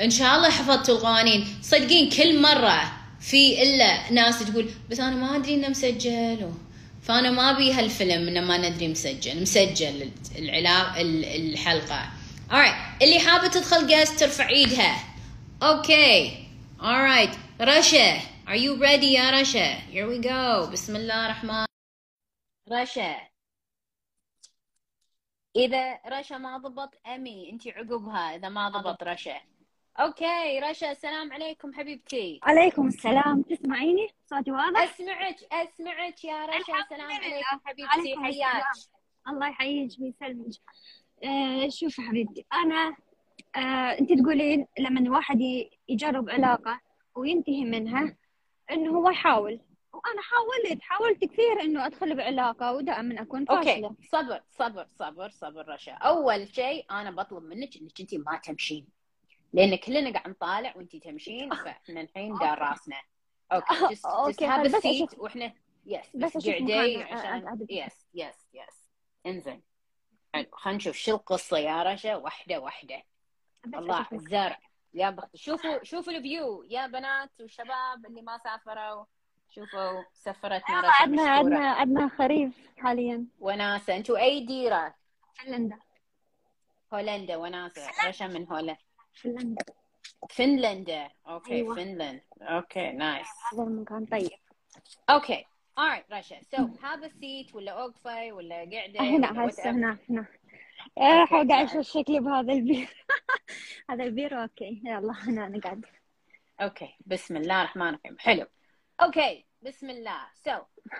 إن 0.00 0.10
شاء 0.10 0.36
الله 0.36 0.50
حفظتوا 0.50 0.94
القوانين. 0.94 1.46
صدقين 1.62 2.10
كل 2.10 2.42
مرة 2.42 2.92
في 3.20 3.62
إلا 3.62 4.12
ناس 4.12 4.38
تقول 4.38 4.70
بس 4.90 5.00
أنا 5.00 5.16
ما 5.16 5.36
أدري 5.36 5.54
إنه 5.54 5.68
مسجل. 5.68 6.52
فأنا 7.02 7.30
ما 7.30 7.50
أبي 7.50 7.72
هالفيلم 7.72 8.28
إنه 8.28 8.40
ما 8.40 8.70
ندري 8.70 8.88
مسجل. 8.88 9.42
مسجل 9.42 10.10
العلاق 10.38 10.94
الحلقة. 10.98 12.10
Alright. 12.52 13.02
اللي 13.02 13.18
حابة 13.18 13.48
تدخل 13.48 13.86
just 13.86 14.20
ترفع 14.20 14.48
ايدها. 14.48 14.96
okay 15.62 16.46
alright. 16.78 17.36
رشا 17.60 18.18
are 18.46 18.58
you 18.58 18.80
ready 18.80 19.04
يا 19.04 19.30
رشا 19.30 19.78
here 19.78 20.06
we 20.06 20.24
go. 20.24 20.72
بسم 20.72 20.96
الله 20.96 21.26
الرحمن. 21.26 21.64
رشا 22.72 23.16
إذا 25.56 26.00
رشا 26.06 26.34
ما 26.34 26.58
ضبط 26.58 26.90
أمي 27.06 27.50
أنت 27.50 27.68
عقبها 27.68 28.36
إذا 28.36 28.48
ما 28.48 28.68
ضبط 28.68 29.02
رشا 29.02 29.40
okay 30.00 30.60
رشا 30.60 30.90
السلام 30.90 31.32
عليكم 31.32 31.72
حبيبتي. 31.74 32.40
عليكم 32.42 32.88
السلام. 32.88 33.42
تسمعيني؟ 33.42 34.08
صوتي 34.30 34.52
واضح؟ 34.52 34.80
أسمعك 34.80 35.36
أسمعك 35.52 36.24
يا 36.24 36.46
رشا 36.46 36.82
السلام 36.82 37.12
عليكم 37.12 37.60
حبيبتي. 37.64 38.16
حياك. 38.22 38.64
الله 39.28 39.48
يحييك 39.48 39.90
ويسلمك 40.00 40.54
آه 41.24 41.68
شوف 41.68 42.00
حبيبتي 42.00 42.44
أنا 42.52 42.96
آه 43.56 43.98
أنت 44.00 44.12
تقولين 44.12 44.66
لما 44.78 45.00
الواحد 45.00 45.38
يجرب 45.88 46.30
علاقة 46.30 46.80
وينتهي 47.14 47.64
منها 47.64 48.16
إنه 48.70 48.90
هو 48.98 49.10
يحاول 49.10 49.60
وأنا 49.92 50.22
حاولت 50.22 50.82
حاولت 50.82 51.24
كثير 51.24 51.60
إنه 51.60 51.86
أدخل 51.86 52.16
بعلاقة 52.16 52.72
ودائما 52.72 53.22
أكون 53.22 53.44
okay 53.50 53.64
فاشلة. 53.64 53.94
صبر 54.12 54.42
صبر 54.50 54.86
صبر 54.98 55.30
صبر 55.30 55.68
رشا. 55.68 55.92
أول 55.92 56.48
شيء 56.54 56.84
أنا 56.90 57.10
بطلب 57.10 57.42
منك 57.44 57.76
إنك 57.76 58.00
أنت 58.00 58.14
ما 58.14 58.38
تمشين 58.44 58.86
لأن 59.52 59.76
كلنا 59.76 60.10
قاعد 60.12 60.28
نطالع 60.28 60.72
وأنت 60.76 60.96
تمشين 60.96 61.54
فإحنا 61.54 62.00
الحين 62.00 62.34
دار 62.38 62.58
راسنا. 62.58 62.96
okay 63.52 63.74
just, 63.74 64.06
بس 64.64 64.74
a 64.74 64.78
seat 64.80 65.08
أشوف- 65.14 65.18
وإحنا 65.18 65.52
يس 65.86 66.16
بس 66.16 66.36
قعدي 66.48 67.02
عشان. 67.02 67.66
يس 67.70 68.06
يس 68.14 68.48
يس 68.54 68.88
انزين. 69.26 69.62
خلينا 70.52 70.76
نشوف 70.76 70.96
شو 70.96 71.14
القصة 71.14 71.58
يا 71.58 71.82
رشا؟ 71.82 72.16
واحدة 72.16 72.58
واحدة. 72.58 73.02
الله. 73.66 74.06
الزرع 74.12 74.58
يا 74.94 75.10
بخت 75.10 75.36
شوفوا 75.36 75.84
شوفوا 75.84 76.12
الفيو. 76.12 76.62
يا 76.62 76.86
بنات 76.86 77.30
والشباب 77.40 78.06
اللي 78.06 78.22
ما 78.22 78.38
سافروا 78.38 79.04
شوفوا 79.50 80.02
سفرتنا 80.12 80.80
رشا 80.80 81.02
عندنا 81.02 81.30
عندنا 81.30 81.70
عندنا 81.70 82.08
خريف 82.08 82.52
حاليا. 82.78 83.26
وناسة. 83.40 83.96
أنتوا 83.96 84.18
أي 84.18 84.40
ديرة؟ 84.46 84.94
فنلندا 85.34 85.78
هولندا 86.94 87.36
وناسة. 87.36 88.08
رشا 88.08 88.24
من 88.24 88.46
هولندا. 88.46 88.76
فنلندا 89.14 89.64
فنلندا. 90.30 91.10
أوكي 91.26 91.54
أيوة. 91.54 91.74
فنلند 91.74 92.22
أوكي 92.42 92.92
نايس. 92.92 93.28
هذا 93.52 93.62
المكان 93.62 94.06
طيب. 94.06 94.30
أوكي. 95.10 95.46
Alright 95.80 96.12
رشا 96.12 96.40
so 96.40 96.58
have 96.58 97.02
a 97.02 97.08
seat 97.08 97.54
ولا 97.54 97.72
اوقفه 97.72 98.32
ولا 98.32 98.56
قاعدة 98.56 99.00
هنا 99.00 99.46
هسه. 99.46 99.70
هنا 99.70 99.98
هنا. 100.10 100.26
تعال. 100.96 101.52
أشوف 101.52 101.86
شكلي 101.86 102.20
بهذا 102.20 102.52
البير. 102.52 103.04
هذا 103.90 104.04
البير 104.04 104.42
أوكي. 104.42 104.82
يلا 104.84 105.12
هنا 105.12 105.48
نقعد. 105.48 105.84
أوكي 106.60 106.96
بسم 107.06 107.36
الله 107.36 107.60
الرحمن 107.60 107.88
الرحيم. 107.88 108.18
حلو. 108.18 108.46
أوكي 109.02 109.46
بسم 109.62 109.90
الله. 109.90 110.26
So 110.48 110.52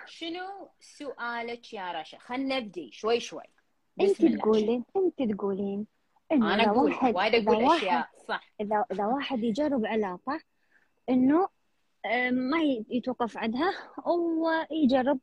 شنو 0.05 0.69
سؤالك 0.79 1.73
يا 1.73 1.91
رشا؟ 1.91 2.17
خلنا 2.17 2.59
نبدي 2.59 2.91
شوي 2.91 3.19
شوي. 3.19 3.43
انت 4.01 4.11
بسم 4.11 4.27
الله. 4.27 4.39
تقولين 4.39 4.83
انت 4.95 5.33
تقولين. 5.33 5.87
إنه 6.31 6.53
أنا 6.53 6.63
أقول. 6.63 6.95
وايد 7.15 7.47
أقول 7.47 7.75
أشياء. 7.75 8.09
صح. 8.27 8.53
إذا 8.61 8.85
إذا 8.91 9.05
واحد 9.05 9.43
يجرب 9.43 9.85
علاقة 9.85 10.41
إنه 11.09 11.49
ما 12.31 12.61
يتوقف 12.89 13.37
عندها. 13.37 13.71
ويجرب 14.05 15.19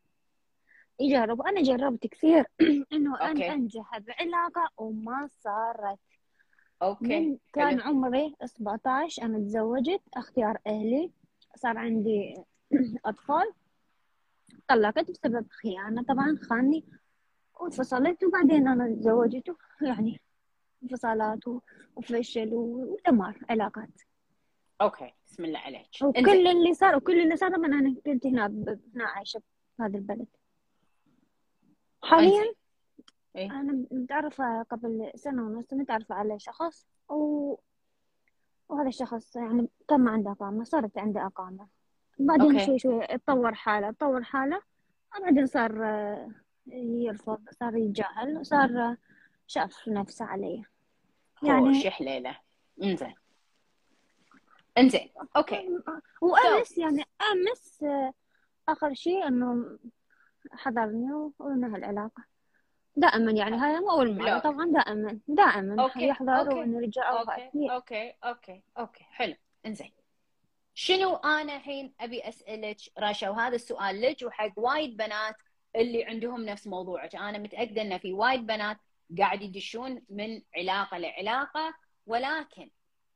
يجرب 1.01 1.43
أنا 1.43 1.63
جربت 1.63 2.07
كثير. 2.07 2.45
إنه 2.93 3.21
أن 3.21 3.29
okay. 3.29 3.53
أنجح 3.53 3.99
بعلاقة 3.99 4.69
وما 4.77 5.29
صارت. 5.41 5.99
okay 6.83 7.21
من 7.21 7.39
كان 7.53 7.81
حلو. 7.81 7.91
عمري 7.91 8.35
17 8.45 9.23
أنا 9.23 9.39
تزوجت 9.39 10.01
أختيار 10.15 10.59
أهلي. 10.67 11.11
صار 11.57 11.79
عندي 11.79 12.35
أطفال. 13.07 13.53
طلقت 14.69 15.11
بسبب 15.11 15.47
خيانة 15.51 16.03
طبعا 16.03 16.39
خاني. 16.43 16.85
وانفصلت 17.61 18.25
وبعدين 18.25 18.69
أنا 18.69 18.95
تزوجت 18.95 19.57
يعني 19.83 20.21
انفصالات 20.83 21.41
وفشل 21.97 22.55
ودمار 22.55 23.39
علاقات. 23.51 24.03
okay. 24.81 25.15
بسم 25.31 25.45
الله 25.45 25.59
عليك. 25.59 25.89
وكل 26.03 26.47
اللي 26.47 26.75
صار 26.75 26.97
وكل 26.97 27.21
اللي 27.21 27.37
صار 27.37 27.59
من 27.59 27.75
أنا 27.75 27.95
كنت 28.07 28.27
هنا 28.27 28.47
هنا 28.95 29.05
عايشة 29.05 29.43
في 29.77 29.83
هذا 29.83 29.99
البلد 29.99 30.27
حاليا. 32.03 32.55
إيه؟ 33.37 33.51
أنا 33.51 33.87
متعرفة 33.91 34.63
قبل 34.63 35.11
سنة 35.15 35.43
ونص 35.43 35.73
متعرفة 35.73 36.15
على 36.15 36.39
شخص 36.39 36.87
و... 37.09 37.55
وهذا 38.69 38.89
الشخص 38.89 39.37
يعني 39.37 39.69
كان 39.89 40.01
ما 40.01 40.11
عنده 40.11 40.31
إقامة 40.31 40.65
صارت 40.65 40.99
عنده 40.99 41.27
إقامة 41.27 41.69
بعدين 42.19 42.53
okay. 42.53 42.67
شوي 42.67 42.79
شوي 42.79 43.05
اتطور 43.05 43.55
حاله 43.55 43.89
اتطور 43.89 44.23
حاله 44.23 44.63
بعدين 45.21 45.47
صار 45.47 45.85
آه، 45.85 46.31
يرفض 46.73 47.49
صار 47.51 47.77
يتجاهل 47.77 48.47
صار 48.47 48.97
شاف 49.47 49.89
نفسه 49.89 50.25
علي 50.25 50.65
يعني 51.43 51.67
يعني 51.67 51.83
شو 51.83 51.91
حليلة 51.91 52.39
إنزين 52.83 53.15
انزين 54.79 55.11
okay. 55.37 55.69
وامس 56.21 56.79
يعني 56.79 57.05
امس 57.33 57.83
آه، 57.83 58.13
آخر 58.69 58.95
شيء 58.95 59.29
إنه 59.29 59.79
حضرني 60.53 61.33
ونهى 61.39 61.79
العلاقة 61.79 62.25
دائما 62.97 63.33
يعني 63.33 63.57
هذا 63.57 63.81
مو 63.81 63.91
أول 63.91 64.15
block. 64.15 64.43
طبعا 64.43 64.73
دائما 64.73 65.21
دائما. 65.29 65.83
أوكي، 65.83 66.07
يحضر 66.07 66.33
okay، 66.33 66.55
ونرجع 66.55 67.21
okay 67.21 67.71
okay 67.71 68.15
okay 68.25 68.63
okay. 68.79 69.05
حلو. 69.05 69.35
إنزين. 69.67 69.93
شنو 70.75 71.17
أنا 71.17 71.57
الحين 71.57 71.95
أبي 72.01 72.29
أسألك 72.29 72.77
رشا 72.99 73.29
وهذا 73.31 73.55
السؤال 73.55 74.01
لك 74.01 74.17
وحق 74.23 74.53
وايد 74.57 74.97
بنات 74.97 75.37
اللي 75.77 76.05
عندهم 76.05 76.45
نفس 76.45 76.67
موضوعك. 76.67 77.17
أنا 77.17 77.39
متأكدة 77.39 77.83
ان 77.83 77.99
في 77.99 78.13
وايد 78.13 78.47
بنات 78.47 78.77
قاعد 79.19 79.43
يدشون 79.43 80.03
من 80.11 80.43
علاقة 80.57 80.99
لعلاقة 80.99 81.75
ولكن 82.07 82.71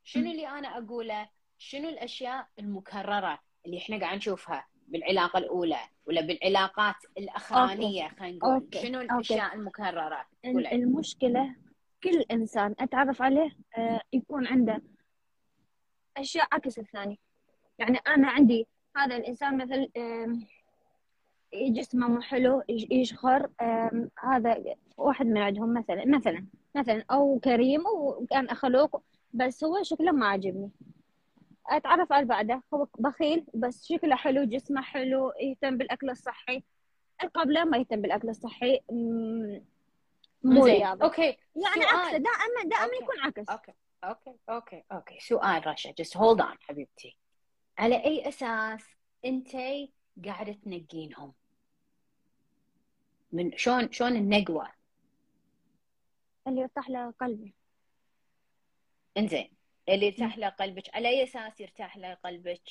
شنو 0.05 0.30
اللي 0.30 0.48
أنا 0.48 0.78
أقوله 0.78 1.28
شنو 1.65 1.89
الأشياء 1.89 2.47
المكررة 2.59 3.39
اللي 3.67 3.79
إحنا 3.79 4.01
قاعد 4.01 4.17
نشوفها 4.17 4.67
بالعلاقة 4.89 5.39
الأولى 5.39 5.79
ولا 6.07 6.21
بالعلاقات 6.21 6.95
الأخرانية 7.19 8.09
خلينا 8.09 8.37
نقول؟ 8.37 8.53
okay، 8.55 8.78
شنو 8.79 9.01
okay. 9.01 9.12
الأشياء 9.15 9.55
المكررة 9.55 10.27
قولي. 10.45 10.73
المشكلة 10.73 11.55
كل 12.03 12.25
إنسان 12.31 12.75
أتعرف 12.79 13.23
عليه 13.23 13.51
آه، 13.77 14.01
يكون 14.12 14.47
عنده 14.47 14.83
أشياء 16.17 16.49
عكس 16.53 16.79
الثاني. 16.79 17.19
يعني 17.79 17.99
أنا 17.99 18.29
عندي 18.31 18.67
هذا 18.97 19.17
الإنسان 19.17 19.57
مثل 19.59 19.89
جسمه 21.55 22.09
مو 22.09 22.21
حلو 22.21 22.62
يش- 22.69 22.87
يشخر 22.91 23.51
هذا 24.25 24.65
واحد 24.97 25.27
من 25.27 25.39
عندهم 25.39 25.75
مثلا 25.75 26.05
مثلا 26.07 26.47
مثلا 26.75 27.05
أو 27.11 27.39
كريم 27.45 27.81
وكان 27.97 28.49
خلوق 28.55 29.03
بس 29.33 29.65
هو 29.65 29.83
شكله 29.83 30.12
ما 30.12 30.27
عجبني 30.27 30.71
أتعرف 31.69 32.12
على 32.12 32.27
بعده. 32.27 32.62
هو 32.75 32.89
بخيل 32.99 33.47
بس 33.55 33.87
شكله 33.87 34.17
حلو 34.17 34.45
جسمه 34.45 34.83
حلو 34.83 35.33
يهتم 35.41 35.79
بالأكل 35.79 36.11
الصحي. 36.11 36.62
قبله 37.35 37.65
ما 37.65 37.79
يهتم 37.79 38.01
بالأكل 38.01 38.29
الصحي 38.29 38.81
مو 40.43 40.65
زين. 40.65 40.75
رياضي 40.75 41.05
okay. 41.05 41.22
يعني 41.23 41.83
سؤال. 41.83 41.87
عكسه 41.87 42.19
دائما 42.19 42.62
دائما 42.65 42.85
okay. 42.85 43.05
يكون 43.05 43.21
عكس. 43.21 43.49
أوكي. 43.49 43.73
أوكي. 44.05 44.39
أوكي. 44.51 44.85
أوكي. 44.93 45.21
سؤال 45.21 45.67
رشا. 45.67 45.91
Just 45.91 46.19
hold 46.19 46.41
on 46.41 46.57
حبيبتي. 46.61 47.17
على 47.79 48.05
أي 48.05 48.29
أساس 48.29 48.85
انتي 49.25 49.93
قاعدة 50.25 50.53
تنقينهم؟ 50.53 51.33
من 53.33 53.57
شلون 53.57 53.93
شلون 53.93 54.17
النقوة؟ 54.17 54.69
اللي 56.47 56.61
يرتاح 56.61 56.91
له 56.91 57.15
قلبي. 57.21 57.55
إنزين. 59.17 59.53
اللي 59.89 60.07
يرتاح 60.07 60.39
له 60.39 60.49
قلبك 60.49 60.95
على 60.95 61.09
أي 61.09 61.24
أساس 61.24 61.61
يرتاح 61.61 61.97
له 61.97 62.14
قلبك؟ 62.14 62.62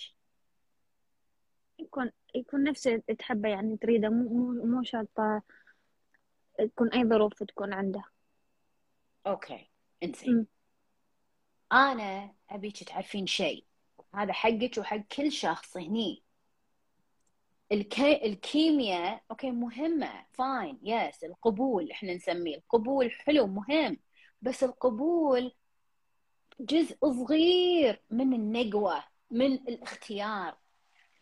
يكون 1.79 2.11
يكون 2.35 2.63
نفسه 2.63 2.97
تحبه 3.19 3.49
يعني 3.49 3.77
تريده 3.77 4.09
مو 4.09 4.29
مو 4.29 4.65
مو 4.65 4.83
شرط 4.83 5.43
تكون 6.57 6.89
أي 6.93 7.03
ظروف 7.03 7.43
تكون 7.43 7.73
عنده. 7.73 8.03
okay 9.27 9.69
انزين. 10.03 10.47
أنا 11.71 12.35
أبيك 12.49 12.83
تعرفين 12.83 13.27
شيء. 13.27 13.65
هذا 14.15 14.33
حقك 14.33 14.77
وحق 14.77 14.97
كل 14.97 15.31
شخص 15.31 15.77
هني. 15.77 16.23
الكي... 17.71 18.25
الكيمياء 18.25 19.23
okay 19.31 19.51
مهمة 19.51 20.25
fine 20.33 20.79
yes 20.83 21.23
القبول 21.23 21.91
إحنا 21.91 22.13
نسميه 22.13 22.57
القبول 22.57 23.11
حلو 23.11 23.47
مهم. 23.47 23.97
بس 24.41 24.63
القبول 24.63 25.55
جزء 26.59 26.97
صغير 27.11 28.01
من 28.11 28.33
النقوة 28.33 29.03
من 29.31 29.53
الاختيار. 29.53 30.55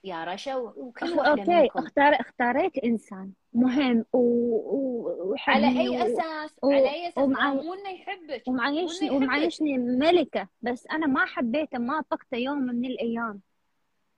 يا 0.03 0.23
رشا 0.23 0.55
وكل 0.55 1.09
واحدة 1.13 1.29
okay 1.29 1.61
منكم. 1.61 1.79
اختار 1.79 2.13
اختاريت 2.19 2.77
إنسان 2.77 3.31
مهم 3.53 4.05
و... 4.13 4.17
و... 4.17 5.35
على 5.47 5.67
أي 5.81 5.89
و... 5.89 5.93
أساس؟ 5.93 6.55
و- 6.63 6.71
على 6.71 6.89
أي 6.89 7.07
أساس؟ 7.09 7.17
مو 7.17 7.73
إنه 7.73 7.89
يحبك 7.89 8.47
يحبك. 8.47 8.47
ومعيشني 9.11 9.77
ملكة 9.77 10.47
بس 10.61 10.87
أنا 10.87 11.07
ما 11.07 11.25
حبيته 11.25 11.77
ما 11.77 12.03
طقته 12.09 12.37
يوم 12.37 12.57
من 12.61 12.85
الأيام. 12.85 13.41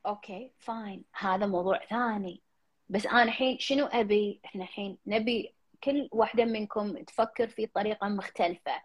أوكي 0.05 0.51
فاين. 0.59 1.03
هذا 1.20 1.45
موضوع 1.45 1.86
ثاني. 1.89 2.41
بس 2.89 3.05
أنا 3.05 3.24
الحين 3.24 3.59
شنو 3.59 3.86
أبي؟ 3.86 4.39
إحنا 4.45 4.64
الحين 4.64 4.97
نبي 5.07 5.53
كل 5.84 6.09
واحدة 6.11 6.45
منكم 6.45 6.97
تفكر 6.97 7.47
في 7.47 7.66
طريقة 7.66 8.07
مختلفة. 8.07 8.82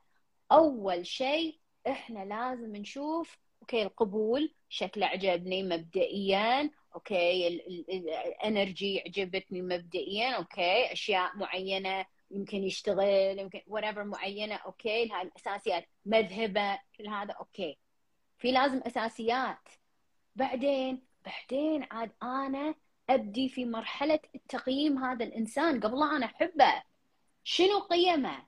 أول 0.53 1.07
شيء 1.07 1.59
إحنا 1.87 2.25
لازم 2.25 2.77
نشوف 2.77 3.39
okay 3.63 3.83
القبول 3.83 4.55
شكله 4.69 5.07
عجبني 5.07 5.63
مبدئيا 5.63 6.71
okay 6.95 7.49
ال- 7.49 7.67
ال- 7.67 7.91
ال- 7.91 8.11
ال 8.11 8.24
energy 8.24 9.01
عجبتني 9.07 9.63
مبدئيا 9.63 10.31
okay 10.31 10.93
أشياء 10.93 11.37
معينة 11.37 12.07
يمكن 12.31 12.65
يشتغل 12.65 13.39
يمكن 13.39 13.59
whatever 13.59 13.99
معينة 13.99 14.55
okay 14.55 15.09
هاي 15.11 15.23
الأساسيات 15.23 15.89
مذهبه 16.07 16.79
كل 16.99 17.09
هذا 17.09 17.33
okay. 17.33 17.79
في 18.39 18.53
لازم 18.53 18.81
أساسيات. 18.87 19.69
بعدين 20.37 21.03
بعدين 21.25 21.87
عاد 21.91 22.13
أنا 22.23 22.75
أبدي 23.11 23.49
في 23.49 23.65
مرحلة 23.65 24.21
التقييم 24.35 24.99
هذا 25.05 25.25
الإنسان 25.25 25.81
قبل 25.81 26.03
أنا 26.03 26.27
أحبه. 26.27 26.83
شنو 27.45 27.79
قيمه؟ 27.79 28.47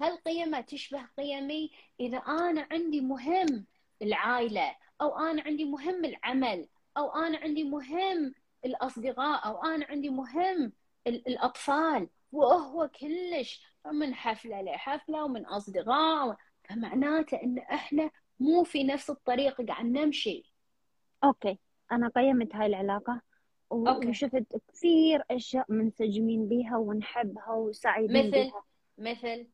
هل 0.00 0.16
قيمة 0.16 0.60
تشبه 0.60 1.08
قيمي؟ 1.18 1.70
إذا 2.00 2.18
أنا 2.18 2.68
عندي 2.70 3.00
مهم 3.00 3.66
العائلة 4.02 4.76
أو 5.00 5.18
أنا 5.18 5.42
عندي 5.42 5.64
مهم 5.64 6.04
العمل 6.04 6.68
أو 6.96 7.10
أنا 7.16 7.38
عندي 7.38 7.64
مهم 7.64 8.34
الأصدقاء 8.64 9.46
أو 9.46 9.64
أنا 9.64 9.86
عندي 9.86 10.08
مهم 10.08 10.72
الأطفال. 11.06 12.08
وهو 12.32 12.88
كلش 12.88 13.66
من 13.92 14.14
حفلة 14.14 14.62
لحفلة 14.62 15.24
ومن 15.24 15.46
أصدقاء. 15.46 16.36
فمعناته 16.64 17.42
إن 17.42 17.58
إحنا 17.58 18.10
مو 18.40 18.64
في 18.64 18.84
نفس 18.84 19.10
الطريق 19.10 19.62
قاعد 19.62 19.84
نمشي. 19.84 20.52
okay. 21.24 21.58
أنا 21.92 22.08
قيمت 22.08 22.54
هاي 22.54 22.66
العلاقة. 22.66 23.20
okay. 23.72 24.08
وشفت 24.08 24.44
كثير 24.68 25.22
أشياء 25.30 25.64
منسجمين 25.68 26.48
بيها 26.48 26.76
ونحبها 26.76 27.52
وسعيدين 27.52 28.26
مثل؟ 28.26 28.30
بيها. 28.30 28.64
مثل؟ 28.98 29.46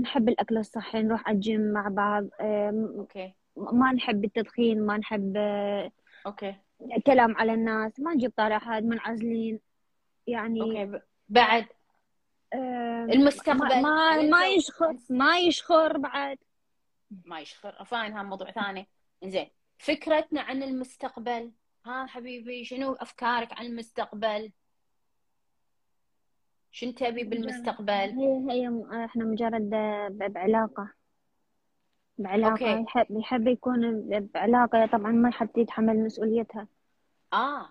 نحب 0.00 0.28
الأكل 0.28 0.58
الصحي 0.58 1.02
نروح 1.02 1.26
على 1.28 1.34
الجيم 1.34 1.72
مع 1.72 1.88
بعض. 1.88 2.24
آه، 2.40 2.92
okay. 2.98 3.34
ما 3.56 3.92
نحب 3.92 4.24
التدخين 4.24 4.86
ما 4.86 4.96
نحب 4.96 5.34
آه، 5.36 5.90
okay. 6.26 6.54
كلام 7.06 7.36
على 7.36 7.54
الناس 7.54 8.00
ما 8.00 8.14
نجيب 8.14 8.32
احد 8.40 8.84
منعزلين 8.84 9.60
يعني 10.26 10.60
okay. 10.62 10.84
ب- 10.84 11.02
بعد. 11.28 11.66
آه، 12.52 13.04
المستقبل. 13.04 13.82
ما 13.82 14.22
ما, 14.22 14.46
يشخر 14.46 14.96
ما 15.10 15.38
يشخر 15.38 15.98
بعد. 15.98 16.38
ما 17.24 17.40
يشخر. 17.40 17.84
fine 17.84 18.12
هذا 18.12 18.22
موضوع 18.22 18.50
ثاني. 18.50 18.88
زين 19.24 19.48
فكرتنا 19.78 20.40
عن 20.40 20.62
المستقبل. 20.62 21.52
ها 21.86 22.06
حبيبي 22.06 22.64
شنو 22.64 22.92
أفكارك 22.92 23.52
عن 23.58 23.66
المستقبل؟ 23.66 24.52
شنو 26.72 26.92
تبي 26.92 27.24
بالمستقبل؟ 27.24 27.90
هي 27.92 28.46
هي 28.50 28.82
إحنا 29.04 29.24
مجرد 29.24 29.74
آه، 29.74 30.08
ب- 30.08 30.32
بعلاقة. 30.32 30.90
بعلاقة. 32.18 32.52
okay. 32.52 32.82
يحب 32.82 33.06
يحب 33.10 33.46
يكون 33.46 34.00
ب- 34.00 34.32
بعلاقة. 34.34 34.86
طبعا 34.86 35.12
ما 35.12 35.30
حد 35.30 35.48
يتحمل 35.58 36.04
مسؤوليتها. 36.04 36.68
آه. 37.32 37.68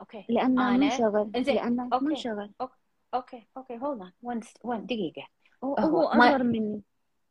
okay. 0.00 0.24
لأنه 0.28 0.62
أنا- 0.76 0.80
منشغل 0.80 1.30
لأنه 1.34 1.88
okay. 1.92 2.04
منشغل 2.04 2.52
okay. 3.14 3.46
okay. 3.56 3.78
hold 3.78 4.12
on 4.24 4.40
one 4.64 4.86
دقيقة. 4.86 5.26
هو 5.64 5.74
هو 5.74 6.02
هو 6.08 6.14
ما- 6.18 6.38
مني. 6.38 6.82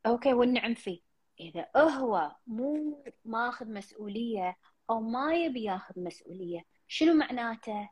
okay. 0.05 0.34
والنعم 0.34 0.74
فيه. 0.74 0.99
إذا 1.39 1.66
هو 1.78 2.32
مو 2.47 3.03
ماخذ 3.26 3.74
مسؤولية 3.74 4.58
أو 4.89 4.99
ما 5.01 5.34
يبي 5.34 5.64
ياخذ 5.64 5.93
مسؤولية 6.03 6.62
شنو 6.88 7.14
معناته؟ 7.14 7.89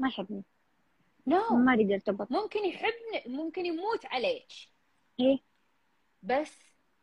ما 0.00 0.08
يحبني. 0.08 0.42
no 1.26 1.48
ما 1.56 1.74
يريد 1.74 1.90
يرتبط 1.90 2.32
ممكن 2.32 2.64
يحبني 2.64 3.22
ممكن 3.26 3.66
يموت 3.66 4.06
عليك. 4.06 4.52
إيه؟ 5.20 5.38
بس 6.22 6.52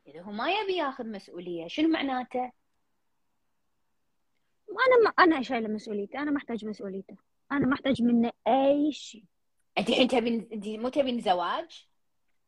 إذا 0.07 0.21
هو 0.21 0.31
ما 0.31 0.51
يبي 0.51 0.75
ياخذ 0.75 1.07
مسؤولية 1.11 1.67
شنو 1.67 1.87
معناته؟ 1.89 2.51
أنا 4.69 5.03
ما 5.03 5.09
أنا 5.09 5.41
شايلة 5.41 5.67
مسؤوليته 5.67 6.21
أنا 6.21 6.31
ما 6.31 6.37
أحتاج 6.37 6.65
مسؤوليته. 6.65 7.15
أنا 7.51 7.65
ما 7.67 7.73
أحتاج 7.73 8.01
منه 8.01 8.31
أي 8.47 8.91
شيء. 8.91 9.23
أنت 9.77 9.89
الحين 9.89 10.07
تبين 10.07 10.49
أنت 10.53 10.67
مو 10.67 10.89
تبين 10.89 11.21
زواج؟ 11.21 11.87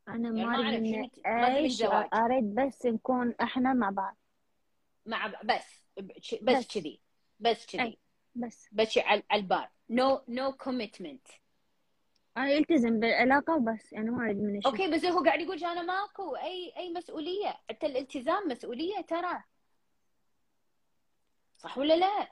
أنا 0.07 0.29
يعني 0.29 0.45
ما 0.45 0.57
منه 0.57 0.91
شنو- 0.91 1.01
ما 1.25 1.49
تبين 1.49 1.55
أي 1.55 1.69
شيء. 1.69 1.87
زواج. 1.87 2.09
أريد 2.13 2.55
بس 2.55 2.85
نكون 2.85 3.35
إحنا 3.41 3.73
مع 3.73 3.89
بعض. 3.89 4.17
مع 5.05 5.27
بس 5.27 5.85
بس. 6.41 6.67
كذي 6.67 6.99
بس 7.39 7.65
كذي. 7.65 7.99
بس. 8.35 8.69
بس 8.71 8.97
على 8.97 9.23
البار. 9.33 9.69
no 9.89 10.21
no 10.27 10.51
commitment 10.51 11.27
أنا 12.37 12.49
يلتزم 12.49 12.99
بالعلاقة 12.99 13.55
وبس. 13.55 13.93
يعني 13.93 14.09
ما 14.09 14.25
أريد 14.25 14.37
منه 14.37 14.59
شيء. 14.61 14.71
okay 14.71 14.91
بس 14.91 15.05
هو 15.05 15.23
قاعد 15.23 15.41
يقول 15.41 15.63
أنا 15.63 15.81
ماكو 15.81 16.35
أي 16.35 16.73
أي 16.77 16.93
مسؤولية. 16.93 17.57
حتى 17.69 17.85
الالتزام 17.85 18.47
مسؤولية 18.47 19.01
ترى. 19.01 19.43
صح 21.57 21.77
ولا 21.77 21.93
لا؟ 21.93 22.31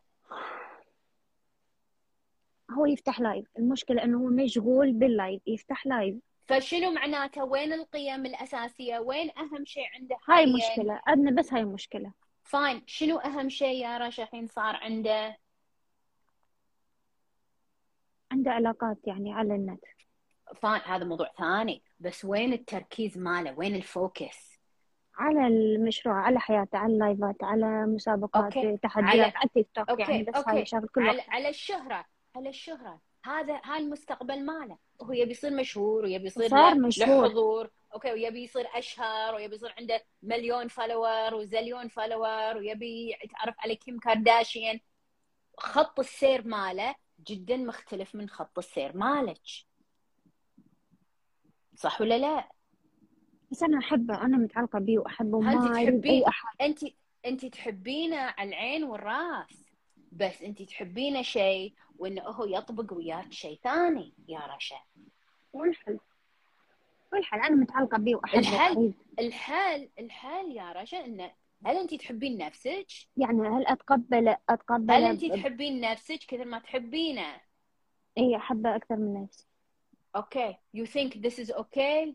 هو 2.72 2.86
يفتح 2.86 3.20
live 3.20 3.47
المشكلة 3.58 4.04
إنه 4.04 4.18
هو 4.18 4.28
مشغول 4.28 4.91
بال 4.93 5.09
live 5.09 5.41
يفتح 5.48 5.88
live 5.88 6.15
فشنو 6.45 6.91
معناته؟ 6.91 7.43
وين 7.43 7.74
القيم 7.74 8.26
الأساسية؟ 8.26 9.00
وين 9.00 9.32
أهم 9.38 9.66
شيء 9.66 9.86
عنده 9.95 10.18
هاي؟ 10.30 10.45
مشكلة. 10.45 11.02
عندنا 11.08 11.32
بس 11.41 11.54
هاي 11.54 11.66
مشكلة. 11.66 12.12
fine 12.43 12.84
شنو 12.86 13.18
أهم 13.18 13.50
شيء 13.50 13.82
يا 13.82 13.98
رشا 13.98 14.24
الحين 14.24 14.48
صار 14.48 14.76
عنده؟ 14.76 15.38
عنده 18.32 18.51
علاقات 18.51 18.97
يعني 19.07 19.34
على 19.34 19.55
النت. 19.55 19.84
هذا 20.63 21.03
موضوع 21.05 21.32
ثاني. 21.38 21.84
بس 21.99 22.25
وين 22.25 22.53
التركيز 22.53 23.17
ماله؟ 23.17 23.53
وين 23.57 23.75
ال 23.76 23.87
focus؟ 23.87 24.57
على 25.17 25.47
المشروع 25.47 26.15
على 26.15 26.39
حياته 26.39 26.78
على 26.78 26.93
اللايفات 26.93 27.43
على 27.43 27.86
مسابقات 27.86 28.57
okay. 28.57 28.78
تحديات 28.78 29.34
على- 29.34 29.36
على 29.38 29.45
التيك 29.45 29.67
توك 29.73 29.89
okay، 29.89 30.01
يعني 30.01 30.23
بس 30.23 30.36
okay. 30.36 30.49
هاي 30.51 30.65
شغل 30.65 30.88
كل 30.88 31.01
على 31.07 31.17
وقت 31.17 31.30
على 31.30 31.49
الشهرة 31.49 32.05
على 32.36 32.49
الشهرة. 32.49 33.01
هذا 33.25 33.61
هاي 33.65 33.80
المستقبل 33.80 34.45
ماله؟ 34.45 34.78
هو 35.01 35.11
يبي 35.13 35.32
يصير 35.32 35.53
مشهور 35.53 36.03
ويبي 36.03 36.25
يصير 36.28 36.47
صار 36.49 36.73
له- 36.73 36.73
له 36.82 36.88
مشهور. 36.88 37.30
حضور. 37.30 37.69
okay 37.93 38.11
ويبي 38.13 38.43
يصير 38.43 38.67
أشهر 38.73 39.36
ويبي 39.36 39.55
يصير 39.55 39.73
عنده 39.80 40.03
مليون 40.23 40.67
follower 40.68 41.34
و 41.34 41.40
zillion 41.40 41.88
follower 41.88 42.57
ويبي 42.57 43.15
يتعرف 43.23 43.55
على 43.59 43.75
كيم 43.75 43.99
كارداشيان. 43.99 44.80
خط 45.57 45.99
السير 45.99 46.47
ماله 46.47 46.95
جدا 47.20 47.57
مختلف 47.57 48.15
من 48.15 48.30
خط 48.30 48.57
السير 48.57 48.97
مالك 48.97 49.41
صح 51.76 52.01
ولا 52.01 52.18
لا؟ 52.18 52.49
بس 53.51 53.63
أنا 53.63 53.78
أحبه 53.80 54.22
أنا 54.22 54.38
متعلقة 54.38 54.80
بيه 54.80 54.99
وأحبه؟ 54.99 55.49
اي 56.05 56.28
أحد 56.28 56.55
أنت 56.61 56.80
أنت 57.26 57.45
تحبينه 57.45 58.18
على 58.18 58.49
العين 58.49 58.84
والراس 58.84 59.65
بس 60.11 60.41
أنت 60.41 60.61
تحبينه 60.61 61.22
شيء 61.22 61.74
وإنه 61.97 62.22
هو 62.22 62.45
يطبق 62.45 62.93
وياك 62.93 63.34
شيء 63.34 63.59
ثاني 63.63 64.13
يا 64.28 64.39
رشا 64.39 64.80
والحل 65.53 65.99
والحل 67.13 67.39
أنا 67.39 67.55
متعلقة 67.55 67.97
بيه 67.97 68.15
وأحبه 68.15 68.39
الحل. 68.39 68.78
وأريد. 68.78 68.93
الحال 69.20 69.89
الحال 69.99 70.51
يا 70.51 70.72
رشا 70.72 71.05
إنه 71.05 71.32
هل 71.66 71.78
انت 71.78 71.93
تحبين 71.93 72.38
نفسك؟ 72.38 72.88
يعني 73.18 73.47
هل 73.47 73.68
اتقبل 73.68 74.36
أتقبل 74.49 74.93
هل 74.93 75.03
انت 75.03 75.26
تحبين 75.26 75.82
نفسك 75.82 76.20
كثر 76.28 76.45
ما 76.45 76.60
تحبينه؟ 76.60 77.41
اي 78.18 78.36
أحبه 78.36 78.76
أكثر 78.76 78.95
من 78.95 79.24
نفسي 79.24 79.47
أوكي 80.16 80.58
you 80.78 80.86
think 80.86 81.22
this 81.22 81.39
is 81.39 81.51
okay؟ 81.51 82.14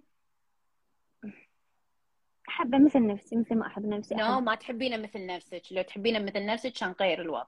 أحبه 2.49 2.79
مثل 2.79 3.07
نفسي 3.07 3.37
مثل 3.37 3.55
ما 3.55 3.67
أحب 3.67 3.87
نفسي 3.87 4.15
no 4.15 4.21
أحبه. 4.21 4.41
ما 4.41 4.55
تحبينه 4.55 4.97
مثل 4.97 5.27
نفسك 5.27 5.63
لو 5.71 5.83
تحبينه 5.83 6.19
مثل 6.19 6.47
نفسك 6.47 6.73
كان 6.73 6.95
غير 7.01 7.21
الوضع 7.21 7.47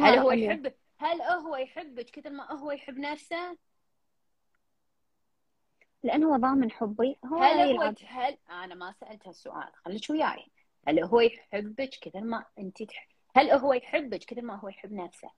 هل 0.00 0.18
هو. 0.18 0.30
يحب 0.30 0.74
هل 0.98 1.22
هو 1.22 1.56
يحبك 1.56 2.04
كثر 2.10 2.30
ما 2.30 2.52
هو 2.52 2.70
يحب 2.70 2.98
نفسه؟ 2.98 3.56
لأن 6.02 6.24
هو 6.24 6.36
ضامن 6.36 6.70
حبي 6.70 7.18
هو 7.24 7.38
هل 7.38 7.76
هو 7.76 7.94
هل 8.06 8.38
أنا 8.50 8.74
ما 8.74 8.92
سألت 8.92 9.26
هالسؤال 9.26 9.72
خليك 9.74 10.10
وياي. 10.10 10.46
هل 10.88 11.04
هو 11.04 11.20
يحبك 11.20 11.88
كثر 11.88 12.20
ما 12.20 12.44
أنت 12.58 12.82
تح... 12.82 13.08
هل 13.36 13.50
هو 13.50 13.72
يحبك 13.72 14.18
كثر 14.18 14.42
ما 14.42 14.56
هو 14.56 14.68
يحب 14.68 14.92
نفسه؟ 14.92 15.30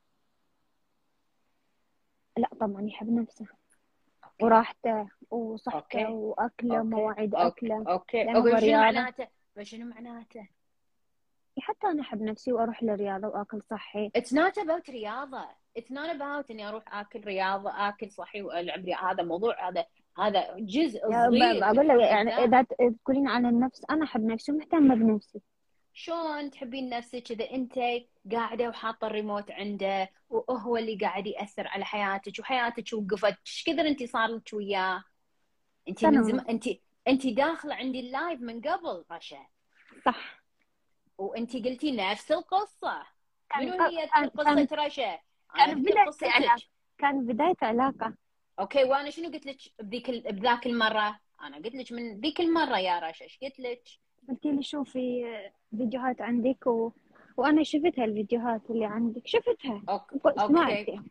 لا 2.36 2.48
طبعا 2.60 2.82
يحب 2.82 3.10
نفسه. 3.10 3.46
وراحته 4.42 5.08
وصحته. 5.30 6.34
ومواعيد 6.64 7.34
okay. 7.34 7.66
أكله 7.66 7.92
okay. 7.92 8.34
okay. 8.34 8.60
شنو. 8.60 8.78
معناته؟ 8.78 9.28
شنو 9.62 9.86
معناته؟ 9.86 10.48
حتى 11.58 11.86
أنا 11.86 12.02
أحب 12.02 12.22
نفسي 12.22 12.52
وأروح 12.52 12.82
للرياضة 12.82 13.28
وأكل 13.28 13.62
صحي. 13.62 14.10
It's 14.18 14.32
not 14.32 14.62
about 14.64 14.90
رياضة. 14.90 15.48
It's 15.78 15.90
not 15.90 16.16
about 16.16 16.50
إني 16.50 16.68
أروح 16.68 16.94
أكل 16.94 17.20
رياضة 17.20 17.88
أكل 17.88 18.10
صحي 18.10 18.42
وألعب. 18.42 18.88
هذا 18.88 19.22
موضوع 19.22 19.68
هذا 19.68 19.86
هذا 20.18 20.56
جزء 20.58 21.00
صغير 21.00 21.60
بقول 21.60 21.88
لك 21.88 22.00
يعني 22.00 22.62
ت- 22.62 22.96
تقولين 23.04 23.28
عن 23.28 23.46
النفس 23.46 23.82
أنا 23.90 24.04
أحب 24.04 24.24
نفسي 24.24 24.52
ومهتمة 24.52 24.94
بنفسي. 24.94 25.40
شلون 25.94 26.50
تحبين 26.50 26.88
نفسك؟ 26.88 27.30
إذا 27.30 27.50
أنت 27.50 27.78
قاعدة 28.32 28.68
وحاطة 28.68 29.06
الريموت 29.06 29.50
عنده 29.50 30.08
وهو 30.30 30.76
اللي 30.76 30.96
قاعد 30.96 31.26
يأثر 31.26 31.68
على 31.68 31.84
حياتك 31.84 32.38
وحياتك 32.38 32.84
وقفت 32.92 33.24
إيش 33.46 33.64
كثر 33.66 33.80
أنت 33.88 34.02
صار 34.02 34.28
لك 34.28 34.50
وياه؟ 34.52 35.04
أنت 35.88 36.04
من 36.04 36.22
زمان 36.22 36.46
أنت 36.48 36.64
أنت 37.08 37.26
داخله 37.26 37.74
عندي 37.74 38.00
اللايف 38.00 38.40
من 38.40 38.60
قبل 38.60 39.04
رشا 39.12 39.46
صح. 40.04 40.42
وأنت 41.18 41.56
قلتي 41.56 41.96
نفس 41.96 42.32
القصة. 42.32 43.02
منو 43.58 43.72
هي 43.82 44.06
قصة 44.06 44.68
رشا 44.86 45.18
كان 45.56 46.06
قصتك. 46.06 46.26
علاقة. 46.26 46.62
كان 46.98 47.26
بداية 47.26 47.54
علاقة. 47.62 48.14
okay 48.60 48.84
وأنا 48.84 49.10
شنو 49.10 49.28
قلت 49.28 49.46
لك 49.46 49.56
بذيك 49.80 50.10
ال- 50.10 50.32
بذاك 50.32 50.66
المرة؟ 50.66 51.20
أنا 51.42 51.56
قلت 51.56 51.74
لك 51.74 51.92
من 51.92 52.20
ذيك 52.20 52.40
المرة 52.40 52.78
يا 52.78 52.98
رشا 52.98 53.24
إيش 53.24 53.38
قلت 53.42 53.60
لك. 53.60 53.82
قلتي 54.28 54.52
لي 54.52 54.62
شوفي 54.62 55.24
فيديوهات 55.70 56.20
عندك 56.20 56.66
و... 56.66 56.92
وأنا 57.36 57.62
شفتها 57.62 58.04
الفيديوهات 58.04 58.70
اللي 58.70 58.84
عندك 58.84 59.26
شفتها. 59.26 59.82
okay. 59.88 60.18
okay 60.26 61.02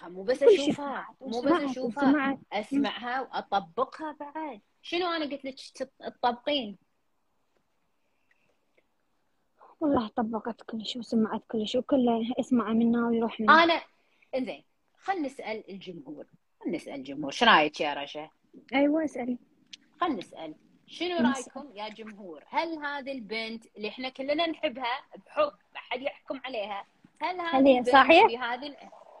يعني 0.00 0.14
مو 0.14 0.22
بس 0.22 0.42
أشوفها 0.42 1.08
مو 1.20 1.40
بس 1.40 1.52
أشوفها. 1.52 2.38
أسمعها 2.52 3.20
وأطبقها 3.20 4.16
بعد. 4.20 4.60
شنو 4.82 5.06
أنا 5.06 5.24
قلت 5.24 5.44
لك 5.44 5.54
تط- 5.74 5.92
تطبقين؟ 6.22 6.78
والله 9.80 10.08
طبقت 10.08 10.62
كل 10.62 10.86
شيء 10.86 10.98
وسمعت 11.00 11.42
كل 11.48 11.66
شيء 11.68 11.80
وكله 11.80 12.32
اسمعة 12.40 12.72
منا 12.72 13.06
ويروح 13.06 13.40
منا 13.40 13.52
أنا 13.64 13.82
إنزين 14.34 14.64
خلينا 14.98 15.26
نسأل 15.26 15.70
الجمهور. 15.70 16.26
خلينا 16.64 16.76
نسأل 16.76 16.94
الجمهور 16.94 17.30
شو 17.32 17.44
رأيك 17.44 17.80
يا 17.80 17.94
رشا؟ 17.94 18.28
أيوة 18.74 19.04
اسألي. 19.04 19.38
خلينا 20.00 20.16
نسأل. 20.18 20.54
شنو 20.86 21.18
نسأل. 21.18 21.24
رأيكم 21.56 21.76
يا 21.76 21.88
جمهور؟ 21.88 22.44
هل 22.48 22.78
هذه 22.78 23.12
البنت 23.12 23.64
اللي 23.76 23.88
إحنا 23.88 24.08
كلنا 24.08 24.46
نحبها 24.46 25.00
بحب 25.26 25.52
ما 25.74 25.80
حد 25.80 26.02
يحكم 26.02 26.40
عليها 26.44 26.84
هل 27.22 27.40
هذه 27.40 27.78
البنت؟ 27.78 27.88
في 28.28 28.38
هذه 28.38 28.66
ال- 28.66 28.76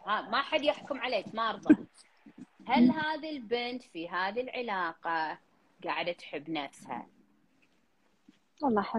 ها 0.06 0.22
ما 0.22 0.42
حد 0.42 0.62
يحكم 0.62 0.98
عليك 1.00 1.34
ما 1.34 1.50
أرضى. 1.50 1.76
هل 2.66 2.90
هذه 2.90 3.30
البنت 3.30 3.82
في 3.82 4.08
هذه 4.08 4.40
العلاقة 4.40 5.38
قاعدة 5.84 6.12
تحب 6.12 6.50
نفسها؟ 6.50 7.06
والله 8.62 8.82
أحب 8.82 8.96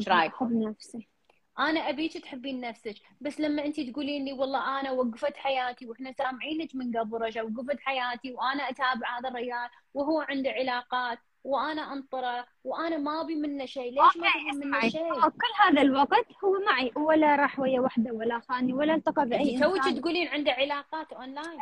نفسي. 0.69 1.07
أنا 1.59 1.89
أبيك 1.89 2.17
تحبين 2.17 2.61
نفسك 2.61 2.95
بس 3.21 3.39
لما 3.39 3.65
انت 3.65 3.79
تقولين 3.79 4.25
لي 4.25 4.33
والله 4.33 4.79
أنا 4.79 4.91
وقفت 4.91 5.37
حياتي 5.37 5.85
وإحنا 5.87 6.11
سامعينك 6.11 6.75
من 6.75 6.97
قبل 6.97 7.21
رجا 7.21 7.41
وقفت 7.41 7.79
حياتي 7.79 8.31
وأنا 8.31 8.69
أتابع 8.69 9.19
هذا 9.19 9.29
الرجال 9.29 9.69
وهو 9.93 10.21
عنده 10.21 10.49
علاقات 10.51 11.19
وأنا 11.43 11.93
أنطره 11.93 12.45
وأنا 12.63 12.97
ما 12.97 13.21
أبي 13.21 13.35
منه 13.35 13.65
شيء 13.65 13.91
ليش 13.91 14.17
ما 14.17 14.27
تبي 14.51 14.65
منه 14.65 14.89
شيء؟ 14.89 15.19
كل 15.29 15.53
هذا 15.65 15.81
الوقت 15.81 16.25
هو 16.43 16.59
معي 16.67 16.91
ولا 16.95 17.35
راح 17.35 17.59
ويا 17.59 17.79
وحدة 17.79 18.11
ولا 18.11 18.39
خاني 18.39 18.73
ولا 18.73 18.95
التقى 18.95 19.25
بأي 19.25 19.55
انت 19.55 19.63
توك 19.63 19.99
تقولين 19.99 20.27
عنده 20.27 20.51
علاقات 20.51 21.13
اونلاين 21.13 21.59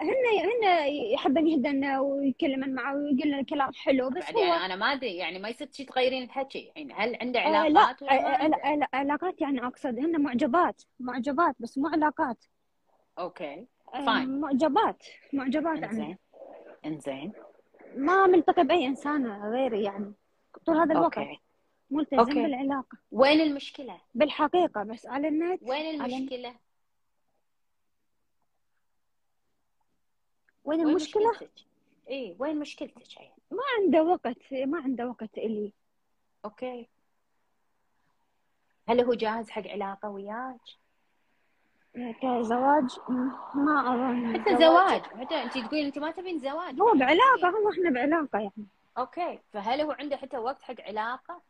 هن 0.00 0.08
هن 0.44 0.88
يحب 1.14 1.36
يهدنا 1.36 2.00
ويتكلم 2.00 2.70
معه 2.70 2.94
ويقول 2.96 3.28
لنا 3.28 3.42
كلام 3.42 3.72
حلو 3.72 4.10
بس 4.10 4.30
هو 4.34 4.40
يعني 4.42 4.66
أنا 4.66 4.76
ما 4.76 4.92
أدري 4.92 5.16
يعني 5.16 5.38
ما 5.38 5.48
يصير 5.48 5.68
شي 5.72 5.84
تغيرين 5.84 6.22
الحكي 6.22 6.72
يعني 6.76 6.92
هل 6.94 7.16
عنده 7.20 7.40
آه 7.40 7.50
لا 7.50 7.58
علاقات 7.58 8.02
آه 8.02 8.06
ولا 8.06 8.22
ما 8.22 8.44
آه 8.44 8.48
لا- 8.48 8.76
لا- 8.76 8.88
علاقات 8.94 9.40
يعني 9.40 9.66
أقصد 9.66 9.98
هن 9.98 10.20
معجبات 10.22 10.82
معجبات 11.00 11.54
بس 11.58 11.78
مو 11.78 11.88
علاقات. 11.88 12.44
أوكي 13.18 13.66
آه 13.94 14.06
فاين. 14.06 14.40
معجبات 14.40 15.02
معجبات 15.32 15.84
عنده 15.84 16.18
إنزين 16.86 17.32
ما 17.96 18.26
ملتقي 18.26 18.64
بأي 18.64 18.86
إنسانة 18.86 19.50
غيري 19.50 19.82
يعني 19.82 20.12
طول 20.66 20.76
هذا 20.76 20.92
الوقت. 20.92 21.18
أوكي. 21.18 21.40
ملتزم 21.90 22.18
أوكي. 22.18 22.42
بالعلاقة. 22.42 22.98
وين 23.12 23.40
المشكلة؟ 23.40 24.00
بالحقيقة 24.14 24.82
بس 24.82 25.06
على 25.06 25.28
النت 25.28 25.62
وين 25.62 26.02
على 26.02 26.16
المشكلة؟ 26.16 26.54
وين؟ 30.68 30.94
مشكلتك؟ 30.94 31.50
إيه 32.08 32.36
وين 32.38 32.58
مشكلتك 32.58 33.18
عيل 33.18 33.30
ما 33.50 33.62
عنده 33.78 34.02
وقت 34.02 34.52
ما 34.52 34.78
عنده 34.80 35.08
وقت 35.08 35.38
إلي. 35.38 35.72
okay. 36.44 36.88
هل 38.88 39.00
هو 39.00 39.14
جاهز 39.14 39.50
حق 39.50 39.66
علاقة 39.66 40.08
وياك؟ 40.08 40.60
كزواج 41.94 42.98
ما 43.54 43.94
أظن 43.94 44.40
حتى 44.40 44.56
زواج. 44.56 45.02
حتى 45.02 45.34
أنت 45.34 45.58
تقولين 45.58 45.86
انت 45.86 45.98
ما 45.98 46.10
تبين 46.10 46.38
زواج. 46.38 46.80
هو 46.80 46.92
بعلاقة 46.92 47.38
يعني 47.42 47.56
هو 47.56 47.70
إحنا 47.70 47.90
بعلاقة 47.90 48.38
يعني. 48.38 48.66
okay. 48.98 49.38
فهل 49.52 49.80
هو 49.80 49.92
عنده 49.92 50.16
حتى 50.16 50.38
وقت 50.38 50.62
حق 50.62 50.80
علاقة؟ 50.80 51.34
هو 51.34 51.40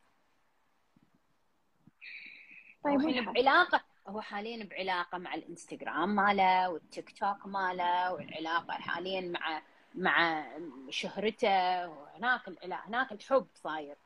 طيب 2.84 3.00
الحين 3.00 3.16
والحال 3.16 3.34
بعلاقة. 3.34 3.80
هو 4.08 4.20
حاليا 4.20 4.64
بعلاقة 4.64 5.18
مع 5.18 5.34
الإنستغرام 5.34 6.08
ماله 6.14 6.70
والتيك 6.70 7.18
توك 7.18 7.46
ماله 7.46 8.12
والعلاقة 8.12 8.72
حاليا 8.72 9.20
مع 9.20 9.62
مع 9.94 10.44
شهرته 10.90 11.88
وهناك 11.88 12.48
العلاقة 12.48 12.88
هناك 12.88 13.12
الحب 13.12 13.46
صاير. 13.54 13.96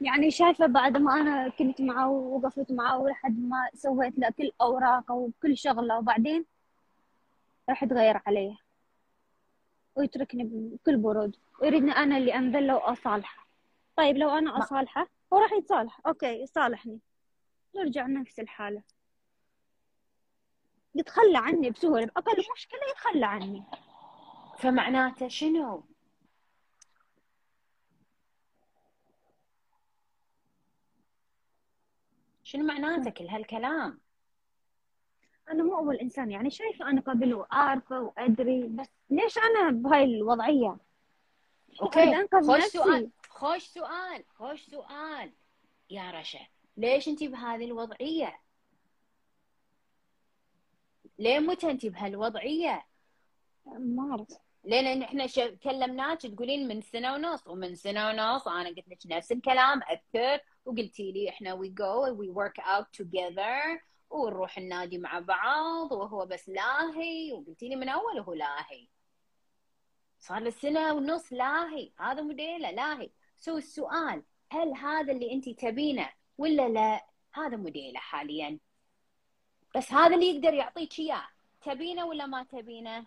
يعني 0.00 0.30
شايفة 0.30 0.66
بعد 0.66 0.96
ما 0.96 1.20
أنا 1.20 1.48
كنت 1.48 1.80
معه 1.80 2.08
ووقفت 2.08 2.72
معه 2.72 3.06
لحد 3.06 3.38
ما 3.38 3.68
سويت 3.74 4.18
له 4.18 4.30
كل 4.30 4.52
أوراقه 4.60 5.14
وكل 5.14 5.56
شغله 5.56 5.98
وبعدين 5.98 6.44
راح 7.68 7.82
يتغير 7.82 8.20
علي 8.26 8.56
ويتركني 9.96 10.44
بكل 10.44 10.96
برود 10.96 11.36
ويريدني 11.62 11.92
أنا 11.92 12.16
اللي 12.16 12.34
أنذله 12.34 12.76
وأصالحه. 12.76 13.46
طيب 13.96 14.16
لو 14.16 14.30
أنا 14.30 14.52
ما 14.52 14.58
أصالحه 14.58 15.06
هو 15.32 15.38
راح 15.38 15.52
يتصالح. 15.52 16.00
okay 16.06 16.42
يصالحني. 16.42 17.00
نرجع 17.76 18.06
نفس 18.06 18.40
الحالة. 18.40 18.82
يتخلى 20.94 21.38
عني 21.38 21.70
بسهولة 21.70 22.06
بأقل 22.06 22.44
مشكلة 22.56 22.80
يتخلى 22.90 23.26
عني. 23.26 23.64
فمعناته 24.58 25.28
شنو؟ 25.28 25.84
شنو 32.44 32.64
معناته 32.64 33.10
كل 33.10 33.28
هالكلام؟ 33.28 34.00
أنا 35.48 35.62
مو 35.62 35.78
أول 35.78 35.96
إنسان 35.96 36.30
يعني 36.30 36.50
شايفة 36.50 36.90
أنا 36.90 37.00
قبل 37.00 37.34
وعارفة 37.34 38.00
وأدري 38.00 38.62
بس 38.68 38.88
ليش 39.10 39.38
أنا 39.38 39.70
بهاي 39.70 40.04
الوضعية؟ 40.04 40.76
أنقذ 41.96 42.46
خوش 42.46 42.64
سؤال 42.64 43.10
خوش 43.28 43.62
سؤال 43.62 44.24
خوش 44.28 44.62
سؤال. 44.62 45.32
يا 45.90 46.10
رشا 46.10 46.46
ليش 46.80 47.08
انت 47.08 47.24
بهذه 47.24 47.64
الوضعية؟ 47.64 48.40
ليه 51.18 51.38
متى 51.38 51.70
انت 51.70 51.86
بهالوضعية؟ 51.86 52.86
ما 53.66 54.10
أعرف 54.10 54.28
لأن 54.64 55.02
إحنا 55.02 55.26
كلمناك 55.62 56.22
تقولين 56.22 56.68
من 56.68 56.80
سنة 56.80 57.14
ونص 57.14 57.46
ومن 57.46 57.74
سنة 57.74 58.08
ونص 58.08 58.48
أنا 58.48 58.68
قلت 58.68 58.88
لك 58.88 58.98
نفس 59.06 59.32
الكلام 59.32 59.80
أذكر 59.82 60.44
وقلتي 60.64 61.12
لي 61.12 61.28
إحنا 61.28 61.56
we 61.56 61.68
go 61.68 62.14
we 62.16 62.28
work 62.28 62.64
out 62.64 62.86
together 63.02 63.80
ونروح 64.10 64.58
النادي 64.58 64.98
مع 64.98 65.18
بعض 65.18 65.92
وهو 65.92 66.26
بس 66.26 66.48
لاهي 66.48 67.32
وقلتي 67.32 67.68
لي 67.68 67.76
من 67.76 67.88
أول 67.88 68.18
هو 68.18 68.32
لاهي 68.34 68.88
صار 70.18 70.38
له 70.42 70.50
سنة 70.50 70.92
ونص 70.92 71.32
لاهي 71.32 71.92
هذا 71.98 72.22
موديله 72.22 72.70
لاهي 72.70 73.10
سو 73.36 73.56
السؤال 73.56 74.22
هل 74.50 74.74
هذا 74.74 75.12
اللي 75.12 75.32
انت 75.32 75.48
تبينه 75.48 76.10
ولا 76.40 76.68
لا؟ 76.68 77.04
هذا 77.34 77.56
موديلة 77.56 78.00
حاليا. 78.00 78.58
بس 79.76 79.92
هذا 79.92 80.14
اللي 80.14 80.26
يقدر 80.26 80.54
يعطيك 80.54 80.98
إياه. 80.98 81.28
تبينه 81.62 82.06
ولا 82.06 82.26
ما 82.26 82.42
تبينه؟ 82.42 83.06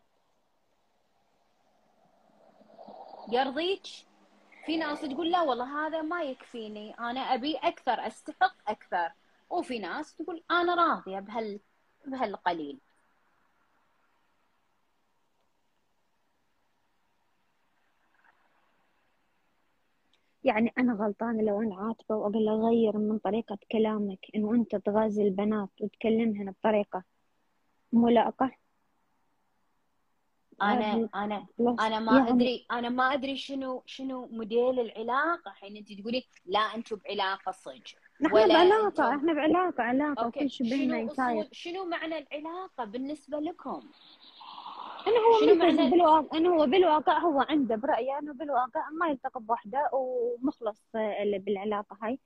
يرضيك؟ 3.31 3.81
في 4.65 4.77
ناس 4.77 5.01
تقول 5.01 5.31
لا 5.31 5.41
والله 5.41 5.88
هذا 5.88 6.01
ما 6.01 6.23
يكفيني. 6.23 6.93
أنا 6.99 7.19
أبي 7.19 7.55
أكثر 7.55 8.07
أستحق 8.07 8.55
أكثر. 8.68 9.11
وفي 9.49 9.80
ناس 9.80 10.15
تقول 10.15 10.43
أنا 10.51 10.76
راضية 10.76 11.19
بهال 11.19 11.60
بهالقليل. 12.05 12.80
يعني 20.44 20.74
أنا 20.78 20.94
غلطانة 20.94 21.41
لو 21.44 21.61
أنا 21.61 21.76
عاتبة 21.76 22.15
وأقول 22.15 22.45
له 22.45 22.70
غير 22.70 22.98
من 22.98 23.18
طريقة 23.18 23.57
كلامك 23.72 24.20
إنه 24.36 24.53
أنت 24.53 24.76
تغازي 24.76 25.24
البنات 25.24 25.70
وتكلمهن 25.82 26.52
بطريقة 26.52 27.03
ملائقة 27.94 28.52
أنا 30.61 31.10
بلس 31.15 31.80
أنا 31.80 31.99
ما 31.99 32.18
يعني 32.18 32.30
أدري 32.30 32.65
أنا 32.72 32.90
ما 32.90 33.14
أدري 33.14 33.38
شنو 33.38 33.84
شنو 33.86 34.26
موديل 34.26 34.80
العلاقة. 34.80 35.52
الحين 35.52 35.78
أنت 35.78 35.94
تقولي 35.94 36.24
لا 36.45 36.60
أنتم 36.60 36.95
بعلاقة 36.95 37.52
صج 37.52 37.94
نحن 38.22 38.34
بعلاقة 38.34 38.88
أنتم 38.88 39.03
إحنا 39.03 39.34
بعلاقة 39.34 39.84
علاقة 39.84 40.28
وكل 40.28 40.49
شيء 40.49 40.70
بيننا 40.70 41.14
شنو 41.14 41.45
شنو 41.52 41.86
معنى 41.86 42.18
العلاقة 42.18 42.86
بالنسبة 42.86 43.40
لكم؟ 43.40 43.82
أنا 45.07 45.15
هو 45.17 45.39
شنو 45.41 45.55
معنى؟ 45.55 45.89
بالواقع 45.91 46.38
أنا 46.38 46.49
هو 46.49 46.65
بالواقع 46.65 47.17
هو 47.19 47.41
عنده 47.41 47.75
برأيه 47.75 48.19
أنه 48.19 48.34
بالواقع 48.34 48.89
ما 48.99 49.07
يلتقي 49.07 49.39
بوحدة 49.41 49.89
ومخلص 49.93 50.84
اللي 50.95 51.39
بالعلاقة 51.39 51.97
هاي. 52.01 52.19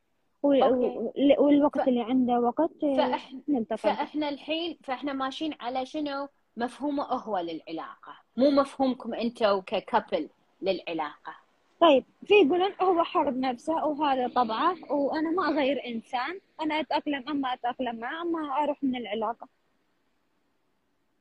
وال- 0.43 0.63
أوكي. 0.63 0.97
وال- 0.97 1.35
ف... 1.35 1.39
والوقت 1.39 1.87
اللي 1.87 2.01
عنده 2.01 2.39
وقت 2.39 2.83
آه، 2.83 2.95
فاحنا 2.97 3.39
نلتقي. 3.47 3.77
فإحنا 3.77 4.29
الحين 4.29 4.77
فإحنا 4.83 5.13
ماشيين 5.13 5.53
على 5.59 5.85
شنو؟ 5.85 6.27
مفهومه 6.57 7.03
هو 7.03 7.37
للعلاقة 7.37 8.13
مو 8.37 8.49
مفهومكم 8.51 9.13
أنتوا 9.13 9.59
ككابل 9.65 10.29
للعلاقة. 10.61 11.35
طيب 11.81 12.03
في 12.25 12.33
يقولون 12.33 12.71
هو 12.81 13.03
حر 13.03 13.29
بنفسه 13.29 13.85
وهذا 13.85 14.27
طبعه 14.27 14.75
وأنا 14.91 15.29
ما 15.31 15.49
أغير 15.49 15.85
إنسان 15.87 16.39
أنا 16.61 16.79
أتأقلم 16.79 17.29
أما 17.29 17.53
أتأقلم 17.53 17.95
معه 17.99 18.21
أما 18.21 18.63
أروح 18.63 18.83
من 18.83 18.95
العلاقة. 18.95 19.47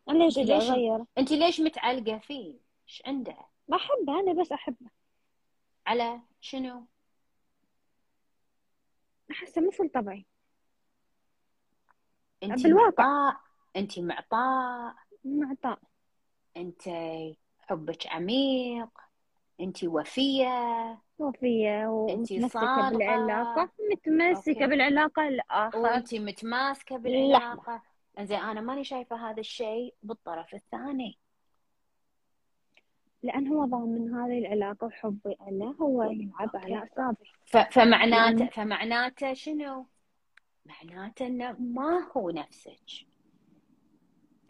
أنا 0.09 0.25
ليش 0.25 0.39
أغيره 0.39 1.07
انت 1.19 1.33
ليش 1.33 1.61
متعلقة 1.61 2.19
فيه؟ 2.19 2.55
إيش 2.89 3.03
عنده؟ 3.07 3.37
بحبه 3.69 4.21
أنا 4.21 4.33
بس 4.43 4.53
أحبه. 4.53 4.91
على 5.87 6.21
شنو؟ 6.41 6.85
أحسه 9.31 9.67
مثل 9.67 9.89
طبعي 9.89 10.27
انت 12.43 12.63
بالواقع. 12.65 13.05
معطاء. 13.05 13.41
انت 13.77 13.99
معطاء. 13.99 14.95
معطاء. 15.25 15.79
انت 16.57 16.83
حبك 17.61 18.07
عميق. 18.07 18.89
انت 19.61 19.85
وفية. 19.85 21.03
ومتمسكة 21.19 22.49
صادقة. 22.49 22.91
بالعلاقة 22.91 23.71
متمسكة 23.91 24.53
أوكي. 24.53 24.67
بالعلاقة 24.67 25.29
الآخر. 25.29 25.79
وانت 25.79 26.15
متماسكة 26.15 26.97
بالعلاقة. 26.97 27.83
إنزين 28.19 28.39
أنا 28.39 28.61
ماني 28.61 28.85
شايفة 28.85 29.31
هذا 29.31 29.41
الشيء 29.41 29.95
بالطرف 30.03 30.55
الثاني. 30.55 31.19
لأن 33.23 33.49
هو 33.49 33.65
ضامن 33.65 34.15
هذه 34.15 34.39
العلاقة 34.39 34.87
وحبي 34.87 35.37
له 35.51 35.67
هو 35.81 36.03
يلعب. 36.03 36.51
على 36.57 36.75
أعصابي. 36.77 37.31
ف- 37.45 37.57
فمعناته 37.57 38.39
يعني- 38.39 38.51
فمعناته 38.51 39.33
شنو؟ 39.35 39.87
معناته 40.67 41.27
إنه 41.27 41.53
ما 41.59 42.11
هو 42.17 42.31
نفسك. 42.31 43.07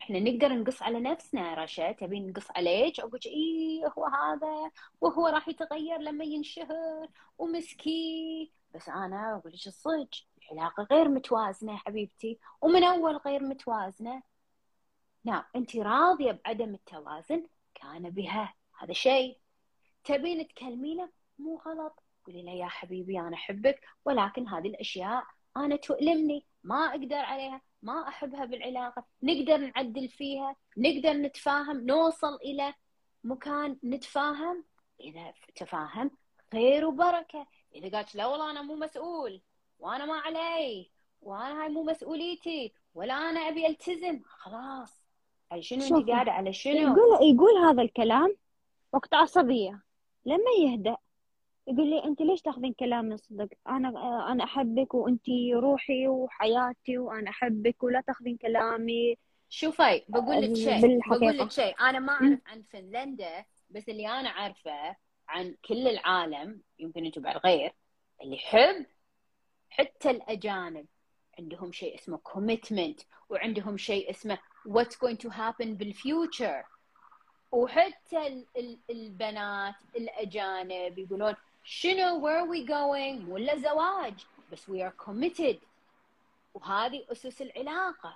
إحنا 0.02 0.20
نقدر 0.20 0.52
نقص 0.54 0.82
على 0.82 1.00
نفسنا 1.00 1.54
رشا 1.54 1.92
تبين 1.92 2.30
نقص 2.30 2.50
عليك؟ 2.50 3.00
أقول 3.00 3.20
إيه 3.26 3.86
هو 3.98 4.06
هذا. 4.06 4.70
وهو 5.00 5.26
راح 5.26 5.48
يتغير 5.48 5.98
لما 5.98 6.24
ينشهر. 6.24 7.08
ومسكين. 7.38 8.50
بس 8.74 8.88
أنا 8.88 9.36
أقول 9.36 9.52
لك 9.52 9.66
الصدق؟ 9.66 10.10
العلاقه 10.52 10.86
غير 10.90 11.08
متوازنة 11.08 11.72
يا 11.72 11.78
حبيبتي. 11.78 12.38
ومن 12.60 12.84
أول 12.84 13.16
غير 13.16 13.42
متوازنة. 13.42 14.22
نعم 15.24 15.44
أنت 15.56 15.76
راضية 15.76 16.40
بعدم 16.44 16.74
التوازن 16.74 17.46
كان 17.74 18.10
بها. 18.10 18.54
هذا 18.78 18.92
شيء. 18.92 19.38
تبين 20.04 20.48
تكلمينه 20.48 21.10
مو 21.38 21.56
غلط. 21.66 22.02
قولي 22.26 22.42
له 22.42 22.52
يا 22.52 22.66
حبيبي 22.66 23.20
أنا 23.20 23.34
أحبك. 23.34 23.80
ولكن 24.04 24.48
هذه 24.48 24.68
الأشياء 24.68 25.24
أنا 25.56 25.76
تؤلمني. 25.76 26.46
ما 26.64 26.90
أقدر 26.90 27.16
عليها. 27.16 27.60
ما 27.82 28.08
أحبها 28.08 28.44
بالعلاقة. 28.44 29.04
نقدر 29.22 29.56
نعدل 29.56 30.08
فيها. 30.08 30.56
نقدر 30.76 31.12
نتفاهم. 31.12 31.86
نوصل 31.86 32.34
إلى 32.34 32.74
مكان 33.24 33.78
نتفاهم. 33.84 34.64
إذا 35.00 35.32
تفاهم 35.56 36.10
خير 36.52 36.86
وبركة. 36.86 37.46
إذا 37.74 37.96
قالت 37.96 38.14
لا 38.14 38.26
والله 38.26 38.50
أنا 38.50 38.62
مو 38.62 38.76
مسؤول. 38.76 39.42
وأنا 39.78 40.04
ما 40.06 40.14
علي 40.14 40.90
وأنا 41.22 41.62
هاي 41.62 41.68
مو 41.68 41.82
مسؤوليتي 41.82 42.72
ولا 42.94 43.14
أنا 43.14 43.40
ابي 43.40 43.66
التزم. 43.66 44.20
خلاص. 44.24 45.06
هاي 45.52 45.62
شنو 45.62 45.98
انت 45.98 46.10
قاعدة 46.10 46.32
على 46.32 46.52
شنو؟ 46.52 46.76
يقول 46.76 47.34
يقول 47.34 47.56
هذا 47.56 47.82
الكلام 47.82 48.36
وقت 48.92 49.14
عصبية. 49.14 49.82
لما 50.24 50.50
يهدأ 50.58 50.96
يقول 51.66 51.90
لي 51.90 52.04
أنت 52.04 52.22
ليش 52.22 52.42
تاخذين 52.42 52.72
كلامي 52.72 53.16
صدق؟ 53.16 53.48
أنا 53.68 53.88
أنا 54.32 54.44
أحبك 54.44 54.94
وأنت 54.94 55.28
روحي 55.52 56.08
وحياتي 56.08 56.98
وأنا 56.98 57.30
أحبك 57.30 57.82
ولا 57.82 58.00
تاخذين 58.00 58.36
كلامي. 58.36 59.18
شوفي 59.48 60.02
بقول 60.08 60.42
لك 60.42 60.54
شيء. 60.54 61.00
بقول 61.10 61.38
لك 61.38 61.50
شيء. 61.50 61.80
أنا 61.80 61.98
ما. 61.98 62.12
أعرف 62.12 62.40
عن 62.46 62.62
فنلندا 62.62 63.44
بس 63.70 63.88
اللي 63.88 64.08
أنا 64.08 64.28
عارفه 64.28 64.96
عن 65.28 65.54
كل 65.68 65.88
العالم 65.88 66.62
يمكن 66.78 67.04
أنتم 67.04 67.22
بعد 67.22 67.36
غير 67.36 67.72
اللي 68.22 68.36
يحب 68.36 68.86
حتى 69.78 70.10
الأجانب 70.10 70.86
عندهم 71.38 71.72
شيء 71.72 71.94
اسمه 71.94 72.18
commitment 72.28 73.04
وعندهم 73.30 73.76
شيء 73.76 74.10
اسمه 74.10 74.38
what's 74.68 74.96
going 75.04 75.16
to 75.26 75.30
happen 75.30 75.66
بالفيوتشر 75.66 76.64
وحتى 77.52 78.26
ال- 78.26 78.46
ال- 78.56 78.78
البنات 78.90 79.74
الأجانب 79.96 80.98
يقولون 80.98 81.34
شنو 81.64 82.20
where 82.20 82.42
are 82.44 82.48
we 82.50 82.66
going 82.68 83.28
ولا 83.30 83.56
زواج 83.56 84.14
بس 84.52 84.70
we 84.70 84.74
are 84.74 85.04
committed. 85.06 85.56
وهذه 86.54 87.04
أسس 87.12 87.42
العلاقة. 87.42 88.14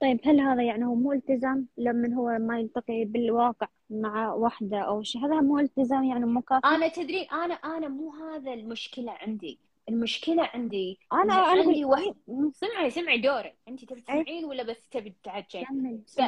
طيب 0.00 0.20
هل 0.24 0.40
هذا 0.40 0.62
يعني 0.62 0.84
هو 0.84 0.94
مو 0.94 1.12
التزام 1.12 1.66
لما 1.78 2.14
هو 2.16 2.38
ما 2.38 2.60
يلتقي 2.60 3.04
بالواقع 3.04 3.66
مع 3.90 4.32
واحدة 4.32 4.78
أو 4.78 5.02
شيء؟ 5.02 5.24
هذا 5.26 5.40
مو 5.40 5.58
التزام 5.58 6.04
يعني 6.04 6.26
مكافأة 6.26 6.74
أنا 6.74 6.88
تدري 6.88 7.22
أنا 7.22 7.54
أنا 7.54 7.88
مو 7.88 8.10
هذا 8.10 8.52
المشكلة 8.52 9.12
عندي. 9.12 9.58
المشكلة 9.88 10.42
عندي 10.42 10.98
أنا 11.12 11.34
عندي 11.34 11.84
واحد 11.84 12.14
سمعي 12.52 12.90
سمعي 12.90 13.18
دورك. 13.18 13.56
انت 13.68 13.84
تبي 13.84 14.00
تسمعين 14.00 14.44
ولا 14.44 14.62
بس 14.62 14.88
تبي 14.88 15.10
تتعجين 15.10 15.64
كمل 15.64 16.02
ف... 16.06 16.22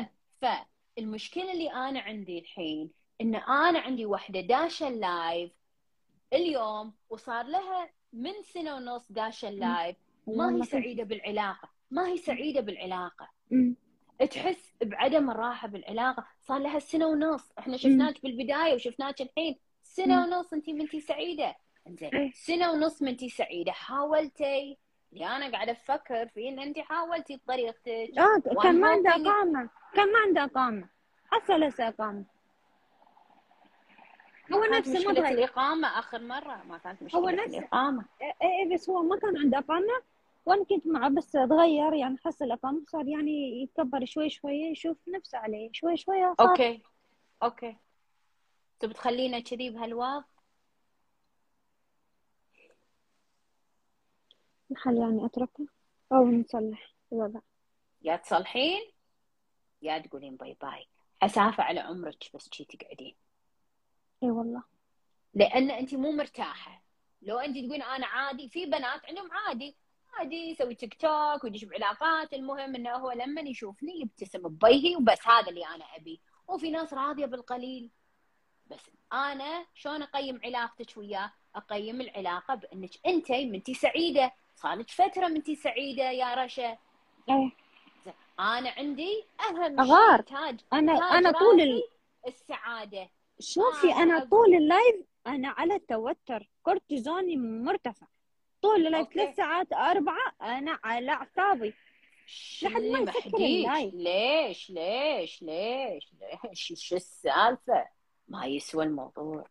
فالمشكلة 0.97 1.53
اللي 1.53 1.73
أنا 1.73 2.01
عندي 2.01 2.39
الحين 2.39 2.91
إن 3.21 3.35
أنا 3.35 3.79
عندي 3.79 4.07
واحدة 4.07 4.41
داشة 4.41 4.89
ال 4.89 5.02
live 5.02 5.53
اليوم 6.33 6.93
وصار 7.11 7.47
لها 7.47 7.91
من 8.13 8.33
سنة 8.43 8.75
ونص 8.75 9.13
داشة 9.13 9.49
ال 9.49 9.59
live 9.59 9.97
ما 10.27 10.57
هي 10.57 10.63
سعيدة 10.63 11.05
بالعلاقة. 11.05 11.69
ما 11.91 12.09
هي 12.09 12.17
سعيدة 12.17 12.61
بالعلاقة. 12.61 13.29
تحس 14.31 14.75
بعدم 14.83 15.31
الراحة 15.31 15.69
بالعلاقة. 15.69 16.27
صار 16.41 16.59
لها 16.59 16.79
سنة 16.79 17.07
ونص. 17.07 17.53
إحنا 17.59 17.77
شفناك 17.77 18.23
بالبداية 18.23 18.75
وشفناك 18.75 19.23
الحين. 19.23 19.59
سنة. 19.83 20.23
ونص 20.25 20.53
انت 20.53 20.71
منتي 20.71 21.01
سعيدة. 21.01 21.57
إنزين 21.87 22.15
إيه. 22.15 22.33
سنة 22.33 22.73
ونص 22.73 23.03
منتي 23.03 23.29
سعيدة. 23.29 23.73
حاولتي؟ 23.73 24.77
اللي 25.13 25.27
أنا 25.27 25.51
قاعدة 25.53 25.73
أفكر 25.73 26.29
فيه 26.29 26.49
إن 26.49 26.59
انت 26.59 26.79
حاولتي 26.79 27.37
بطريقتك 27.37 28.19
آه 28.19 28.63
كان 28.63 28.81
ما 28.81 28.89
I'm 28.89 28.91
عنده 28.91 29.11
hoping- 29.11 29.27
إقامة. 29.29 29.69
كان 29.95 30.13
ما 30.13 30.19
عنده 30.27 30.45
إقامة. 30.45 30.89
حصل 31.31 31.65
هسه 31.65 31.89
إقامة. 31.89 32.25
هو 34.53 34.61
ما 34.61 34.79
نفسه 34.79 34.93
ما 35.09 35.15
تغير 35.15 35.29
الإقامة 35.39 35.89
آخر 35.99 36.19
مرة؟ 36.23 36.63
ما 36.69 36.79
كانت 36.79 37.03
مشكلة 37.03 37.21
هو 37.21 37.29
نفسه. 37.29 37.59
الإقامة. 37.59 38.05
اي 38.23 38.33
إيه 38.43 38.75
بس 38.75 38.91
هو 38.91 39.03
ما 39.03 39.17
كان 39.19 39.39
عنده 39.39 39.59
إقامة. 39.59 40.03
وأنا 40.47 40.65
كنت 40.65 40.87
معه 40.87 41.09
بس 41.09 41.31
تغير 41.31 41.93
يعني 41.95 42.19
حصل 42.25 42.53
إقامة. 42.53 42.83
صار 42.89 43.09
يعني 43.09 43.63
يتكبر 43.63 44.05
شوي 44.05 44.31
شوي 44.31 44.53
يشوف 44.55 44.97
نفسه 45.09 45.39
عليه. 45.39 45.71
شوي 45.73 45.97
شوي 45.97 46.35
صار 46.39 46.49
أوكي. 46.51 46.83
okay. 47.43 47.77
تبي 48.81 48.95
تخلينا 48.95 49.41
كذي 49.41 49.71
بهالوضع 49.71 50.23
الحل 54.73 54.99
يعني 54.99 55.27
أتركه 55.27 55.67
أو 56.13 56.31
نصلح. 56.31 56.95
الوضع 57.13 57.41
يا 58.03 58.17
تصلحين 58.17 58.81
يا 59.83 59.99
تقولين 59.99 60.37
bye 60.37 60.57
bye. 60.63 60.87
حسافه 61.23 61.63
على 61.63 61.81
عمرك 61.81 62.31
بس 62.35 62.49
شي 62.53 62.65
تقعدين. 62.65 63.15
إي 64.23 64.31
والله. 64.31 64.63
لأن 65.35 65.71
أنت 65.71 65.95
مو 65.95 66.13
مرتاحة. 66.13 66.83
لو 67.23 67.39
أنت 67.39 67.59
تقولين 67.59 67.83
أنا 67.83 68.07
عادي 68.07 68.49
في 68.49 68.67
بنات 68.67 69.07
عندهم 69.09 69.29
عادي. 69.33 69.77
عادي 70.15 70.37
يسوي 70.37 70.75
تيك 70.75 70.95
توك 70.95 71.45
ويدش 71.45 71.65
بعلاقات 71.65 72.33
المهم 72.33 72.75
إنه 72.75 72.91
هو 72.91 73.13
لما 73.13 73.41
يشوفني 73.41 74.01
يبتسم 74.01 74.43
بوجهي 74.43 74.97
وبس 74.97 75.27
هذا 75.27 75.49
اللي 75.49 75.67
أنا 75.67 75.85
أبي. 75.97 76.21
وفي 76.49 76.71
ناس 76.71 76.95
راضية 76.95 77.27
بالقليل. 77.27 77.91
بس 78.67 78.91
أنا 79.13 79.67
شلون 79.75 80.03
أقيم 80.03 80.41
علاقتك 80.45 80.97
وياه؟ 80.97 81.33
أقيم 81.55 82.01
العلاقة 82.01 82.55
بأنك 82.55 82.91
أنت 83.07 83.31
منتي 83.33 83.75
سعيدة. 83.75 84.33
صارت 84.63 84.91
فترة 84.91 85.29
منتي 85.29 85.55
سعيدة 85.55 86.11
يا 86.11 86.35
رشا؟ 86.35 86.79
إيه. 87.29 87.51
أنا 88.41 88.71
عندي 88.71 89.25
أهم 89.51 89.81
أغار. 89.81 90.17
شيء 90.17 90.37
تاج 90.37 90.61
أنا 90.73 90.99
تاج 90.99 91.17
أنا 91.17 91.31
طول 91.31 91.61
ال... 91.61 91.83
السعادة. 92.27 93.09
شوفي 93.41 93.93
آه، 93.93 93.95
أقول- 94.21 94.29
طول 94.31 94.55
ال 94.55 94.63
live 94.63 94.97
أنا 95.27 95.49
على 95.49 95.79
توتر 95.79 96.49
كورتيزوني 96.63 97.37
مرتفع. 97.37 98.07
طول 98.63 98.87
ال 98.87 98.91
live. 98.91 99.09
ثلاث 99.09 99.37
ساعات 99.37 99.73
أربعة 99.73 100.33
أنا 100.43 100.79
على 100.85 101.11
أعصابي. 101.13 101.75
لحد 102.63 102.83
ما 102.83 102.99
يسكر 102.99 103.37
ال 103.37 103.47
live. 103.47 103.95
ليش؟ 103.95 104.71
ليش؟ 104.71 105.43
ليش؟ 105.43 106.13
ليش؟ 106.53 106.73
شو 106.89 106.97
السالفة؟ 106.97 107.87
ما 108.29 108.47
يسوى 108.47 108.85
الموضوع. 108.85 109.45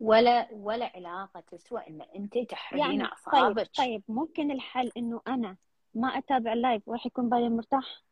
ولا 0.00 0.48
ولا 0.52 0.90
علاقة 0.94 1.40
تسوى 1.40 1.80
إن 1.88 2.02
أنت 2.16 2.38
تحرقين 2.38 2.84
يعني 2.84 2.98
طيب 2.98 3.10
اعصابك 3.10 3.70
طيب 3.78 4.02
ممكن 4.08 4.50
الحل 4.50 4.92
إنه 4.96 5.20
أنا 5.28 5.56
ما 5.94 6.08
أتابع 6.08 6.52
ال 6.52 6.59
live 6.59 6.88
وراح 6.88 7.06
يكون 7.06 7.28
بالي 7.28 7.48
مرتاح؟ 7.48 8.02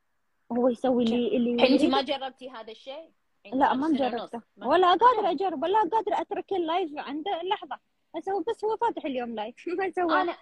وهو 0.51 0.69
يسوي 0.69 1.05
لي 1.05 1.37
اللي 1.37 1.75
أنت. 1.75 1.83
ما 1.83 2.03
جربتي 2.03 2.51
هذا 2.51 2.73
الشيء؟ 2.73 3.11
الحين 3.47 3.61
لا 3.61 3.75
ما 3.75 3.97
جربته. 3.97 4.43
ولا 4.57 4.95
قادر 4.95 5.31
أجرب 5.31 5.63
ولا 5.63 5.79
قادر 5.93 6.21
أترك 6.21 6.53
ال 6.53 6.60
live 6.60 6.91
عنده 6.97 7.43
لحظة. 7.43 7.79
بس 8.17 8.29
هو 8.29 8.41
بس 8.41 8.65
هو 8.65 8.77
فاتح 8.77 9.05
اليوم 9.05 9.35
live 9.35 9.55
ما 9.79 9.91
سوى. 9.91 10.23
أنا 10.23 10.37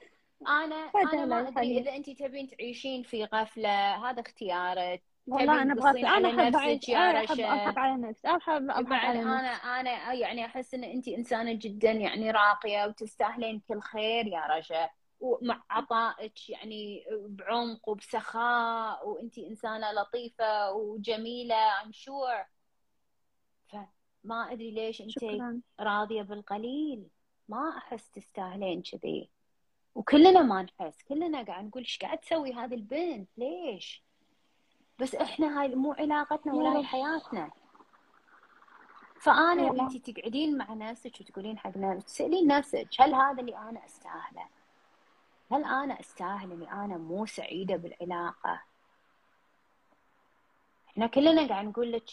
أنا 0.49 0.77
أنا 0.77 1.25
ما 1.25 1.49
أدري. 1.49 1.79
إذا 1.79 1.97
أنت 1.97 2.11
تبين 2.11 2.49
تعيشين 2.49 3.03
في 3.03 3.25
غفلة 3.25 3.95
هذا 3.95 4.21
اختيارك. 4.21 5.03
والله 5.27 5.59
أحب 5.59 5.67
نفسك 5.67 5.85
أعيش 5.87 6.89
يا 6.89 7.11
أنا 7.11 7.19
أحب 7.19 7.33
رشا. 7.33 7.53
أضحك 7.53 7.79
على 7.79 8.03
نفسي 8.03 8.29
أحب 8.29 8.71
أضحك 8.71 8.85
بعد 8.87 9.05
على 9.17 9.23
أنا 9.23 9.53
نفسي 9.53 9.67
أنا 9.81 10.13
يعني 10.13 10.47
أحس 10.47 10.75
إن 10.75 10.85
انت 10.85 11.09
إنسانة 11.09 11.53
جدا 11.53 11.91
يعني 11.91 12.31
راقية 12.31 12.87
وتستاهلين 12.87 13.61
كل 13.69 13.81
خير 13.81 14.27
يا 14.27 14.47
رجا 14.47 14.91
ومع 15.21 15.63
عطائك 15.71 16.51
يعني 16.51 17.05
بعمق 17.29 17.89
وبسخاء 17.89 19.09
وانت 19.09 19.39
إنسانة 19.39 19.93
لطيفة 19.93 20.73
وجميلة 20.73 21.83
ام 21.83 21.93
شور 21.93 22.45
فما 23.69 24.53
أدري 24.53 24.71
ليش 24.71 25.01
انت 25.01 25.11
شكرا. 25.11 25.61
راضية 25.81 26.23
بالقليل. 26.23 27.09
ما 27.49 27.75
أحس 27.79 28.11
تستاهلين 28.11 28.83
كذي. 28.83 29.31
وكلنا 29.95 30.43
ما 30.43 30.63
نحس. 30.63 31.03
كلنا 31.03 31.43
قاعد 31.43 31.65
نقول 31.65 31.83
إيش 31.83 31.99
قاعد 31.99 32.19
تسوي 32.19 32.53
هذه 32.53 32.75
البنت؟ 32.75 33.29
ليش؟ 33.37 34.05
بس 35.03 35.15
إحنا 35.15 35.61
هاي 35.61 35.75
مو 35.75 35.93
علاقتنا 35.93 36.53
ولا 36.55 36.77
هاي. 36.79 36.85
حياتنا 36.85 37.51
فأنا. 39.21 39.71
انت 39.71 40.11
تقعدين 40.11 40.59
مع 40.59 40.75
نفسك 40.75 41.21
وتقولين 41.21 41.59
حق 41.59 41.77
نفسك 41.77 42.07
تسألين 42.07 42.47
نفسك 42.47 42.89
هل 43.01 43.15
هذا 43.15 43.41
اللي 43.41 43.57
أنا 43.57 43.87
أستاهله؟ 43.87 44.47
هل 45.53 45.65
أنا 45.65 46.01
أستاهل 46.01 46.53
إني 46.53 46.73
أنا 46.73 46.97
مو 46.97 47.27
سعيدة 47.27 47.77
بالعلاقة؟ 47.77 48.61
إحنا 50.89 51.07
كلنا 51.07 51.49
قاعد 51.49 51.65
نقول 51.65 51.93
لك 51.93 52.05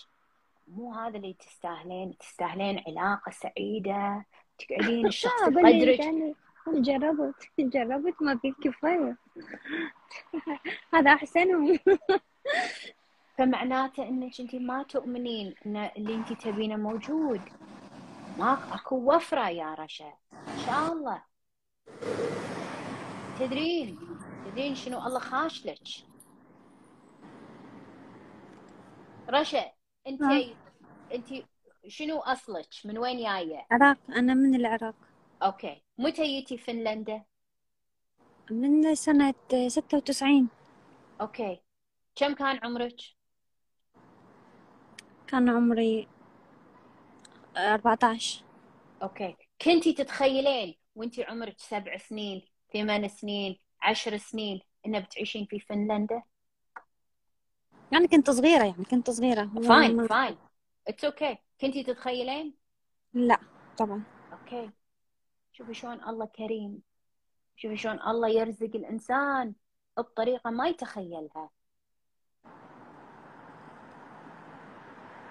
مو 0.67 0.93
هذا 0.93 1.17
اللي 1.17 1.33
تستاهلين 1.33 2.17
تستاهلين 2.17 2.83
علاقة 2.87 3.31
سعيدة 3.31 4.25
تقعدين 4.59 5.07
الشخص 5.13 5.41
اللي 5.41 5.77
يقدرك 5.77 6.35
جربت 6.67 7.35
جربت 7.59 8.21
ما 8.21 8.37
في 8.37 8.51
كفاية. 8.51 9.17
هذا 10.93 11.13
أحسنهم. 11.13 11.79
فمعناته 13.37 14.03
إنك 14.03 14.39
أنت 14.39 14.55
ما 14.55 14.83
تؤمنين 14.83 15.55
إن 15.65 15.77
اللي 15.77 16.15
أنت 16.15 16.33
تبينه 16.33 16.75
موجود. 16.75 17.41
ما 18.37 18.75
أكو 18.75 18.95
وفرة 19.15 19.49
يا 19.49 19.73
رشا. 19.73 20.13
إن 20.47 20.57
شاء 20.65 20.93
الله. 20.93 21.23
تدرين. 23.39 23.99
تدرين 24.45 24.75
شنو؟ 24.75 25.07
الله 25.07 25.19
خاش 25.19 25.65
لك. 25.65 25.79
رشا 29.29 29.71
انت. 30.07 30.21
أنت 31.13 31.27
شنو 31.87 32.19
أصلك؟ 32.19 32.67
من 32.85 32.97
وين 32.97 33.17
جاية؟ 33.17 33.67
عراق. 33.71 33.97
أنا 34.09 34.33
من 34.33 34.55
العراق. 34.55 34.95
okay. 35.43 35.81
متى 35.99 36.23
جيتي 36.23 36.57
فنلندا؟ 36.57 37.23
من 38.51 38.95
سنة 38.95 39.33
ستة 39.67 39.97
وتسعين. 39.97 40.47
okay. 41.21 41.59
كم 42.15 42.33
كان 42.33 42.59
عمرك؟ 42.63 42.95
كان 45.27 45.49
عمري 45.49 46.07
أربعة 47.57 47.99
عشر 48.03 48.43
أوكي. 49.01 49.35
كنتي 49.61 49.93
تتخيلين 49.93 50.75
وانتي 50.95 51.23
عمرك 51.23 51.59
سبع 51.59 51.97
سنين 51.97 52.41
ثمان 52.73 53.07
سنين 53.07 53.59
عشر 53.81 54.17
سنين 54.17 54.61
إن 54.85 54.99
بتعيشين 54.99 55.45
في 55.45 55.59
فنلندا؟ 55.59 56.23
يعني 57.91 58.07
كنت 58.07 58.29
صغيرة 58.29 58.63
يعني 58.63 58.85
كنت 58.91 59.09
صغيرة. 59.09 59.49
fine 59.67 60.07
fine 60.07 60.37
it's 60.87 61.05
okay 61.05 61.37
كنتي 61.61 61.83
تتخيلين؟ 61.83 62.53
لا 63.13 63.39
طبعا. 63.77 64.03
okay. 64.31 64.69
شوفي 65.59 65.73
شلون 65.73 66.03
الله 66.03 66.25
كريم. 66.25 66.81
شوفي 67.55 67.77
شلون 67.77 67.99
الله 68.07 68.27
يرزق 68.29 68.71
الإنسان 68.75 69.53
بطريقة 69.97 70.49
ما 70.49 70.67
يتخيلها. 70.67 71.49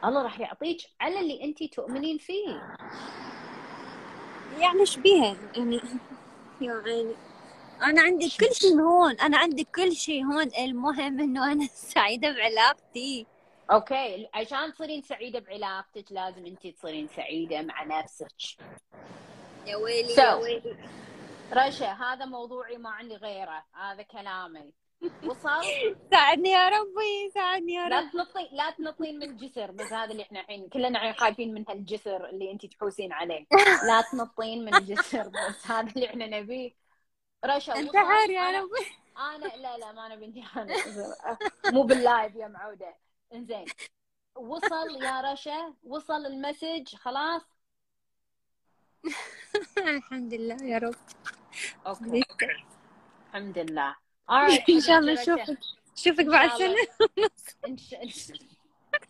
الله 0.04 0.22
راح 0.22 0.40
يعطيك 0.40 0.80
على 1.00 1.20
اللي 1.20 1.44
انت 1.44 1.64
تؤمنين 1.64 2.18
فيه. 2.18 2.76
يعني 4.58 4.80
إيش 4.80 4.96
بيها؟ 4.96 5.36
يعني 5.56 5.80
يعني 6.60 7.14
أنا 7.82 8.02
عندي 8.02 8.28
كل 8.28 8.54
شيء 8.54 8.80
هون. 8.80 9.20
أنا 9.20 9.38
عندي 9.38 9.64
كل 9.64 9.92
شيء 9.92 10.24
هون. 10.24 10.50
المهم 10.58 11.20
إنه 11.20 11.52
أنا 11.52 11.66
سعيدة 11.94 12.30
بعلاقتي. 12.30 13.26
أوكي. 13.70 14.28
عشان 14.34 14.72
تصيرين 14.72 15.02
سعيدة 15.02 15.38
بعلاقتك 15.38 16.12
لازم 16.12 16.46
انت 16.46 16.66
تصيرين 16.66 17.08
سعيدة 17.08 17.62
مع 17.62 17.84
نفسك. 17.84 18.58
يا 19.68 19.76
ويلي 19.76 20.14
So. 20.14 20.18
يا 20.18 20.34
ويلي. 20.34 20.76
رشا 21.52 21.86
هذا 21.92 22.24
موضوعي 22.24 22.76
ما 22.76 22.90
عندي 22.90 23.16
غيره. 23.16 23.64
هذا 23.74 24.02
كلامي. 24.02 24.72
وصل؟ 25.24 25.62
ساعدني 26.10 26.50
يا 26.50 26.68
ربي 26.68 27.30
ساعدني 27.34 27.72
يا 27.74 27.88
لا 27.88 28.00
رب 28.00 28.10
تنطين 28.10 28.48
لا 28.52 28.70
تنطين 28.70 29.18
من 29.18 29.22
الجسر 29.30 29.70
بس 29.70 29.92
هذا 29.92 30.10
اللي 30.12 30.22
إحنا 30.22 30.40
الحين 30.40 30.68
كلنا 30.68 31.12
خايفين 31.12 31.54
من 31.54 31.64
هالجسر 31.68 32.28
اللي 32.28 32.52
انت 32.52 32.66
تحوسين 32.66 33.12
عليه. 33.12 33.46
لا 33.86 34.00
تنطين 34.12 34.64
من 34.64 34.74
الجسر 34.74 35.28
بس 35.28 35.70
هذا 35.70 35.92
اللي 35.92 36.06
إحنا 36.06 36.26
نبيه. 36.26 36.74
رشا 37.44 37.76
انتحر 37.76 38.30
يا 38.30 38.50
ربي. 38.60 38.86
أنا 39.18 39.56
لا 39.56 39.78
لا 39.78 39.92
ما 39.92 40.06
أنا 40.06 40.16
بنتي 40.16 40.44
أنا 40.56 40.74
مو 41.72 41.82
بال 41.82 41.99
live 41.99 42.34
يا 42.36 42.48
معودة. 42.48 42.94
إنزين. 43.34 43.64
وصل 44.36 45.02
يا 45.02 45.20
رشا 45.32 45.74
وصل 45.84 46.26
ال 46.26 46.35
message 46.35 46.94
خلاص؟ 46.94 47.42
الحمد 49.96 50.34
لله 50.34 50.56
يا 50.62 50.78
رب. 50.78 50.94
okay 51.86 52.22
الحمد 53.28 53.58
لله. 53.58 53.96
إن 54.70 54.80
شاء 54.80 54.98
الله. 54.98 55.12
نشوفك 55.12 55.58
نشوفك 55.96 56.24
بعد 56.24 56.50
شاء- 56.58 58.06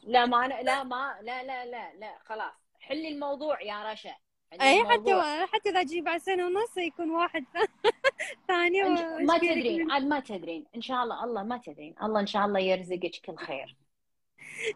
لا 0.03 0.27
ما 0.27 0.45
أنا 0.47 0.63
لا 0.63 0.83
ما 0.83 1.19
لا 1.23 1.43
لا 1.43 1.67
لا 1.67 1.95
لا 1.95 2.19
خلاص. 2.25 2.53
حلي 2.81 3.09
الموضوع 3.09 3.63
يا 3.63 3.93
رشا. 3.93 4.15
اي 4.53 4.85
حتى. 4.85 5.47
حتى 5.53 5.69
إذا 5.71 5.81
أجي 5.81 6.01
بعد 6.01 6.21
سنة 6.21 6.47
ونص 6.47 6.77
يكون 6.77 7.11
واحد 7.11 7.45
ثاني 8.49 8.85
و- 8.85 9.19
ما 9.19 9.39
تدرين؟ 9.39 9.91
عاد 9.91 10.03
ما 10.03 10.21
تدرين. 10.21 10.67
إن 10.77 10.81
شاء 10.83 11.03
الله 11.03 11.25
الله 11.25 11.43
ما 11.43 11.59
تدرين. 11.59 11.95
الله 12.03 12.21
إن 12.21 12.27
شاء 12.27 12.47
الله 12.47 12.61
يرزقك 12.61 13.21
كل 13.27 13.37
خير. 13.37 13.77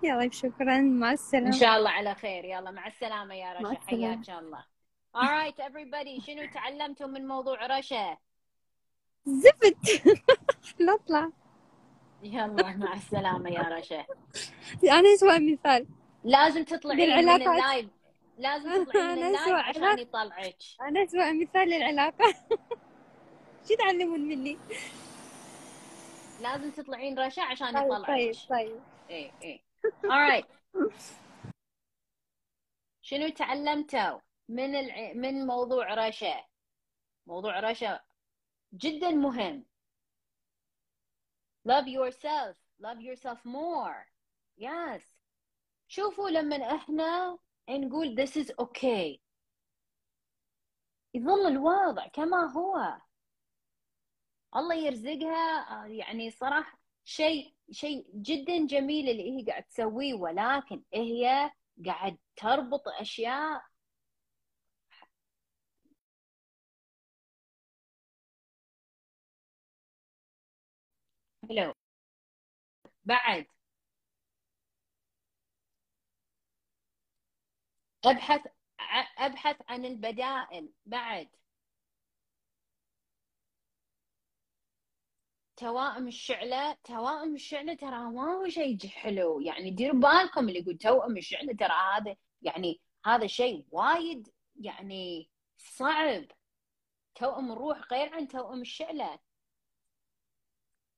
يلا 0.03 0.31
شكرا. 0.31 0.81
مع 0.81 1.09
إن 1.09 1.13
السلامة. 1.13 1.51
شاء 1.51 1.79
الله 1.79 1.91
على 1.91 2.15
خير. 2.15 2.45
يلا 2.45 2.71
مع 2.71 2.87
السلامة 2.87 3.35
يا 3.35 3.53
رشا. 3.53 3.81
حياك 3.87 4.31
الله. 4.31 4.65
Alright 5.17 5.59
everybody. 5.61 6.27
شنو 6.27 6.47
تعلمتوا 6.55 7.07
من 7.07 7.27
موضوع 7.29 7.67
رشا؟ 7.67 8.17
زفت. 9.27 9.77
نطلع 10.81 11.31
يلا 12.23 12.77
مع 12.77 12.95
السلامة 12.95 13.51
يا 13.51 13.63
رشا. 13.63 14.05
أنا 14.85 15.15
اسوء 15.15 15.53
مثال. 15.53 15.87
لازم 16.25 16.65
تطلعين 16.65 17.25
من. 17.25 17.31
ال 17.31 17.41
live. 17.41 17.89
لازم 18.39 18.85
تطلعين 18.85 19.17
من 19.17 19.23
أنا 19.23 19.29
ال 19.29 19.33
live 19.33 19.49
عشان. 19.69 19.99
يطلعك. 19.99 20.57
أنا 20.81 21.05
اسوء 21.05 21.33
مثال 21.33 21.69
للعلاقة. 21.69 22.35
شو 23.69 23.75
تعلمون 23.75 24.21
مني؟ 24.21 24.59
لازم 26.43 26.71
تطلعين 26.71 27.19
رشا 27.19 27.43
عشان 27.43 27.73
طيب 27.73 27.85
يطلعك. 27.85 28.07
طيب 28.07 28.35
طيب. 28.51 28.81
إيه 29.11 29.31
إيه. 29.43 29.61
Alright 30.05 30.45
شنو 33.03 33.29
تعلمتوا؟ 33.29 34.19
من 34.53 34.75
الع... 34.75 35.13
من 35.13 35.47
موضوع 35.47 35.95
رشا. 35.95 36.45
موضوع 37.27 37.61
رشا 37.61 38.01
جدا 38.75 39.11
مهم. 39.11 39.65
Love 41.69 41.87
yourself. 41.87 42.57
Love 42.81 43.01
yourself 43.01 43.45
more. 43.45 44.07
Yes. 44.59 45.03
شوفوا 45.89 46.31
لما 46.31 46.75
إحنا 46.77 47.39
نقول 47.71 48.17
this 48.27 48.31
is 48.31 48.51
okay. 48.63 49.19
يظل 51.15 51.47
الوضع 51.47 52.07
كما 52.07 52.53
هو. 52.53 52.99
الله 54.57 54.75
يرزقها 54.75 55.83
آه، 55.85 55.87
يعني 55.87 56.31
صراحة 56.31 56.79
شيء 57.05 57.55
شيء 57.71 58.07
جدا 58.15 58.67
جميل 58.67 59.09
اللي 59.09 59.39
هي 59.41 59.45
قاعد 59.45 59.63
تسويه 59.65 60.15
ولكن 60.15 60.83
هي 60.95 61.51
قاعد 61.87 62.19
تربط 62.37 62.89
أشياء 62.89 63.63
بعد. 73.05 73.47
أبحث 78.05 78.41
أبحث 79.19 79.57
عن 79.69 79.85
البدائل 79.85 80.73
بعد. 80.87 81.29
توائم 85.57 86.09
الشعلة 86.09 86.77
توائم 86.85 87.35
الشعلة 87.35 87.75
ترى 87.75 87.91
ما 87.91 88.23
هو 88.35 88.49
شيء 88.49 88.89
حلو. 88.89 89.41
يعني 89.41 89.71
ديروا 89.71 90.01
بالكم 90.01 90.49
اللي 90.49 90.61
يقول 90.61 90.79
توأم 90.79 91.17
الشعلة 91.17 91.53
ترى 91.57 91.73
هذا 91.97 92.17
يعني 92.43 92.81
هذا 93.07 93.27
شيء 93.27 93.67
وايد 93.71 94.29
يعني 94.57 95.31
صعب. 95.59 96.25
توأم 97.15 97.53
الروح 97.53 97.79
غير 97.93 98.15
عن 98.15 98.29
توأم 98.29 98.61
الشعلة. 98.61 99.19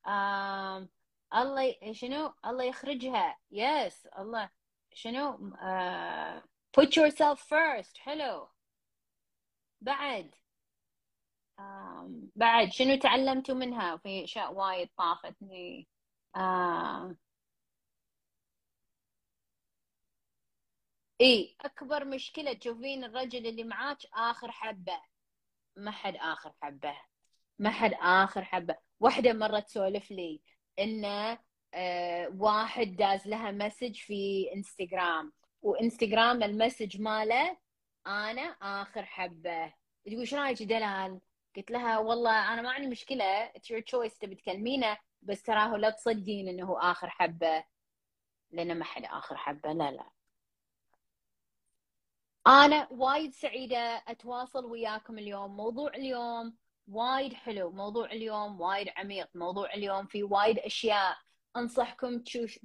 آم 0.06 0.89
الله 1.35 1.93
شنو؟ 1.93 2.35
الله 2.44 2.65
يخرجها. 2.65 3.39
يس 3.51 4.06
الله. 4.06 4.51
شنو؟ 4.94 5.55
آه 5.56 6.43
put 6.77 6.89
yourself 6.89 7.39
first. 7.40 7.98
حلو. 7.98 8.48
بعد. 9.81 10.35
بعد. 12.36 12.73
شنو 12.73 12.97
تعلمتوا 12.98 13.55
منها؟ 13.55 13.97
في 13.97 14.24
أشياء 14.24 14.52
وايد 14.55 14.90
طافتني. 14.97 15.89
آه 16.36 17.16
إي 21.20 21.56
أكبر 21.61 22.05
مشكلة 22.05 22.52
تشوفين 22.52 23.05
الرجل 23.05 23.47
اللي 23.47 23.65
معاك 23.65 23.98
آخر 24.15 24.51
حبة. 24.52 25.02
ما 25.77 25.90
حد 25.90 26.16
آخر 26.16 26.52
حبة. 26.62 26.97
ما 27.59 27.70
حد 27.70 27.93
آخر 28.01 28.44
حبة. 28.44 28.77
واحدة 29.01 29.32
مرة 29.32 29.61
تسولف 29.61 30.11
لي. 30.11 30.40
إنه 30.78 31.38
آه 31.74 32.28
واحد 32.38 32.96
داز 32.96 33.28
لها 33.28 33.51
message 33.51 33.97
في 33.96 34.51
انستغرام 34.55 35.32
وإنستغرام 35.62 36.42
ال 36.43 36.50
message 36.50 37.01
ماله 37.01 37.56
أنا 38.06 38.42
آخر 38.62 39.05
حبة. 39.05 39.74
تقول 40.05 40.20
إيش 40.20 40.34
رأيك 40.34 40.62
دلال؟ 40.62 41.20
قلت 41.56 41.70
لها 41.70 41.98
والله 41.98 42.52
أنا 42.55 42.62
ما 42.62 42.70
عندي 42.70 42.88
مشكلة. 42.88 43.24
it's 43.24 43.70
your 43.70 43.81
choice 43.81 44.19
تبي 44.18 44.34
تكلمينه؟ 44.34 44.98
بس 45.22 45.42
تراه 45.42 45.76
لا 45.76 45.90
تصدقين 45.90 46.48
إنه 46.48 46.90
آخر 46.90 47.10
حبة. 47.10 47.64
لأنه 48.51 48.74
ما 48.74 48.84
حد 48.84 49.05
آخر 49.05 49.36
حبة. 49.36 49.72
لا 49.72 49.90
لا. 49.90 50.10
أنا 52.46 52.88
وايد 52.90 53.32
سعيدة 53.32 53.78
أتواصل 54.09 54.64
وياكم 54.64 55.18
اليوم. 55.18 55.56
موضوع 55.56 55.88
اليوم 55.94 56.56
وايد 56.89 57.32
حلو 57.32 57.70
موضوع 57.70 58.12
اليوم 58.12 58.61
وايد 58.61 58.89
عميق 58.97 59.28
موضوع 59.35 59.74
اليوم 59.74 60.06
في 60.06 60.23
وايد 60.23 60.59
أشياء. 60.59 61.16
أنصحكم 61.56 62.19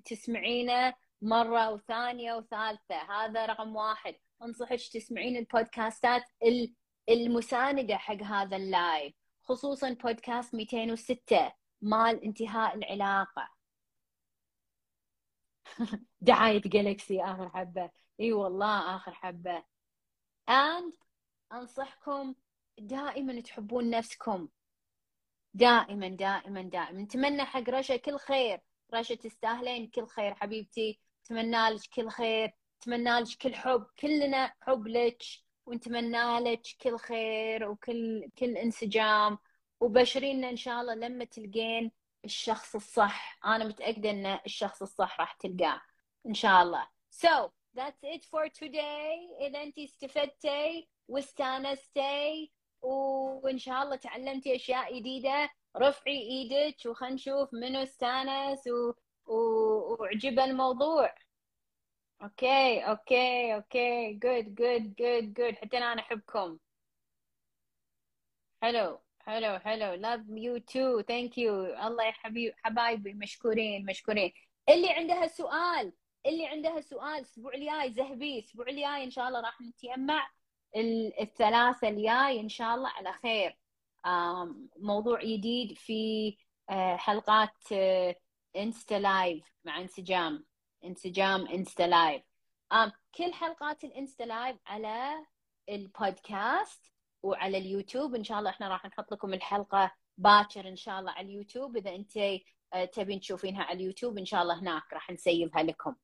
تسمعينه 0.05 0.93
مرة 1.21 1.69
وثانية 1.69 2.33
وثالثة 2.33 2.95
هذا 2.95 3.45
رقم 3.45 3.75
واحد. 3.75 4.15
أنصحك 4.43 4.79
تسمعين 4.93 5.37
البودكاستات 5.37 6.23
المساندة 7.09 7.97
حق 7.97 8.23
هذا 8.23 8.57
اللايف 8.57 9.13
خصوصا 9.43 9.93
بودكاست 9.93 10.55
206 10.55 11.53
مال 11.81 12.23
انتهاء 12.23 12.75
العلاقة. 12.75 13.49
دعاية 16.21 16.61
جالكسي 16.65 17.23
آخر 17.23 17.49
حبة. 17.49 17.89
إي 18.19 18.33
والله 18.33 18.95
آخر 18.95 19.13
حبة. 19.13 19.63
And 20.49 20.93
أنصحكم 21.53 22.35
دائما 22.79 23.41
تحبون 23.41 23.89
نفسكم. 23.89 24.47
دائما 25.53 26.07
دائما 26.07 26.61
دائما. 26.61 27.01
نتمنى 27.01 27.45
حق 27.45 27.69
رشا 27.69 27.95
كل 27.95 28.17
خير. 28.17 28.59
رشا 28.93 29.15
تستاهلين 29.15 29.87
كل 29.87 30.07
خير 30.07 30.33
حبيبتي. 30.35 30.99
اتمنى 31.25 31.69
لك 31.69 31.81
كل 31.95 32.09
خير. 32.09 32.51
اتمنى 32.81 33.19
لك 33.19 33.37
كل 33.41 33.55
حب. 33.55 33.85
كلنا 33.99 34.53
حب 34.61 34.87
لك. 34.87 35.23
ونتمنى 35.65 36.39
لك 36.39 36.61
كل 36.81 36.97
خير 36.97 37.69
وكل 37.69 38.29
كل 38.37 38.57
انسجام. 38.57 39.37
وبشرينا 39.79 40.49
إن 40.49 40.55
شاء 40.55 40.81
الله 40.81 40.93
لما 40.93 41.25
تلقين 41.25 41.91
الشخص 42.25 42.75
الصح. 42.75 43.39
أنا 43.45 43.65
متأكدة 43.65 44.09
إن 44.09 44.39
الشخص 44.45 44.81
الصح 44.81 45.19
راح 45.19 45.33
تلقاه. 45.33 45.81
إن 46.25 46.33
شاء 46.33 46.61
الله. 46.61 46.87
So 47.11 47.51
that's 47.75 48.03
it 48.03 48.23
for 48.25 48.49
today. 48.49 49.41
إذا 49.41 49.63
انت 49.63 49.79
استفدتي 49.79 50.89
واستانستي 51.07 52.51
وإن 52.81 53.57
شاء 53.57 53.83
الله 53.83 53.95
تعلمتي 53.95 54.55
أشياء 54.55 54.99
جديدة. 54.99 55.49
رفعي 55.77 56.17
إيدك 56.21 56.85
وخلينا 56.85 57.15
نشوف 57.15 57.53
منو 57.53 57.83
استانس 57.83 58.67
و... 58.67 58.93
و... 59.25 59.35
وعجب 59.99 60.39
الموضوع. 60.39 61.15
okay 62.23 62.79
okay 62.79 63.55
okay. 63.55 64.13
good 64.13 64.55
good 64.55 64.95
good 64.95 65.33
good 65.33 65.55
حتى 65.55 65.77
أنا 65.77 66.01
أحبكم. 66.01 66.57
حلو 68.61 68.99
حلو 69.19 69.59
حلو. 69.59 69.93
love 69.93 70.21
you 70.29 70.57
too 70.57 71.01
thank 71.01 71.37
you 71.37 71.65
الله 71.65 72.03
يا 72.03 72.11
حبيب 72.11 72.53
حبايبي 72.63 73.13
مشكورين 73.13 73.85
مشكورين. 73.85 74.33
اللي 74.69 74.89
عندها 74.89 75.27
سؤال 75.27 75.93
اللي 76.25 76.47
عندها 76.47 76.81
سؤال 76.81 77.17
الأسبوع 77.17 77.53
الجاي 77.53 77.93
زهبي. 77.93 78.39
الأسبوع 78.39 78.67
الجاي 78.67 79.03
إن 79.03 79.11
شاء 79.11 79.27
الله 79.27 79.41
راح 79.41 79.61
نتجمع. 79.61 80.29
الثلاثة 80.75 81.87
الجاي 81.89 82.39
إن 82.39 82.49
شاء 82.49 82.75
الله 82.75 82.89
على 82.89 83.13
خير. 83.13 83.57
موضوع 84.79 85.23
جديد 85.23 85.77
في 85.77 86.37
آه، 86.69 86.95
حلقات 86.95 87.71
إنستا 88.55 88.95
آه، 88.95 88.99
live 88.99 89.53
مع 89.63 89.81
انسجام. 89.81 90.45
انسجام 90.83 91.47
إنستا 91.47 91.83
live. 91.83 92.23
كل 93.15 93.33
حلقات 93.33 93.83
الإنستا 93.83 94.23
live 94.23 94.57
على 94.65 95.25
البودكاست 95.69 96.91
وعلى 97.23 97.57
اليوتيوب. 97.57 98.15
إن 98.15 98.23
شاء 98.23 98.39
الله 98.39 98.49
إحنا 98.49 98.67
راح 98.67 98.85
نحط 98.85 99.13
لكم 99.13 99.33
الحلقة 99.33 99.91
باكر 100.17 100.67
إن 100.67 100.75
شاء 100.75 100.99
الله 100.99 101.11
على 101.11 101.27
اليوتيوب. 101.27 101.77
إذا 101.77 101.95
أنت 101.95 102.17
آه، 102.73 102.85
تبين 102.85 103.19
تشوفينها 103.19 103.63
على 103.63 103.79
اليوتيوب 103.79 104.17
إن 104.17 104.25
شاء 104.25 104.41
الله 104.41 104.59
هناك 104.59 104.93
راح 104.93 105.09
نسيبها 105.11 105.63
لكم. 105.63 105.95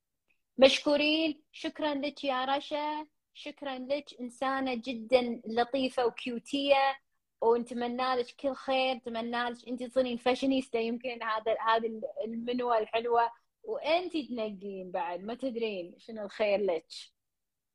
مشكورين. 0.57 1.43
شكرا 1.51 1.93
لك 1.93 2.23
يا 2.23 2.45
رشا. 2.45 3.07
شكرا 3.35 3.77
لك 3.77 4.05
إنسانة 4.21 4.75
جدا 4.75 5.41
لطيفة 5.47 6.05
وكيوتية 6.05 6.99
ونتمنى 7.41 8.15
لك 8.15 8.35
كل 8.39 8.53
خير 8.53 8.95
نتمنى 8.95 9.49
لك 9.49 9.67
أنت 9.67 9.83
تصيرين 9.83 10.17
فاشينيستا 10.17 10.79
يمكن 10.79 11.23
هذا 11.23 11.55
هذه 11.67 12.01
المنوى 12.25 12.77
الحلوة 12.77 13.31
وأنت 13.63 14.17
تنقين 14.17 14.91
بعد 14.91 15.23
ما 15.23 15.33
تدرين 15.35 15.95
شنو 15.97 16.25
الخير 16.25 16.59
لك. 16.61 16.87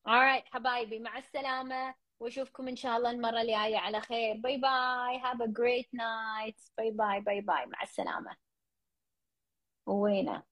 Alright 0.08 0.44
حبايبي 0.52 0.98
مع 0.98 1.18
السلامة 1.18 1.94
وأشوفكم 2.20 2.68
إن 2.68 2.76
شاء 2.76 2.96
الله 2.96 3.10
المرة 3.10 3.40
الجاية 3.40 3.78
على 3.78 4.00
خير. 4.00 4.36
bye 4.36 4.56
bye 4.56 5.20
have 5.20 5.40
a 5.40 5.48
great 5.48 5.88
night. 5.94 6.70
bye 6.78 6.90
bye 6.90 7.20
bye 7.20 7.40
bye 7.40 7.66
مع 7.66 7.82
السلامة. 7.82 8.36
وينه 9.86 10.49